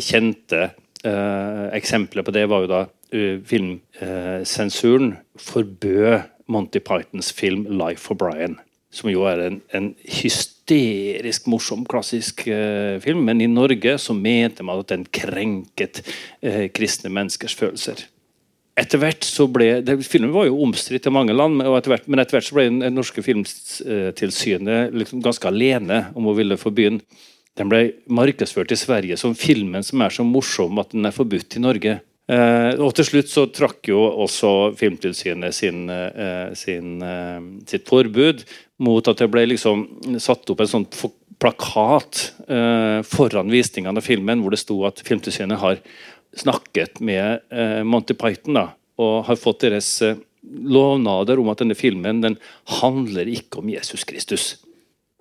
kjente 0.01 0.63
eh, 1.05 1.67
eksempelet 1.77 2.25
på 2.25 2.33
det 2.35 2.47
var 2.49 2.65
jo 2.65 2.71
da 2.71 2.79
uh, 2.89 3.35
filmsensuren 3.45 5.13
forbød 5.39 6.25
Monty 6.49 6.81
Pythons 6.81 7.29
film 7.37 7.67
'Life 7.69 8.01
for 8.09 8.17
Brian'. 8.19 8.57
Som 8.91 9.11
jo 9.13 9.27
er 9.29 9.43
en, 9.45 9.61
en 9.77 9.93
hysterisk 10.01 11.47
morsom, 11.51 11.85
klassisk 11.85 12.45
film. 13.05 13.25
Men 13.27 13.41
i 13.43 13.51
Norge 13.51 13.97
så 13.99 14.15
mente 14.15 14.63
man 14.63 14.85
at 14.85 14.93
den 14.93 15.03
krenket 15.11 16.05
kristne 16.73 17.11
menneskers 17.11 17.57
følelser 17.59 18.05
etter 18.81 18.99
hvert 18.99 19.27
så 19.27 19.47
ble 19.51 19.69
det, 19.87 19.99
Filmen 20.09 20.33
var 20.35 20.49
jo 20.49 20.59
omstridt 20.65 21.07
i 21.07 21.13
mange 21.15 21.35
land, 21.37 21.63
etter 21.63 21.95
hvert, 21.95 22.09
men 22.11 22.23
etter 22.23 22.39
hvert 22.39 22.49
så 22.49 22.57
ble 22.57 22.67
det 22.81 22.91
norske 22.95 23.23
filmtilsynet 23.23 24.97
liksom 24.97 25.23
ganske 25.25 25.51
alene 25.51 26.07
om 26.19 26.27
å 26.31 26.35
ville 26.37 26.59
forby 26.61 26.89
den. 26.89 27.05
Den 27.55 27.71
ble 27.71 27.85
markedsført 28.11 28.75
i 28.75 28.79
Sverige 28.79 29.19
som 29.21 29.37
filmen 29.39 29.87
som 29.87 30.03
er 30.03 30.11
så 30.11 30.27
morsom 30.27 30.81
at 30.83 30.91
den 30.91 31.07
er 31.07 31.15
forbudt 31.15 31.55
i 31.55 31.63
Norge. 31.63 32.01
Eh, 32.25 32.71
og 32.81 32.95
Til 32.97 33.07
slutt 33.07 33.31
så 33.31 33.45
trakk 33.53 33.91
jo 33.93 34.01
også 34.25 34.73
Filmtilsynet 34.81 35.55
sin, 35.55 35.85
eh, 35.93 36.55
sin, 36.59 37.03
eh, 37.03 37.41
sitt 37.69 37.87
forbud 37.87 38.43
mot 38.81 39.07
at 39.07 39.19
det 39.19 39.31
ble 39.31 39.45
liksom 39.47 40.19
satt 40.19 40.51
opp 40.51 40.65
en 40.65 40.73
sånn 40.73 40.89
plakat 41.39 42.33
eh, 42.49 43.03
foran 43.05 43.53
visningene 43.53 44.01
av 44.01 44.07
filmen 44.07 44.41
hvor 44.43 44.55
det 44.55 44.63
sto 44.63 44.81
at 44.89 45.03
Filmtilsynet 45.05 45.61
har 45.61 45.81
snakket 46.37 47.01
med 47.05 47.45
eh, 47.51 47.83
Monty 47.87 48.17
Python 48.19 48.59
da, 48.59 48.69
og 49.01 49.25
har 49.29 49.41
fått 49.41 49.65
deres 49.67 49.91
eh, 50.05 50.21
lovnader 50.45 51.41
om 51.41 51.51
at 51.53 51.63
denne 51.63 51.77
filmen 51.79 52.23
den 52.25 52.37
handler 52.81 53.31
ikke 53.31 53.63
om 53.63 53.73
Jesus 53.73 54.05
Kristus. 54.09 54.55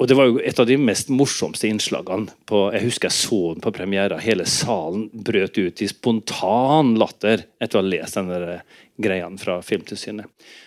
Og 0.02 0.10
Det 0.10 0.18
var 0.18 0.28
jo 0.28 0.42
et 0.42 0.58
av 0.60 0.68
de 0.68 0.76
mest 0.76 1.12
morsomste 1.14 1.70
innslagene. 1.70 2.34
på, 2.50 2.74
Jeg 2.74 2.84
husker 2.84 3.08
jeg 3.08 3.16
så 3.16 3.54
den 3.54 3.62
på 3.62 3.72
premiera. 3.72 4.18
Hele 4.20 4.46
salen 4.46 5.10
brøt 5.14 5.58
ut 5.58 5.82
i 5.82 5.88
spontan 5.88 6.96
latter 7.00 7.46
etter 7.62 7.78
å 7.78 7.82
ha 7.82 7.88
lest 7.88 8.18
denne 8.18 8.62
greiene 9.00 9.40
fra 9.40 9.62
Filmtilsynet. 9.62 10.26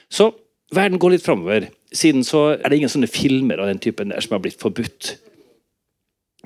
Så 0.09 0.31
verden 0.73 0.99
går 0.99 1.17
litt 1.17 1.27
framover. 1.27 1.69
Siden 1.93 2.25
så 2.25 2.55
er 2.55 2.69
det 2.69 2.79
ingen 2.79 2.93
sånne 2.93 3.11
filmer 3.11 3.59
av 3.61 3.67
den 3.67 3.83
typen 3.83 4.09
der 4.15 4.25
som 4.25 4.39
har 4.39 4.45
blitt 4.47 4.61
forbudt. 4.63 5.17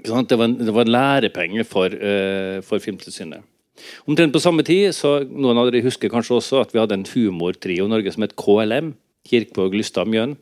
Det 0.00 0.10
var, 0.10 0.44
en, 0.44 0.56
det 0.56 0.72
var 0.72 0.86
en 0.86 0.94
lærepenge 0.96 1.64
for, 1.68 1.92
uh, 1.92 2.60
for 2.64 2.80
Filmtilsynet. 2.80 3.44
Omtrent 4.10 4.34
på 4.34 4.42
samme 4.42 4.64
tid 4.66 4.94
så 4.96 5.18
noen 5.28 5.60
av 5.60 5.68
dere 5.68 5.84
husker 5.86 6.12
kanskje 6.12 6.38
også 6.38 6.64
at 6.64 6.74
vi 6.74 6.80
hadde 6.82 6.98
en 6.98 7.06
humortrio 7.12 7.86
i 7.86 7.92
Norge 7.92 8.14
som 8.14 8.26
het 8.26 8.36
KLM. 8.40 8.94
Kirkvaag, 9.30 9.76
Lystad, 9.76 10.08
Mjøen. 10.10 10.36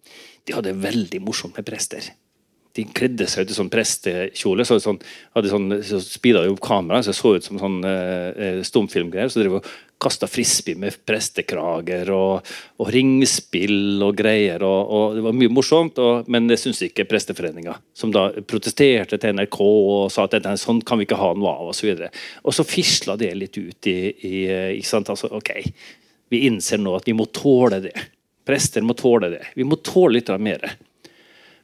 De 0.47 0.55
hadde 0.57 0.77
veldig 0.81 1.21
morsomme 1.25 1.65
prester. 1.67 2.13
De 2.77 2.85
kledde 2.95 3.27
seg 3.27 3.45
ut 3.45 3.53
i 3.53 3.57
sånn 3.57 3.71
prestekjole. 3.73 4.67
Så 4.69 4.79
sånn, 4.83 5.01
hadde 5.35 5.51
sånn, 5.51 5.81
så 5.85 6.01
speeda 6.05 6.45
de 6.45 6.53
opp 6.53 6.63
kameraet 6.65 7.09
så 7.09 7.13
det 7.13 7.19
så 7.19 7.35
ut 7.35 7.49
som 7.49 7.61
sånn 7.61 7.79
eh, 7.89 8.61
stumfilmgreier. 8.67 9.33
Så 9.33 9.43
drev 9.43 9.59
og 9.59 9.71
kasta 9.99 10.29
frisbee 10.31 10.79
med 10.79 10.95
prestekrager 11.07 12.11
og, 12.15 12.47
og, 12.79 12.91
ringspill 12.95 14.03
og 14.07 14.17
greier. 14.19 14.63
Og, 14.67 14.93
og 14.95 15.17
Det 15.19 15.25
var 15.27 15.37
mye 15.37 15.53
morsomt, 15.53 15.99
og, 16.03 16.29
men 16.31 16.47
det 16.51 16.61
syntes 16.63 16.85
ikke 16.87 17.07
Presteforeninga. 17.11 17.75
Som 17.99 18.13
da 18.15 18.29
protesterte 18.47 19.19
til 19.19 19.35
NRK 19.39 19.59
og 19.63 20.11
sa 20.15 20.27
at 20.29 20.37
dette, 20.37 20.55
sånn 20.63 20.83
kan 20.87 21.01
vi 21.01 21.09
ikke 21.09 21.21
ha 21.21 21.33
noe 21.35 21.55
av 21.55 21.73
osv. 21.73 21.91
Og, 21.91 22.05
så 22.05 22.45
og 22.45 22.59
så 22.59 22.67
fisla 22.69 23.19
det 23.21 23.33
litt 23.39 23.59
ut 23.59 23.91
i, 23.91 23.99
i 24.29 24.37
ikke 24.79 24.93
sant? 24.93 25.11
Altså, 25.15 25.33
ok, 25.35 25.57
Vi 26.29 26.45
innser 26.45 26.81
nå 26.81 26.93
at 26.93 27.07
vi 27.09 27.17
må 27.17 27.25
tåle 27.33 27.81
det. 27.81 27.95
Prester 28.49 28.85
må 28.85 28.95
tåle 28.97 29.31
det. 29.33 29.47
Vi 29.57 29.65
må 29.65 29.79
tåle 29.81 30.19
litt 30.19 30.31
mer. 30.41 30.65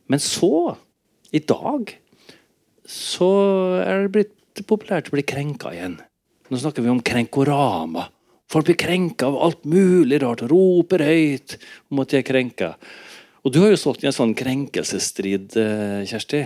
Men 0.08 0.20
så, 0.20 0.74
i 1.32 1.40
dag, 1.40 1.92
så 2.84 3.28
er 3.80 4.04
det 4.04 4.12
blitt 4.12 4.64
populært 4.68 5.08
å 5.08 5.16
bli 5.16 5.24
krenka 5.24 5.72
igjen. 5.72 5.98
Nå 6.52 6.60
snakker 6.60 6.84
vi 6.84 6.92
om 6.92 7.00
krenkorama. 7.04 8.08
Folk 8.54 8.68
blir 8.68 8.78
krenka 8.78 9.26
av 9.26 9.40
alt 9.42 9.64
mulig 9.66 10.20
rart. 10.22 10.44
Roper 10.46 11.02
høyt 11.02 11.56
om 11.90 12.04
at 12.04 12.12
de 12.12 12.20
er 12.20 12.26
krenka. 12.26 12.74
Og 13.42 13.50
du 13.52 13.58
har 13.64 13.72
jo 13.74 13.80
stått 13.80 14.04
i 14.04 14.08
en 14.08 14.14
sånn 14.14 14.34
krenkelsesstrid, 14.38 15.56
eh, 15.58 16.04
Kjersti. 16.06 16.44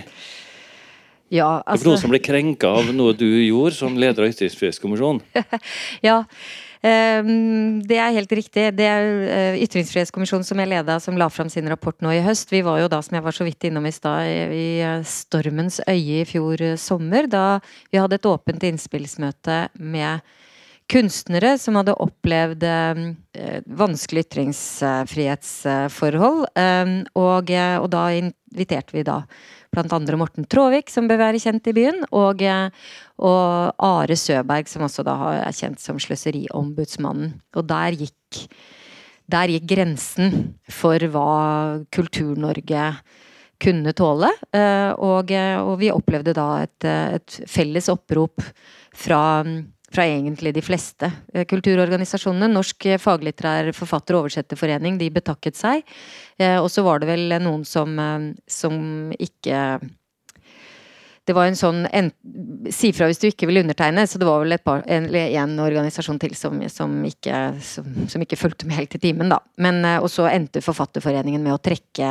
Ja, 1.29 1.59
altså... 1.61 1.83
Det 1.83 1.85
er 1.85 1.93
noen 1.93 2.01
som 2.07 2.15
ble 2.15 2.23
krenka 2.25 2.71
av 2.81 2.89
noe 2.97 3.13
du 3.13 3.27
gjorde 3.29 3.77
som 3.77 4.01
leder 4.01 4.25
av 4.25 4.33
Ytringsfrihetskommisjonen? 4.33 5.21
ja, 6.09 6.23
um, 6.81 7.29
det 7.85 8.01
er 8.01 8.17
helt 8.17 8.33
riktig. 8.41 8.65
Det 8.81 8.89
er 8.89 9.11
uh, 9.29 9.61
Ytringsfrihetskommisjonen 9.61 10.49
som 10.49 10.65
jeg 10.65 10.73
leda, 10.73 10.97
som 11.05 11.21
la 11.21 11.29
fram 11.29 11.53
sin 11.53 11.69
rapport 11.69 12.01
nå 12.01 12.17
i 12.17 12.25
høst. 12.25 12.49
Vi 12.57 12.65
var 12.65 12.81
jo 12.81 12.89
da, 12.89 13.03
som 13.05 13.21
jeg 13.21 13.27
var 13.29 13.37
så 13.37 13.45
vidt 13.47 13.69
innom 13.69 13.85
i 13.85 13.93
stad, 13.93 14.25
i, 14.25 14.41
i 14.57 14.67
eh, 14.81 15.05
stormens 15.05 15.83
øye 15.85 16.23
i 16.23 16.27
fjor 16.33 16.65
sommer. 16.81 17.29
Da 17.29 17.61
vi 17.93 18.01
hadde 18.01 18.17
et 18.17 18.33
åpent 18.33 18.65
innspillsmøte 18.73 19.67
med 19.77 20.25
kunstnere 20.89 21.59
som 21.61 21.77
hadde 21.79 21.93
opplevd 22.01 22.65
eh, 22.65 22.97
vanskelig 23.79 24.25
ytringsfrihetsforhold. 24.27 26.47
Eh, 26.57 26.89
og, 27.19 27.51
og, 27.53 27.89
da 27.93 28.03
inviterte 28.17 28.97
vi 28.97 29.03
da 29.07 29.23
blant 29.75 29.93
andre 29.93 30.17
Morten 30.17 30.45
Tråvik, 30.49 30.91
som 30.91 31.09
bør 31.11 31.19
være 31.27 31.39
kjent 31.43 31.67
i 31.69 31.73
byen, 31.77 32.05
og, 32.17 32.43
og 33.21 33.73
Are 33.85 34.17
Søberg, 34.17 34.69
som 34.71 34.83
også 34.87 35.03
da 35.05 35.17
er 35.43 35.53
kjent 35.53 35.81
som 35.83 35.99
Sløseriombudsmannen. 36.01 37.35
Og 37.53 37.69
der 37.69 37.93
gikk, 38.01 38.49
der 39.29 39.49
gikk 39.53 39.67
grensen 39.69 40.57
for 40.73 40.97
hva 41.13 41.85
Kultur-Norge 41.93 42.97
kunne 43.61 43.93
tåle. 43.93 44.33
Og, 44.57 45.29
og, 45.37 45.77
vi 45.83 45.93
opplevde 45.93 46.33
da 46.33 46.65
et, 46.65 46.85
et 46.89 47.45
felles 47.51 47.89
opprop 47.93 48.41
fra 48.97 49.45
fra 49.93 50.05
egentlig 50.05 50.53
de 50.57 50.65
fleste 50.65 51.11
eh, 51.35 51.47
kulturorganisasjonene. 51.49 52.51
Norsk 52.53 52.91
faglitterær 53.01 53.73
forfatter- 53.77 54.19
og 54.19 54.27
oversetterforening, 54.27 54.99
de 55.01 55.13
betakket 55.13 55.59
seg. 55.59 55.87
Eh, 56.39 56.59
og 56.61 56.69
så 56.73 56.85
var 56.87 57.01
det 57.01 57.09
vel 57.11 57.39
noen 57.43 57.65
som, 57.69 57.97
eh, 57.99 58.29
som 58.51 58.77
ikke 59.19 59.81
det 61.29 61.35
var 61.37 61.45
en 61.45 61.59
sånn 61.61 61.83
Si 62.73 62.89
fra 62.97 63.05
hvis 63.05 63.19
du 63.21 63.27
ikke 63.29 63.45
vil 63.51 63.61
undertegne. 63.61 64.07
Så 64.09 64.17
det 64.17 64.25
var 64.25 64.41
vel 64.41 64.55
et 64.57 64.63
par, 64.65 64.81
en, 64.89 65.11
en 65.13 65.59
organisasjon 65.61 66.17
til 66.23 66.33
som, 66.33 66.57
som, 66.73 66.95
ikke, 67.05 67.41
som, 67.61 67.91
som, 68.09 68.25
ikke, 68.25 68.39
fulgte 68.41 68.65
med 68.65 68.79
helt 68.79 68.97
i 68.97 69.01
timen, 69.03 69.29
da. 69.29 69.37
Men, 69.61 69.83
og 70.01 70.09
så 70.09 70.25
endte 70.31 70.65
Forfatterforeningen 70.65 71.45
med 71.45 71.53
å 71.53 71.61
trekke 71.61 72.09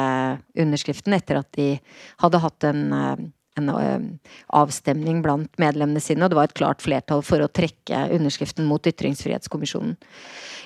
underskriften 0.62 1.18
etter 1.18 1.42
at 1.42 1.50
de 1.58 1.72
hadde 2.22 2.44
hatt 2.46 2.70
en 2.70 2.86
en 3.58 3.72
eh, 3.74 4.34
avstemning 4.58 5.22
blant 5.26 5.49
medlemmene 5.62 6.01
sine, 6.03 6.24
og 6.26 6.32
det 6.32 6.39
var 6.39 6.49
et 6.49 6.58
klart 6.58 6.84
flertall 6.86 7.24
for 7.26 7.43
å 7.43 7.49
trekke 7.51 8.08
underskriften 8.18 8.68
mot 8.70 8.91
Ytringsfrihetskommisjonen. 8.91 9.97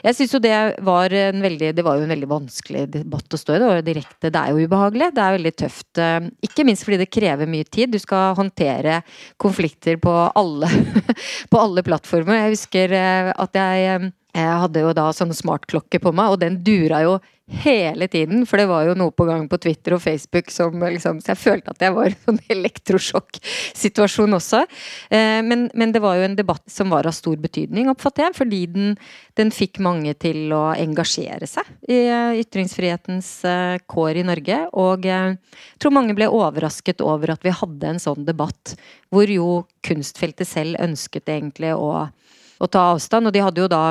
Jeg 0.02 0.18
synes 0.18 0.32
jo 0.34 0.40
det 0.42 0.56
var 0.82 1.14
en 1.14 1.44
veldig 1.44 1.68
Det 1.78 1.84
var 1.86 2.00
jo 2.00 2.06
en 2.08 2.14
veldig 2.14 2.30
vanskelig 2.30 2.88
debatt 2.90 3.36
å 3.36 3.40
stå 3.40 3.54
i. 3.54 3.60
Det 3.62 3.68
var 3.70 3.84
direkte 3.86 4.32
Det 4.34 4.40
er 4.40 4.50
jo 4.50 4.66
ubehagelig. 4.66 5.12
Det 5.14 5.22
er 5.22 5.36
veldig 5.38 5.52
tøft. 5.62 5.90
Eh, 6.02 6.30
ikke 6.48 6.66
minst 6.66 6.88
fordi 6.88 7.02
det 7.04 7.12
krever 7.14 7.50
mye 7.50 7.68
tid. 7.68 7.94
Du 7.94 8.00
skal 8.02 8.34
håndtere 8.40 9.02
konflikter 9.42 10.00
på 10.02 10.16
alle, 10.34 10.72
på 11.52 11.62
alle 11.62 11.86
plattformer. 11.86 12.40
Jeg 12.40 12.56
husker 12.56 12.98
eh, 12.98 13.30
at 13.46 13.62
jeg 13.62 14.12
jeg 14.32 14.58
hadde 14.64 14.84
jo 14.86 14.96
da 14.96 15.10
sånn 15.16 15.34
smartklokke 15.36 16.00
på 16.02 16.14
meg, 16.16 16.34
og 16.34 16.42
den 16.44 16.60
dura 16.64 17.02
jo 17.04 17.20
hele 17.52 18.08
tiden. 18.08 18.46
For 18.48 18.60
det 18.60 18.68
var 18.70 18.86
jo 18.88 18.96
noe 18.98 19.12
på 19.12 19.26
gang 19.28 19.48
på 19.52 19.60
Twitter 19.62 19.96
og 19.96 20.02
Facebook 20.04 20.52
som 20.54 20.80
liksom 20.80 21.20
Så 21.22 21.34
jeg 21.34 21.42
følte 21.42 21.74
at 21.74 21.84
jeg 21.84 21.94
var 21.96 22.12
i 22.12 22.16
en 22.32 22.40
elektrosjokksituasjon 22.40 22.52
elektrosjokk-situasjon 22.62 24.38
også. 24.38 24.62
Eh, 25.10 25.42
men, 25.46 25.68
men, 25.76 25.92
det 25.92 26.02
var 26.04 26.18
jo 26.18 26.26
en 26.26 26.38
debatt 26.38 26.64
som 26.72 26.92
var 26.94 27.08
av 27.08 27.16
stor 27.16 27.38
betydning, 27.42 27.90
oppfatter 27.92 28.28
jeg. 28.28 28.38
Fordi 28.38 28.62
den, 28.72 28.96
den 29.40 29.52
fikk 29.56 29.82
mange 29.84 30.14
til 30.22 30.54
å 30.56 30.72
engasjere 30.78 31.50
seg 31.50 31.68
i 31.92 32.00
eh, 32.08 32.40
ytringsfrihetens 32.42 33.34
eh, 33.48 33.76
kår 33.92 34.22
i 34.22 34.26
Norge. 34.28 34.62
Og 34.80 35.08
jeg 35.08 35.36
tror 35.82 35.96
mange 35.96 36.16
ble 36.18 36.30
overrasket 36.32 37.04
over 37.04 37.36
at 37.36 37.44
vi 37.46 37.56
hadde 37.56 37.94
en 37.94 38.02
sånn 38.02 38.26
debatt, 38.28 38.76
hvor 39.12 39.28
jo 39.28 39.66
kunstfeltet 39.86 40.48
selv 40.48 40.80
ønsket 40.82 41.30
egentlig 41.30 41.76
å, 41.76 42.08
å 42.08 42.72
ta 42.72 42.88
avstand. 42.94 43.28
Og 43.28 43.36
de 43.36 43.44
hadde 43.44 43.66
jo 43.66 43.72
da 43.72 43.84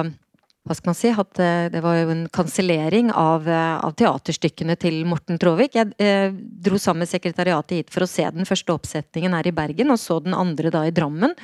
hva 0.71 0.77
skal 0.79 0.93
man 0.93 0.99
si, 0.99 1.11
at 1.11 1.41
eh, 1.43 1.67
det 1.73 1.81
var 1.83 1.97
jo 1.99 2.13
en 2.13 2.27
kansellering 2.31 3.09
av, 3.11 3.49
eh, 3.51 3.79
av, 3.83 3.95
teaterstykkene 3.99 4.77
til 4.79 5.01
Morten 5.09 5.41
Traavik. 5.43 5.75
Jeg 5.75 5.97
eh, 5.99 6.31
dro 6.31 6.79
sammen 6.79 7.03
med 7.03 7.11
sekretariatet 7.11 7.81
hit 7.81 7.91
for 7.91 8.07
å 8.07 8.11
se 8.11 8.29
den 8.31 8.47
første 8.47 8.77
oppsetningen 8.77 9.35
her 9.35 9.49
i 9.51 9.55
Bergen, 9.57 9.91
og 9.91 9.99
så 9.99 10.21
den 10.23 10.37
andre 10.39 10.71
da 10.71 10.85
i 10.87 10.95
Drammen. 10.95 11.35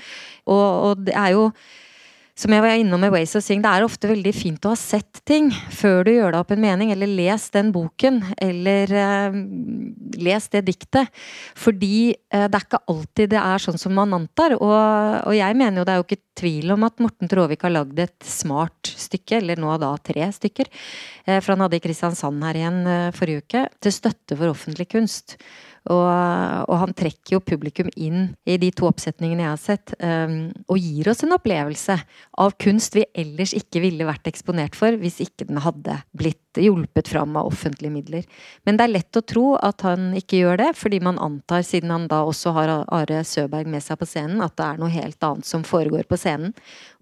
Og, 0.46 0.62
og 0.62 1.02
det 1.08 1.16
er 1.18 1.34
jo 1.34 1.48
som 2.36 2.52
jeg 2.52 2.60
var 2.60 2.76
innom 2.76 3.00
med 3.00 3.14
Ways 3.14 3.32
of 3.38 3.44
Seeing, 3.44 3.62
det 3.64 3.70
er 3.72 3.84
ofte 3.86 4.10
veldig 4.10 4.32
fint 4.36 4.66
å 4.68 4.74
ha 4.74 4.76
sett 4.76 5.22
ting 5.28 5.48
før 5.72 6.04
du 6.04 6.10
gjør 6.12 6.34
deg 6.34 6.42
opp 6.42 6.50
en 6.52 6.60
mening, 6.60 6.90
eller 6.92 7.08
les 7.08 7.46
den 7.54 7.70
boken, 7.72 8.18
eller 8.44 8.92
eh, 8.92 9.38
les 10.20 10.48
det 10.52 10.66
diktet. 10.66 11.08
Fordi 11.56 12.12
eh, 12.12 12.44
det 12.44 12.58
er 12.58 12.66
ikke 12.66 12.82
alltid 12.92 13.32
det 13.32 13.40
er 13.40 13.64
sånn 13.64 13.80
som 13.80 13.96
man 13.96 14.12
antar. 14.18 14.58
Og, 14.58 14.68
og 14.68 15.32
jeg 15.32 15.56
mener 15.56 15.80
jo 15.80 15.86
det 15.88 15.94
er 15.94 16.02
jo 16.02 16.06
ikke 16.10 16.22
tvil 16.36 16.74
om 16.76 16.84
at 16.84 17.00
Morten 17.00 17.32
Tråvik 17.32 17.64
har 17.64 17.72
lagd 17.72 18.04
et 18.04 18.28
smart 18.28 18.92
stykke, 18.92 19.40
eller 19.40 19.62
nå 19.62 19.72
da 19.80 19.94
tre 20.04 20.28
stykker, 20.36 20.68
eh, 21.24 21.38
for 21.40 21.54
han 21.54 21.64
hadde 21.64 21.80
i 21.80 21.86
Kristiansand 21.88 22.44
her 22.44 22.60
igjen 22.60 22.82
forrige 23.16 23.46
uke, 23.46 23.64
til 23.80 23.96
støtte 23.96 24.36
for 24.36 24.52
offentlig 24.52 24.90
kunst. 24.92 25.38
Og, 25.86 26.06
og, 26.66 26.74
han 26.80 26.94
trekker 26.98 27.36
jo 27.36 27.42
publikum 27.44 27.88
inn 27.94 28.32
i 28.48 28.56
de 28.58 28.72
to 28.74 28.88
oppsetningene 28.88 29.44
jeg 29.44 29.52
har 29.52 29.60
sett, 29.62 29.92
um, 30.02 30.48
og 30.66 30.80
gir 30.82 31.10
oss 31.12 31.22
en 31.22 31.36
opplevelse 31.36 31.94
av 32.42 32.56
kunst 32.62 32.96
vi 32.98 33.04
ellers 33.14 33.54
ikke 33.56 33.82
ville 33.84 34.08
vært 34.08 34.26
eksponert 34.30 34.78
for 34.78 34.96
hvis 34.98 35.20
ikke 35.22 35.46
den 35.46 35.60
hadde 35.62 36.00
blitt 36.16 36.58
hjulpet 36.58 37.12
fram 37.12 37.36
av 37.38 37.52
offentlige 37.52 37.92
midler. 37.94 38.26
Men 38.66 38.80
det 38.80 38.86
er 38.86 38.94
lett 38.96 39.20
å 39.20 39.24
tro 39.26 39.46
at 39.60 39.84
han 39.86 40.10
ikke 40.18 40.40
gjør 40.42 40.62
det, 40.64 40.70
fordi 40.80 41.00
man 41.04 41.20
antar, 41.22 41.62
siden 41.66 41.94
han 41.94 42.08
da 42.10 42.24
også 42.26 42.54
har 42.56 42.74
Are 42.82 43.22
Søberg 43.26 43.70
med 43.70 43.84
seg 43.84 44.00
på 44.00 44.08
scenen, 44.08 44.42
at 44.42 44.56
det 44.58 44.66
er 44.66 44.82
noe 44.82 44.90
helt 44.92 45.22
annet 45.28 45.46
som 45.46 45.66
foregår 45.66 46.08
på 46.10 46.18
scenen. 46.18 46.56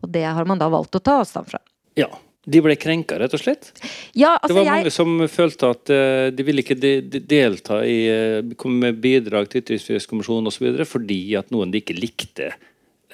Og 0.04 0.12
det 0.12 0.26
har 0.26 0.48
man 0.48 0.60
da 0.60 0.68
valgt 0.72 0.98
å 0.98 1.02
ta 1.04 1.20
avstand 1.22 1.54
fra. 1.54 1.62
Ja, 1.96 2.10
de 2.44 2.60
ble 2.64 2.76
krenka, 2.76 3.16
rett 3.20 3.34
og 3.36 3.40
slett? 3.40 3.70
Ja, 4.12 4.34
altså 4.36 4.52
det 4.52 4.58
var 4.58 4.84
jeg... 4.84 4.92
som 4.92 5.16
følte 5.32 5.70
at 5.72 5.92
uh, 5.92 6.28
de 6.34 6.46
ville 6.46 6.64
ikke 6.64 6.76
de, 6.76 6.94
de 7.08 7.22
delta 7.24 7.80
i 7.88 7.98
uh, 8.10 8.54
komme 8.60 8.90
med 8.90 9.00
bidrag 9.04 9.48
til 9.50 9.64
Ytringsfrihetskommisjonen 9.64 10.50
osv. 10.52 10.68
fordi 10.88 11.20
at 11.40 11.52
noen 11.54 11.72
de 11.72 11.80
ikke 11.80 11.96
likte, 11.96 12.52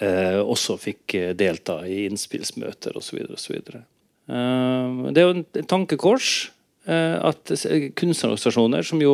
eh, 0.00 0.38
også 0.40 0.78
fikk 0.80 1.14
delta 1.38 1.80
i 1.86 2.04
innspillsmøter 2.08 2.96
osv. 2.98 3.20
Uh, 3.30 5.10
det 5.10 5.22
er 5.22 5.28
jo 5.28 5.36
en 5.38 5.46
tankekors 5.68 6.50
at 6.90 7.50
kunstnerorganisasjoner, 7.94 8.82
som 8.82 9.02
jo 9.04 9.12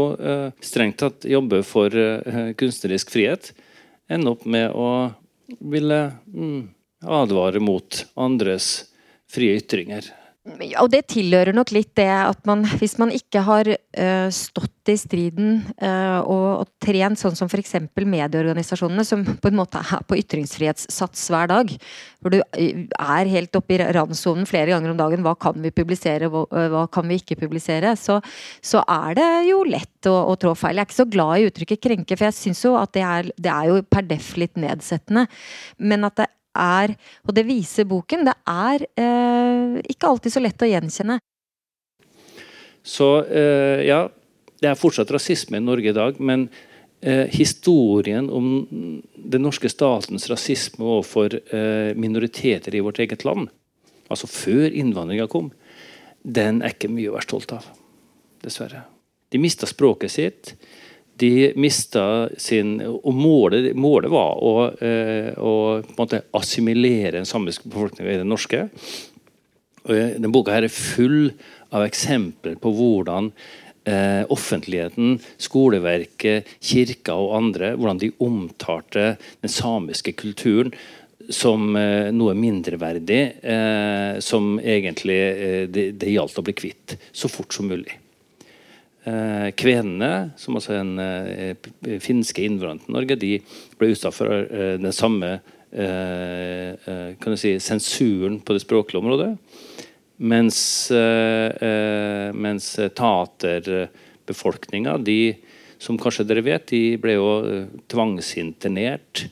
strengt 0.65 1.01
tatt 1.03 1.27
jobber 1.29 1.65
for 1.67 1.93
kunstnerisk 2.57 3.11
frihet, 3.13 3.51
ender 4.09 4.37
opp 4.37 4.47
med 4.49 4.71
å 4.71 5.11
ville 5.59 5.99
mm, 6.31 6.63
advare 7.19 7.61
mot 7.61 7.99
andres 8.15 8.87
frie 9.33 9.59
ytringer. 9.61 10.13
Og 10.79 10.87
det 10.93 11.09
tilhører 11.11 11.55
nok 11.57 11.73
litt 11.75 11.91
det 11.99 12.07
at 12.07 12.39
man, 12.47 12.63
hvis 12.79 12.95
man 13.03 13.11
ikke 13.11 13.43
har 13.43 13.67
uh, 13.67 14.29
stått 14.31 14.93
i 14.93 14.95
striden 14.95 15.57
uh, 15.83 16.23
og, 16.23 16.45
og, 16.63 16.69
trent 16.87 17.19
sånn 17.19 17.35
som 17.35 17.51
f.eks. 17.51 17.75
medieorganisasjonene, 17.99 19.03
som 19.07 19.25
på 19.27 19.51
en 19.51 19.59
måte 19.59 19.81
er 19.83 20.05
på 20.07 20.19
ytringsfrihetssats 20.21 21.25
hver 21.35 21.51
dag, 21.51 21.73
hvor 22.23 22.37
du 22.37 22.39
eh, 22.39 22.85
er 22.87 23.33
helt 23.33 23.59
oppe 23.59 23.75
i 23.75 23.81
randsonen 23.97 24.47
flere 24.47 24.71
ganger 24.71 24.93
om 24.93 25.01
dagen, 25.01 25.25
hva 25.27 25.35
kan 25.35 25.59
vi 25.65 25.75
publisere, 25.75 26.31
hva, 26.31 26.45
hva 26.47 26.85
kan 26.95 27.11
vi 27.11 27.19
ikke 27.19 27.41
publisere, 27.43 27.97
så, 27.99 28.21
så, 28.63 28.85
er 28.87 29.19
det 29.19 29.29
jo 29.49 29.65
lett 29.67 30.07
å, 30.07 30.15
å, 30.31 30.39
trå 30.39 30.55
feil. 30.55 30.79
Jeg 30.79 30.87
er 30.87 30.91
ikke 30.93 31.01
så 31.01 31.11
glad 31.11 31.35
i 31.43 31.51
uttrykket 31.51 31.83
krenke, 31.89 32.15
for 32.15 32.29
jeg 32.29 32.39
syns 32.39 32.63
jo 32.69 32.77
at 32.79 32.95
det 32.95 33.03
er, 33.03 33.35
det 33.35 33.51
er 33.51 33.73
jo 33.73 33.83
per 33.91 34.07
deff 34.07 34.37
litt 34.39 34.55
nedsettende. 34.63 35.27
Men 35.83 36.07
at 36.07 36.23
det 36.23 36.31
er, 36.57 36.95
og 37.27 37.35
det 37.37 37.47
viser 37.49 37.89
boken, 37.89 38.27
det 38.29 38.35
er 38.51 38.87
eh, 38.99 39.77
ikke 39.93 40.11
alltid 40.11 40.35
så 40.35 40.43
lett 40.43 40.65
å 40.65 40.71
gjenkjenne. 40.71 41.19
Så 42.87 43.11
eh, 43.25 43.83
ja, 43.89 44.07
det 44.63 44.71
er 44.71 44.79
fortsatt 44.79 45.11
rasisme 45.15 45.59
i 45.59 45.65
Norge 45.65 45.91
i 45.91 45.97
dag, 45.97 46.21
men 46.23 46.47
eh, 47.01 47.27
historien 47.33 48.31
om 48.31 48.51
den 49.17 49.45
norske 49.45 49.71
statens 49.73 50.29
rasisme 50.31 50.87
overfor 50.87 51.35
eh, 51.35 51.93
minoriteter 51.99 52.75
i 52.75 52.83
vårt 52.87 53.03
eget 53.03 53.27
land, 53.27 53.51
altså 54.09 54.31
før 54.31 54.71
innvandringa 54.71 55.27
kom, 55.31 55.51
den 56.23 56.63
er 56.63 56.75
ikke 56.75 56.91
mye 56.93 57.11
å 57.11 57.17
være 57.19 57.29
stolt 57.29 57.57
av. 57.59 57.67
Dessverre. 58.43 58.85
De 59.35 59.41
mista 59.43 59.67
språket 59.67 60.13
sitt 60.13 60.55
de 61.17 61.53
mista 61.57 62.29
sin 62.39 62.81
Og 62.85 63.13
målet, 63.15 63.71
målet 63.77 64.13
var 64.13 64.37
å, 64.43 64.55
eh, 64.81 65.33
å 65.37 65.83
assimilere 66.37 67.17
den 67.17 67.29
samiske 67.29 67.69
befolkninga 67.69 68.13
i 68.13 68.19
den 68.21 68.29
norske. 68.29 68.69
Og 69.87 69.95
den 70.21 70.33
boka 70.35 70.53
her 70.53 70.67
er 70.67 70.73
full 70.73 71.31
av 71.73 71.87
eksempler 71.87 72.59
på 72.61 72.73
hvordan 72.75 73.31
eh, 73.87 74.25
offentligheten, 74.33 75.17
skoleverket, 75.39 76.47
kirka 76.61 77.17
og 77.17 77.37
andre 77.41 77.75
hvordan 77.77 78.03
de 78.03 78.13
omtalte 78.27 79.17
den 79.43 79.53
samiske 79.53 80.17
kulturen 80.19 80.75
som 81.33 81.77
eh, 81.79 82.13
noe 82.15 82.35
mindreverdig 82.39 83.21
eh, 83.43 84.19
som 84.23 84.57
egentlig 84.63 85.21
eh, 85.21 85.63
det, 85.71 85.93
det 86.01 86.13
gjaldt 86.15 86.39
å 86.39 86.45
bli 86.47 86.57
kvitt 86.57 86.99
så 87.13 87.31
fort 87.31 87.55
som 87.55 87.71
mulig. 87.71 87.95
Eh, 89.07 89.53
kvenene, 89.55 90.33
som 90.35 90.57
altså 90.59 90.73
er 90.75 90.89
eh, 91.39 91.55
finske 92.03 92.43
innvandrere 92.43 92.83
til 92.83 92.95
Norge, 92.97 93.17
de 93.23 93.37
ble 93.79 93.93
utsatt 93.93 94.17
for 94.17 94.27
eh, 94.35 94.75
den 94.83 94.95
samme 94.95 95.39
si, 97.37 97.53
sensuren 97.61 98.41
på 98.43 98.55
det 98.57 98.63
språklige 98.65 98.99
området. 99.03 99.37
Mens, 100.17 100.59
mens 102.33 102.69
taterbefolkninga, 102.97 104.95
de 105.05 105.37
som 105.77 105.99
kanskje 106.01 106.25
dere 106.31 106.47
vet, 106.47 106.65
de 106.71 106.97
ble 107.03 107.19
jo 107.19 107.27
tvangsinternert 107.93 109.27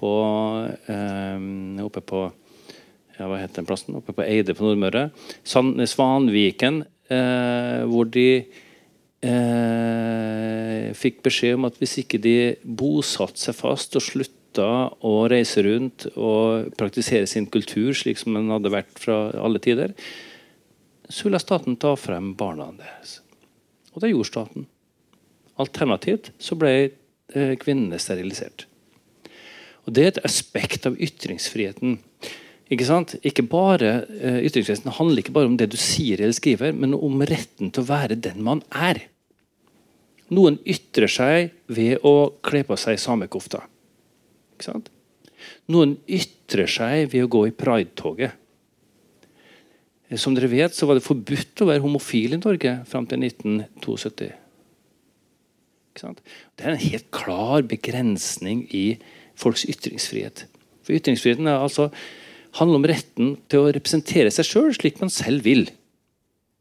på 0.00 0.12
oppe 1.84 2.00
på 2.08 2.24
ja, 3.18 3.26
hva 3.26 3.42
heter 3.42 3.60
den 3.60 3.68
plassen? 3.68 3.98
Oppe 4.00 4.16
på 4.16 4.24
Eide 4.24 4.56
på 4.56 4.64
Nordmøre. 4.64 5.10
Svanviken, 5.44 6.80
hvor 7.92 8.08
de 8.16 8.28
eh, 9.26 10.90
fikk 10.98 11.22
beskjed 11.26 11.58
om 11.58 11.68
at 11.68 11.78
hvis 11.80 11.98
ikke 12.02 12.20
de 12.22 12.36
bosatte 12.62 13.40
seg 13.40 13.56
fast 13.58 13.96
og 13.98 14.04
slutta 14.04 14.90
å 15.00 15.14
reise 15.32 15.64
rundt 15.64 16.06
og 16.12 16.72
praktisere 16.78 17.28
sin 17.30 17.48
kultur 17.50 17.94
slik 17.96 18.20
som 18.20 18.36
den 18.36 18.52
hadde 18.52 18.72
vært 18.74 18.98
fra 19.00 19.30
alle 19.40 19.62
tider, 19.62 19.94
så 21.08 21.28
ville 21.28 21.40
staten 21.42 21.78
ta 21.80 21.94
frem 21.98 22.32
barna 22.38 22.70
deres. 22.76 23.20
Og 23.92 24.02
det 24.02 24.12
gjorde 24.12 24.30
staten. 24.30 24.68
Alternativt 25.60 26.32
så 26.40 26.56
ble 26.58 26.74
eh, 26.78 27.54
kvinnene 27.60 28.00
sterilisert. 28.00 28.66
Og 29.86 29.96
Det 29.96 30.04
er 30.04 30.12
et 30.12 30.24
aspekt 30.26 30.86
av 30.86 30.96
ytringsfriheten. 31.00 31.98
Ikke 32.72 32.86
sant? 32.88 33.16
Ikke 33.26 33.44
bare, 33.44 34.04
uh, 34.08 34.38
ytringsfriheten 34.46 34.94
handler 34.96 35.20
ikke 35.20 35.34
bare 35.34 35.50
om 35.50 35.58
det 35.60 35.72
du 35.72 35.78
sier 35.80 36.22
eller 36.22 36.36
skriver, 36.36 36.72
men 36.72 36.94
om 36.96 37.24
retten 37.28 37.72
til 37.72 37.82
å 37.82 37.90
være 37.90 38.20
den 38.22 38.40
man 38.46 38.62
er. 38.70 39.02
Noen 40.32 40.58
ytrer 40.64 41.10
seg 41.12 41.52
ved 41.68 42.04
å 42.08 42.32
kle 42.44 42.62
på 42.64 42.78
seg 42.80 43.00
samekofta. 43.00 43.64
Noen 45.72 45.96
ytrer 46.06 46.70
seg 46.70 47.10
ved 47.12 47.26
å 47.26 47.32
gå 47.32 47.46
i 47.48 47.56
pridetoget. 47.56 48.38
Eh, 50.08 50.18
som 50.20 50.36
dere 50.36 50.50
vet, 50.52 50.76
så 50.76 50.88
var 50.88 50.98
det 50.98 51.06
forbudt 51.06 51.64
å 51.64 51.68
være 51.68 51.84
homofil 51.84 52.36
i 52.36 52.40
Norge 52.40 52.78
fram 52.88 53.08
til 53.10 53.24
1972. 53.26 54.30
Det 55.92 56.64
er 56.64 56.72
en 56.72 56.80
helt 56.80 57.10
klar 57.12 57.64
begrensning 57.68 58.64
i 58.72 58.96
folks 59.36 59.66
ytringsfrihet. 59.68 60.46
For 60.82 60.96
Ytringsfriheten 60.96 61.50
altså, 61.52 61.90
handler 62.58 62.80
om 62.80 62.88
retten 62.88 63.34
til 63.52 63.66
å 63.66 63.72
representere 63.74 64.32
seg 64.32 64.48
sjøl 64.48 64.72
slik 64.76 65.02
man 65.02 65.12
selv 65.12 65.44
vil. 65.46 65.66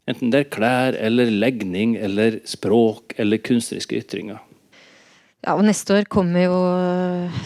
Enten 0.10 0.32
det 0.34 0.40
er 0.40 0.54
klær 0.54 0.98
eller 0.98 1.30
legning 1.30 1.94
eller 2.00 2.40
språk 2.50 3.14
eller 3.22 3.42
kunstneriske 3.44 4.00
ytringer. 4.02 4.42
Ja, 5.42 5.56
og 5.56 5.64
Neste 5.66 5.96
år 5.98 6.06
kommer 6.10 6.44
jo 6.44 6.58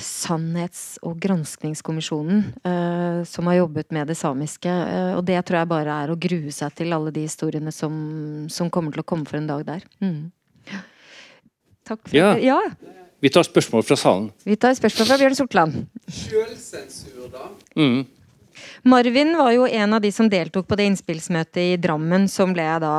Sannhets- 0.03 0.97
og 1.05 1.15
granskningskommisjonen, 1.23 2.41
eh, 2.67 3.23
som 3.23 3.47
har 3.47 3.61
jobbet 3.61 3.91
med 3.95 4.07
det 4.07 4.17
samiske. 4.19 4.67
Eh, 4.67 5.13
og 5.15 5.23
det 5.23 5.39
tror 5.45 5.61
jeg 5.61 5.71
bare 5.71 6.03
er 6.03 6.11
å 6.11 6.19
grue 6.19 6.51
seg 6.51 6.75
til 6.75 6.91
alle 6.91 7.13
de 7.15 7.23
historiene 7.23 7.71
som, 7.71 8.49
som 8.51 8.69
kommer 8.69 8.91
til 8.91 9.03
å 9.03 9.07
komme 9.07 9.25
for 9.25 9.39
en 9.39 9.47
dag 9.47 9.63
der. 9.65 9.87
Mm. 10.03 10.31
Takk 11.87 12.03
for 12.03 12.17
ja. 12.17 12.33
det. 12.35 12.43
Ja. 12.43 12.59
Vi 13.23 13.31
tar 13.31 13.47
spørsmål 13.47 13.85
fra 13.87 13.95
salen. 13.95 14.27
Vi 14.43 14.57
tar 14.59 14.75
spørsmål 14.75 15.07
fra 15.07 15.17
Bjørn 15.21 15.39
Sortland. 15.39 15.79
Sjølsensur, 16.11 17.29
da? 17.31 17.47
Mm. 17.79 18.03
Marvin 18.83 19.35
var 19.37 19.53
jo 19.55 19.67
en 19.67 19.95
av 19.97 20.03
de 20.03 20.11
som 20.13 20.29
deltok 20.31 20.67
på 20.69 20.77
det 20.79 20.89
innspillsmøtet 20.89 21.61
i 21.61 21.79
Drammen, 21.81 22.27
som 22.31 22.53
ble 22.55 22.67
da 22.83 22.95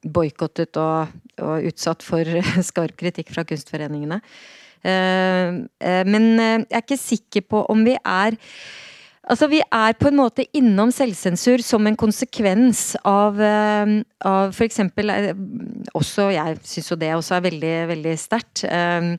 boikottet 0.00 0.78
og, 0.80 1.12
og, 1.40 1.66
utsatt 1.70 2.04
for 2.04 2.24
skarp 2.70 2.96
kritikk 3.00 3.32
fra 3.34 3.44
kunstforeningene. 3.48 4.20
Uh, 4.80 5.66
uh, 5.84 6.04
men 6.08 6.30
uh, 6.40 6.62
jeg 6.64 6.78
er 6.78 6.84
ikke 6.86 6.96
sikker 6.96 7.44
på 7.52 7.66
om 7.68 7.82
vi 7.84 7.98
er 8.00 8.38
Altså, 9.30 9.46
vi 9.46 9.60
er 9.62 9.94
på 9.94 10.08
en 10.08 10.18
måte 10.18 10.42
innom 10.58 10.90
selvsensur 10.90 11.62
som 11.62 11.86
en 11.86 11.96
konsekvens 11.98 12.96
av, 13.06 13.36
uh, 13.38 13.92
av 14.26 14.50
f.eks. 14.50 14.80
Uh, 14.98 15.28
også 15.94 16.26
Jeg 16.34 16.56
syns 16.66 16.90
jo 16.90 16.98
det 16.98 17.12
også 17.14 17.36
er 17.36 17.44
veldig, 17.44 17.74
veldig 17.92 18.14
sterkt. 18.18 18.64
Uh, 18.66 19.14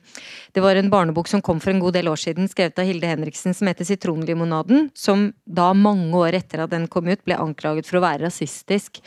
det 0.52 0.64
var 0.64 0.76
en 0.76 0.90
barnebok 0.92 1.30
som 1.32 1.40
kom 1.44 1.62
for 1.64 1.72
en 1.72 1.80
god 1.80 1.96
del 1.96 2.10
år 2.12 2.20
siden, 2.20 2.50
skrevet 2.50 2.82
av 2.82 2.90
Hilde 2.90 3.08
Henriksen, 3.08 3.56
som 3.56 3.70
heter 3.70 3.88
'Sitronlimonaden', 3.88 4.90
som 4.92 5.30
da 5.48 5.70
mange 5.72 6.12
år 6.12 6.36
etter 6.42 6.66
at 6.66 6.74
den 6.74 6.84
kom 6.92 7.08
ut, 7.08 7.24
ble 7.24 7.40
anklaget 7.40 7.88
for 7.88 8.02
å 8.02 8.04
være 8.04 8.26
rasistisk. 8.26 9.00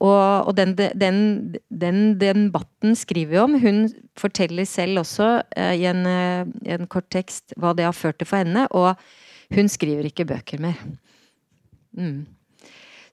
Og, 0.00 0.48
og 0.48 0.56
den, 0.56 0.72
den, 0.76 1.20
den, 1.68 2.00
debatten 2.20 2.96
skriver 2.96 3.30
vi 3.32 3.44
om. 3.44 3.60
Hun 3.60 3.84
forteller 4.16 4.64
selv 4.64 5.04
også 5.04 5.28
i 5.56 5.84
en, 5.88 6.04
en 6.04 6.88
kort 6.88 7.08
tekst 7.12 7.56
hva 7.56 7.72
det 7.76 7.88
har 7.88 7.96
ført 7.96 8.20
til 8.20 8.28
for 8.28 8.44
henne. 8.44 8.68
og 8.72 8.96
hun 9.54 9.68
skriver 9.70 10.08
ikke 10.08 10.26
bøker 10.28 10.62
mer. 10.62 10.80
Mm. 11.96 12.24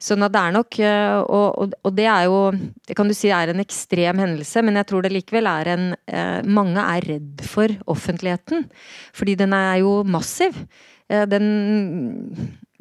Sånn 0.04 0.26
at 0.26 0.34
det 0.34 0.40
er 0.42 0.56
nok 0.56 0.78
og, 0.84 1.60
og, 1.64 1.76
og, 1.80 1.92
det 1.96 2.08
er 2.12 2.26
jo 2.28 2.40
Det 2.84 2.96
kan 2.98 3.08
du 3.08 3.14
si 3.16 3.30
er 3.32 3.54
en 3.54 3.64
ekstrem 3.64 4.20
hendelse, 4.20 4.64
men 4.66 4.76
jeg 4.76 4.90
tror 4.90 5.06
det 5.06 5.14
likevel 5.14 5.48
er 5.48 5.70
en 5.72 5.86
eh, 6.12 6.42
Mange 6.44 6.84
er 6.84 7.08
redd 7.14 7.46
for 7.48 7.72
offentligheten. 7.88 8.68
Fordi 9.16 9.38
den 9.40 9.56
er 9.56 9.80
jo 9.80 10.02
massiv. 10.04 10.58
Eh, 11.08 11.24
den 11.30 11.48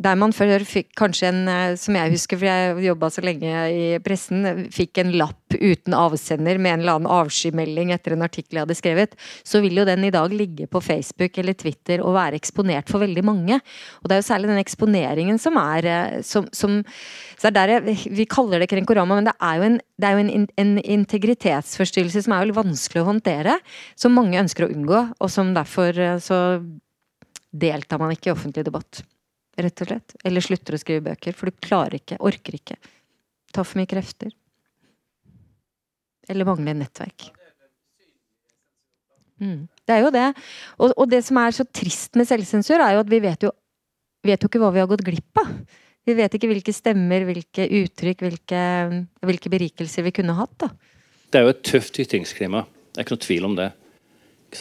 der 0.02 0.18
man 0.18 0.34
før 0.34 0.62
fikk 0.66 0.90
kanskje 0.98 1.28
en, 1.30 1.40
eh, 1.50 1.74
som 1.80 1.96
jeg 1.96 2.12
husker, 2.14 2.38
for 2.40 2.48
jeg 2.48 2.86
jobba 2.86 3.10
så 3.12 3.22
lenge 3.24 3.52
i 3.70 3.84
pressen, 4.02 4.66
fikk 4.72 4.98
en 5.02 5.12
lapp 5.20 5.54
uten 5.54 5.94
avsender 5.96 6.58
med 6.58 6.74
en 6.74 6.82
eller 6.82 6.98
annen 6.98 7.12
avskymelding 7.12 7.92
etter 7.94 8.16
en 8.16 8.24
artikkel 8.26 8.58
jeg 8.58 8.66
hadde 8.66 8.78
skrevet, 8.78 9.16
så 9.46 9.60
vil 9.64 9.78
jo 9.80 9.86
den 9.88 10.06
i 10.08 10.12
dag 10.14 10.32
ligge 10.34 10.68
på 10.70 10.82
Facebook 10.82 11.38
eller 11.38 11.56
Twitter 11.58 12.02
og 12.02 12.16
være 12.16 12.40
eksponert 12.40 12.90
for 12.90 13.04
veldig 13.04 13.24
mange. 13.26 13.60
Og 14.02 14.08
det 14.08 14.16
er 14.16 14.22
jo 14.22 14.28
særlig 14.30 14.50
den 14.52 14.62
eksponeringen 14.62 15.40
som 15.42 15.58
er 15.60 15.90
eh, 15.92 16.18
som, 16.26 16.48
som 16.52 16.80
så 17.38 17.50
er 17.50 17.56
der 17.56 17.74
jeg, 17.76 17.96
Vi 18.14 18.26
kaller 18.30 18.62
det 18.62 18.70
krenkorama, 18.70 19.18
men 19.18 19.30
det 19.30 19.36
er 19.38 19.58
jo, 19.58 19.68
en, 19.68 19.80
det 19.98 20.08
er 20.08 20.16
jo 20.16 20.24
en, 20.24 20.48
en, 20.62 20.76
integritetsforstyrrelse 20.98 22.24
som 22.24 22.34
er 22.34 22.46
veldig 22.46 22.58
vanskelig 22.60 23.02
å 23.02 23.08
håndtere, 23.08 23.58
som 23.98 24.14
mange 24.16 24.40
ønsker 24.40 24.66
å 24.66 24.72
unngå, 24.72 25.02
og 25.18 25.32
som 25.32 25.54
derfor 25.56 25.98
eh, 25.98 26.18
så 26.22 26.38
deltar 27.52 28.00
man 28.00 28.14
ikke 28.14 28.30
i 28.30 28.36
offentlig 28.36 28.64
debatt 28.64 29.02
rett 29.58 29.84
og 29.84 29.90
slett. 29.90 30.16
Eller 30.24 30.44
slutter 30.44 30.76
å 30.76 30.80
skrive 30.80 31.04
bøker, 31.10 31.36
for 31.36 31.50
du 31.50 31.64
klarer 31.64 31.98
ikke, 31.98 32.20
orker 32.24 32.56
ikke. 32.56 32.78
Tar 33.52 33.68
for 33.68 33.80
mye 33.80 33.90
krefter. 33.90 34.32
Eller 36.30 36.48
mangler 36.48 36.78
nettverk. 36.78 37.28
Mm. 39.42 39.66
Det 39.82 39.94
er 39.94 40.04
jo 40.04 40.12
det. 40.14 40.28
Og, 40.78 40.92
og, 40.94 41.06
det 41.10 41.22
som 41.26 41.40
er 41.42 41.54
så 41.54 41.66
trist 41.66 42.16
med 42.18 42.28
selvsensur, 42.28 42.78
er 42.78 42.96
jo 42.96 43.02
at 43.02 43.10
vi 43.10 43.20
vet 43.24 43.48
jo, 43.48 43.50
vet 44.24 44.42
jo 44.42 44.50
ikke 44.50 44.62
hva 44.62 44.70
vi 44.74 44.82
har 44.82 44.90
gått 44.90 45.04
glipp 45.06 45.42
av. 45.42 45.50
Vi 46.06 46.14
vet 46.18 46.34
ikke 46.34 46.50
hvilke 46.50 46.74
stemmer, 46.74 47.26
hvilke 47.26 47.66
uttrykk, 47.82 48.24
hvilke, 48.26 48.62
hvilke 49.22 49.52
berikelser 49.52 50.06
vi 50.06 50.14
kunne 50.14 50.34
hatt. 50.38 50.54
da. 50.62 50.70
Det 51.30 51.40
er 51.40 51.46
jo 51.46 51.52
et 51.54 51.62
tøft 51.66 52.00
ytringsklima. 52.02 52.64
Det 52.90 53.00
er 53.00 53.06
ikke 53.06 53.16
noe 53.16 53.26
tvil 53.26 53.48
om 53.48 53.54
det. 53.58 53.70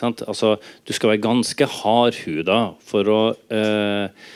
Altså, 0.01 0.53
du 0.87 0.93
skal 0.95 1.11
være 1.11 1.23
ganske 1.25 1.67
hardhuda 1.67 2.59
for 2.87 3.09
å 3.11 3.21
eh, 3.51 4.29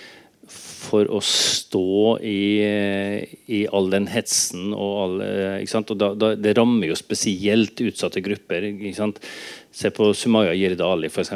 for 0.85 1.09
å 1.09 1.19
stå 1.25 2.17
i, 2.25 2.61
i 3.57 3.61
all 3.73 3.89
den 3.93 4.07
hetsen 4.11 4.71
og 4.73 4.93
all, 5.01 5.17
og 5.81 5.97
da, 5.97 6.11
da, 6.13 6.31
Det 6.39 6.55
rammer 6.57 6.91
jo 6.91 6.97
spesielt 6.99 7.81
utsatte 7.81 8.23
grupper. 8.25 8.69
Se 9.75 9.91
på 9.91 10.11
Sumaya 10.13 10.53
Jirdali, 10.55 11.09
f.eks., 11.09 11.33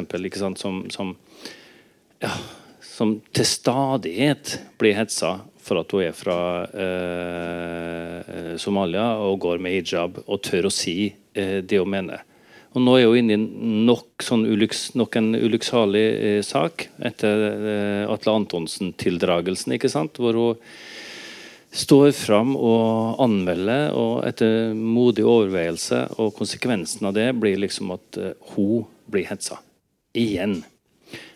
som, 0.60 0.82
som, 0.90 1.14
ja, 2.22 2.32
som 2.80 3.18
til 3.34 3.48
stadighet 3.48 4.58
blir 4.80 4.96
hetsa 4.98 5.40
for 5.60 5.82
at 5.82 5.92
hun 5.92 6.06
er 6.06 6.16
fra 6.16 6.38
eh, 6.86 8.56
Somalia 8.60 9.12
og 9.22 9.38
går 9.44 9.60
med 9.62 9.76
hijab 9.78 10.22
og 10.26 10.42
tør 10.46 10.68
å 10.68 10.74
si 10.74 11.12
eh, 11.34 11.60
det 11.60 11.78
hun 11.80 11.92
mener. 11.92 12.24
Og 12.70 12.84
nå 12.84 12.96
er 12.96 13.08
hun 13.10 13.18
inne 13.18 13.34
i 13.34 13.74
nok, 13.88 14.22
sånn 14.22 14.44
ulyks, 14.46 14.92
nok 14.98 15.16
en 15.18 15.32
ulykksalig 15.34 16.06
eh, 16.06 16.40
sak 16.46 16.86
etter 17.02 17.46
eh, 17.50 18.10
Atle 18.10 18.36
Antonsen-tildragelsen, 18.42 19.74
ikke 19.74 19.90
sant? 19.90 20.20
hvor 20.22 20.38
hun 20.38 20.60
står 21.74 22.10
fram 22.14 22.54
og 22.58 23.18
anmelder, 23.22 23.90
og 23.94 24.22
etter 24.26 24.74
modig 24.74 25.26
overveielse 25.26 26.04
og 26.18 26.34
konsekvensen 26.38 27.10
av 27.10 27.14
det 27.18 27.28
blir 27.38 27.58
liksom 27.62 27.94
at 27.94 28.20
eh, 28.22 28.36
hun 28.54 28.86
blir 29.10 29.26
hetsa. 29.30 29.58
Igjen. 30.14 30.60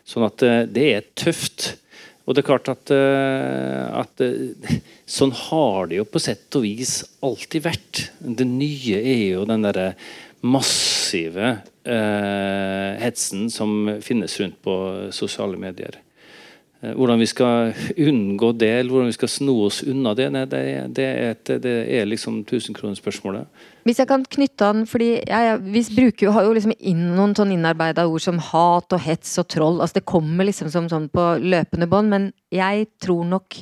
Sånn 0.06 0.26
at 0.26 0.42
eh, 0.46 0.62
det 0.70 0.86
er 0.92 1.08
tøft. 1.18 1.72
Og 2.24 2.36
det 2.36 2.40
er 2.40 2.48
klart 2.48 2.70
at, 2.72 2.90
eh, 2.94 3.84
at 4.00 4.22
eh, 4.24 4.78
sånn 5.04 5.34
har 5.48 5.90
det 5.90 5.98
jo 6.00 6.06
på 6.08 6.22
sett 6.22 6.56
og 6.56 6.64
vis 6.64 7.00
alltid 7.24 7.66
vært. 7.66 8.06
Det 8.20 8.46
nye 8.48 9.00
er 9.02 9.24
jo 9.34 9.48
den 9.48 9.66
derre 9.66 9.90
massive 11.14 11.58
eh, 11.84 13.02
hetsen 13.02 13.50
som 13.50 14.00
finnes 14.00 14.40
rundt 14.40 14.62
på 14.62 15.10
sosiale 15.12 15.56
medier. 15.56 16.00
Eh, 16.80 16.94
hvordan 16.94 17.18
vi 17.18 17.26
skal 17.26 17.72
unngå 17.96 18.52
det, 18.52 18.80
eller 18.80 18.90
hvordan 18.90 19.06
vi 19.06 19.18
skal 19.18 19.28
sno 19.28 19.64
oss 19.66 19.82
unna 19.82 20.14
det, 20.14 20.30
nei, 20.30 20.46
det, 20.46 20.62
det, 20.94 21.04
er, 21.04 21.30
et, 21.30 21.62
det 21.62 21.76
er 22.00 22.06
liksom 22.06 22.44
tusenkronersspørsmålet. 22.44 23.46
Hvis 23.84 23.98
jeg 24.00 24.08
kan 24.08 24.22
knytte 24.24 24.64
an, 24.64 24.86
fordi 24.88 25.10
jeg, 25.20 25.58
Vi 25.60 25.82
bruker 25.94 26.26
jo, 26.26 26.32
har 26.32 26.46
jo 26.46 26.54
liksom 26.56 26.72
inn 26.78 27.02
noen 27.16 27.34
sånn 27.36 27.52
innarbeida 27.52 28.06
ord 28.08 28.22
som 28.24 28.38
hat 28.40 28.96
og 28.96 29.02
hets 29.04 29.36
og 29.42 29.48
troll. 29.52 29.80
altså 29.80 30.00
Det 30.00 30.08
kommer 30.08 30.48
liksom 30.48 30.70
som 30.72 30.88
sånn 30.88 31.10
på 31.12 31.26
løpende 31.42 31.88
bånd, 31.90 32.08
men 32.08 32.32
jeg 32.54 32.88
tror 33.02 33.28
nok 33.28 33.60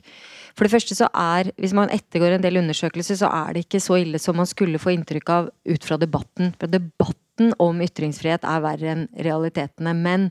for 0.53 0.67
det 0.67 0.73
første 0.75 0.97
så 0.97 1.09
er, 1.17 1.51
Hvis 1.57 1.73
man 1.73 1.91
ettergår 1.93 2.37
en 2.37 2.45
del 2.45 2.61
undersøkelser, 2.61 3.17
så 3.17 3.31
er 3.33 3.55
det 3.55 3.65
ikke 3.67 3.81
så 3.81 3.99
ille 4.03 4.21
som 4.21 4.37
man 4.37 4.47
skulle 4.47 4.81
få 4.81 4.93
inntrykk 4.93 5.31
av 5.33 5.49
ut 5.49 5.85
fra 5.85 5.97
debatten. 5.97 6.53
For 6.61 6.69
debatten 6.69 7.55
om 7.59 7.81
ytringsfrihet 7.81 8.45
er 8.45 8.65
verre 8.65 8.93
enn 8.93 9.07
realitetene. 9.17 9.95
Men 9.97 10.31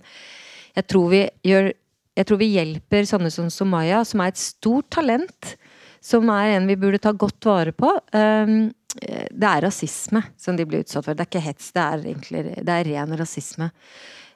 jeg 0.78 0.88
tror 0.88 1.10
vi, 1.12 1.24
gjør, 1.44 1.72
jeg 2.18 2.30
tror 2.30 2.42
vi 2.42 2.52
hjelper 2.54 3.10
sånne 3.10 3.32
som 3.34 3.50
Somaya, 3.50 4.04
som 4.06 4.22
er 4.22 4.32
et 4.32 4.42
stort 4.42 4.92
talent. 4.94 5.56
Som 6.02 6.32
er 6.34 6.56
en 6.56 6.70
vi 6.70 6.78
burde 6.82 7.02
ta 7.02 7.14
godt 7.14 7.46
vare 7.46 7.74
på. 7.78 7.92
Um, 8.16 8.72
eh, 9.02 9.28
det 9.30 9.50
er 9.52 9.68
rasisme 9.68 10.24
som 10.40 10.58
de 10.58 10.66
blir 10.66 10.82
utsatt 10.82 11.06
for. 11.06 11.14
Det 11.14 11.28
er 11.28 11.30
ikke 11.30 11.46
hets, 11.46 11.70
det 11.76 11.84
er 11.84 12.08
egentlig 12.14 12.42
det 12.58 12.74
er 12.74 12.90
ren 12.90 13.14
rasisme. 13.20 13.70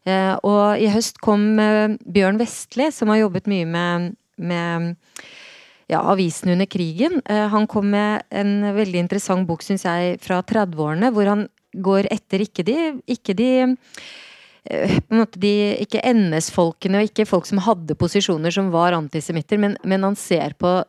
Eh, 0.06 0.36
og 0.46 0.78
i 0.78 0.92
høst 0.94 1.18
kom 1.26 1.56
eh, 1.62 1.98
Bjørn 2.06 2.38
Vestli, 2.38 2.92
som 2.94 3.10
har 3.10 3.24
jobbet 3.24 3.50
mye 3.50 3.66
med, 3.66 4.14
med 4.38 4.94
ja, 5.90 6.04
avisen 6.04 6.54
under 6.54 6.70
krigen. 6.70 7.18
Han 7.26 7.66
kom 7.70 7.90
med 7.94 8.26
en 8.30 8.60
veldig 8.78 9.02
interessant 9.02 9.50
bok, 9.50 9.66
syns 9.66 9.88
jeg, 9.88 10.20
fra 10.22 10.44
30-årene, 10.46 11.10
hvor 11.14 11.30
han 11.34 11.48
går 11.76 12.12
etter 12.14 12.46
ikke 12.46 12.66
de, 12.66 12.78
ikke 13.10 13.34
de 13.38 13.50
på 14.66 15.14
en 15.14 15.20
måte 15.20 15.38
de, 15.38 15.76
Ikke 15.78 16.02
NS-folkene 16.10 16.98
og 16.98 17.10
ikke 17.12 17.28
folk 17.30 17.46
som 17.46 17.60
hadde 17.62 17.98
posisjoner 18.02 18.54
som 18.54 18.72
var 18.74 18.96
antisemitter, 18.98 19.60
men, 19.62 19.76
men 19.86 20.02
han 20.08 20.18
ser 20.18 20.56
på 20.58 20.80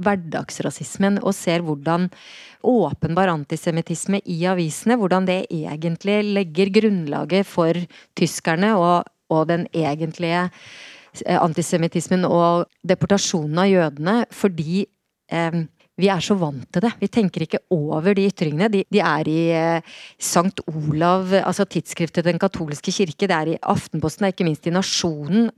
hverdagsrasismen 0.00 1.20
og 1.22 1.34
ser 1.36 1.64
hvordan 1.66 2.08
åpenbar 2.64 3.32
antisemittisme 3.32 4.20
i 4.24 4.38
avisene, 4.48 4.96
hvordan 5.00 5.28
det 5.28 5.44
egentlig 5.52 6.20
legger 6.36 6.72
grunnlaget 6.80 7.48
for 7.48 7.78
tyskerne 8.16 8.74
og, 8.78 9.10
og 9.32 9.46
den 9.50 9.68
egentlige 9.74 10.48
eh, 10.48 11.38
antisemittismen 11.38 12.26
og 12.28 12.66
deportasjonen 12.86 13.64
av 13.64 13.70
jødene, 13.70 14.18
fordi 14.32 14.84
eh, 15.32 15.64
vi 15.94 16.08
er 16.10 16.22
så 16.24 16.34
vant 16.34 16.66
til 16.74 16.82
det. 16.82 16.90
Vi 16.98 17.08
tenker 17.12 17.44
ikke 17.44 17.60
over 17.74 18.16
de 18.16 18.24
ytringene. 18.26 18.66
De, 18.72 18.80
de 18.90 19.02
er 19.04 19.28
i 19.30 19.40
eh, 19.54 19.98
Sankt 20.18 20.64
Olav, 20.66 21.30
altså 21.44 21.68
tidsskriftet 21.68 22.26
Den 22.26 22.40
katolske 22.42 22.94
kirke, 22.94 23.28
det 23.28 23.36
er 23.36 23.52
i 23.52 23.60
Aftenposten, 23.62 24.24
det 24.24 24.32
er 24.32 24.36
ikke 24.38 24.48
minst 24.48 24.66
i 24.66 24.74
Nasjonen 24.74 25.52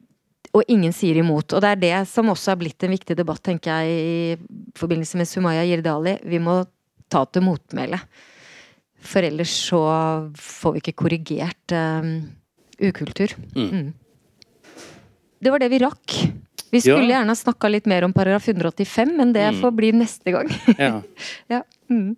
og 0.56 0.72
ingen 0.72 0.94
sier 0.94 1.18
imot. 1.20 1.52
Og 1.52 1.62
det 1.62 1.72
er 1.74 1.82
det 1.82 1.96
som 2.10 2.30
også 2.32 2.54
er 2.54 2.60
blitt 2.62 2.86
en 2.86 2.94
viktig 2.94 3.16
debatt, 3.18 3.42
tenker 3.44 3.84
jeg, 3.84 3.92
i 3.92 4.78
forbindelse 4.78 5.20
med 5.20 5.28
Sumaya 5.28 5.66
Jirdali. 5.68 6.16
Vi 6.24 6.40
må 6.42 6.62
ta 7.12 7.24
til 7.28 7.44
motmæle. 7.46 8.00
For 9.06 9.26
ellers 9.26 9.52
så 9.68 9.82
får 10.40 10.74
vi 10.74 10.82
ikke 10.82 10.98
korrigert 11.04 11.76
um, 11.76 12.10
ukultur. 12.80 13.36
Mm. 13.54 13.68
Mm. 13.68 13.88
Det 15.44 15.52
var 15.52 15.62
det 15.62 15.70
vi 15.70 15.82
rakk. 15.84 16.16
Vi 16.72 16.82
skulle 16.82 17.06
ja. 17.06 17.20
gjerne 17.20 17.36
snakka 17.38 17.70
litt 17.70 17.86
mer 17.86 18.06
om 18.08 18.14
paragraf 18.16 18.48
185, 18.48 19.12
men 19.20 19.34
det 19.36 19.44
mm. 19.52 19.60
får 19.62 19.74
bli 19.76 19.92
neste 20.00 20.34
gang. 20.34 20.50
ja. 20.76 20.94
ja. 21.52 21.62
Mm. 21.92 22.16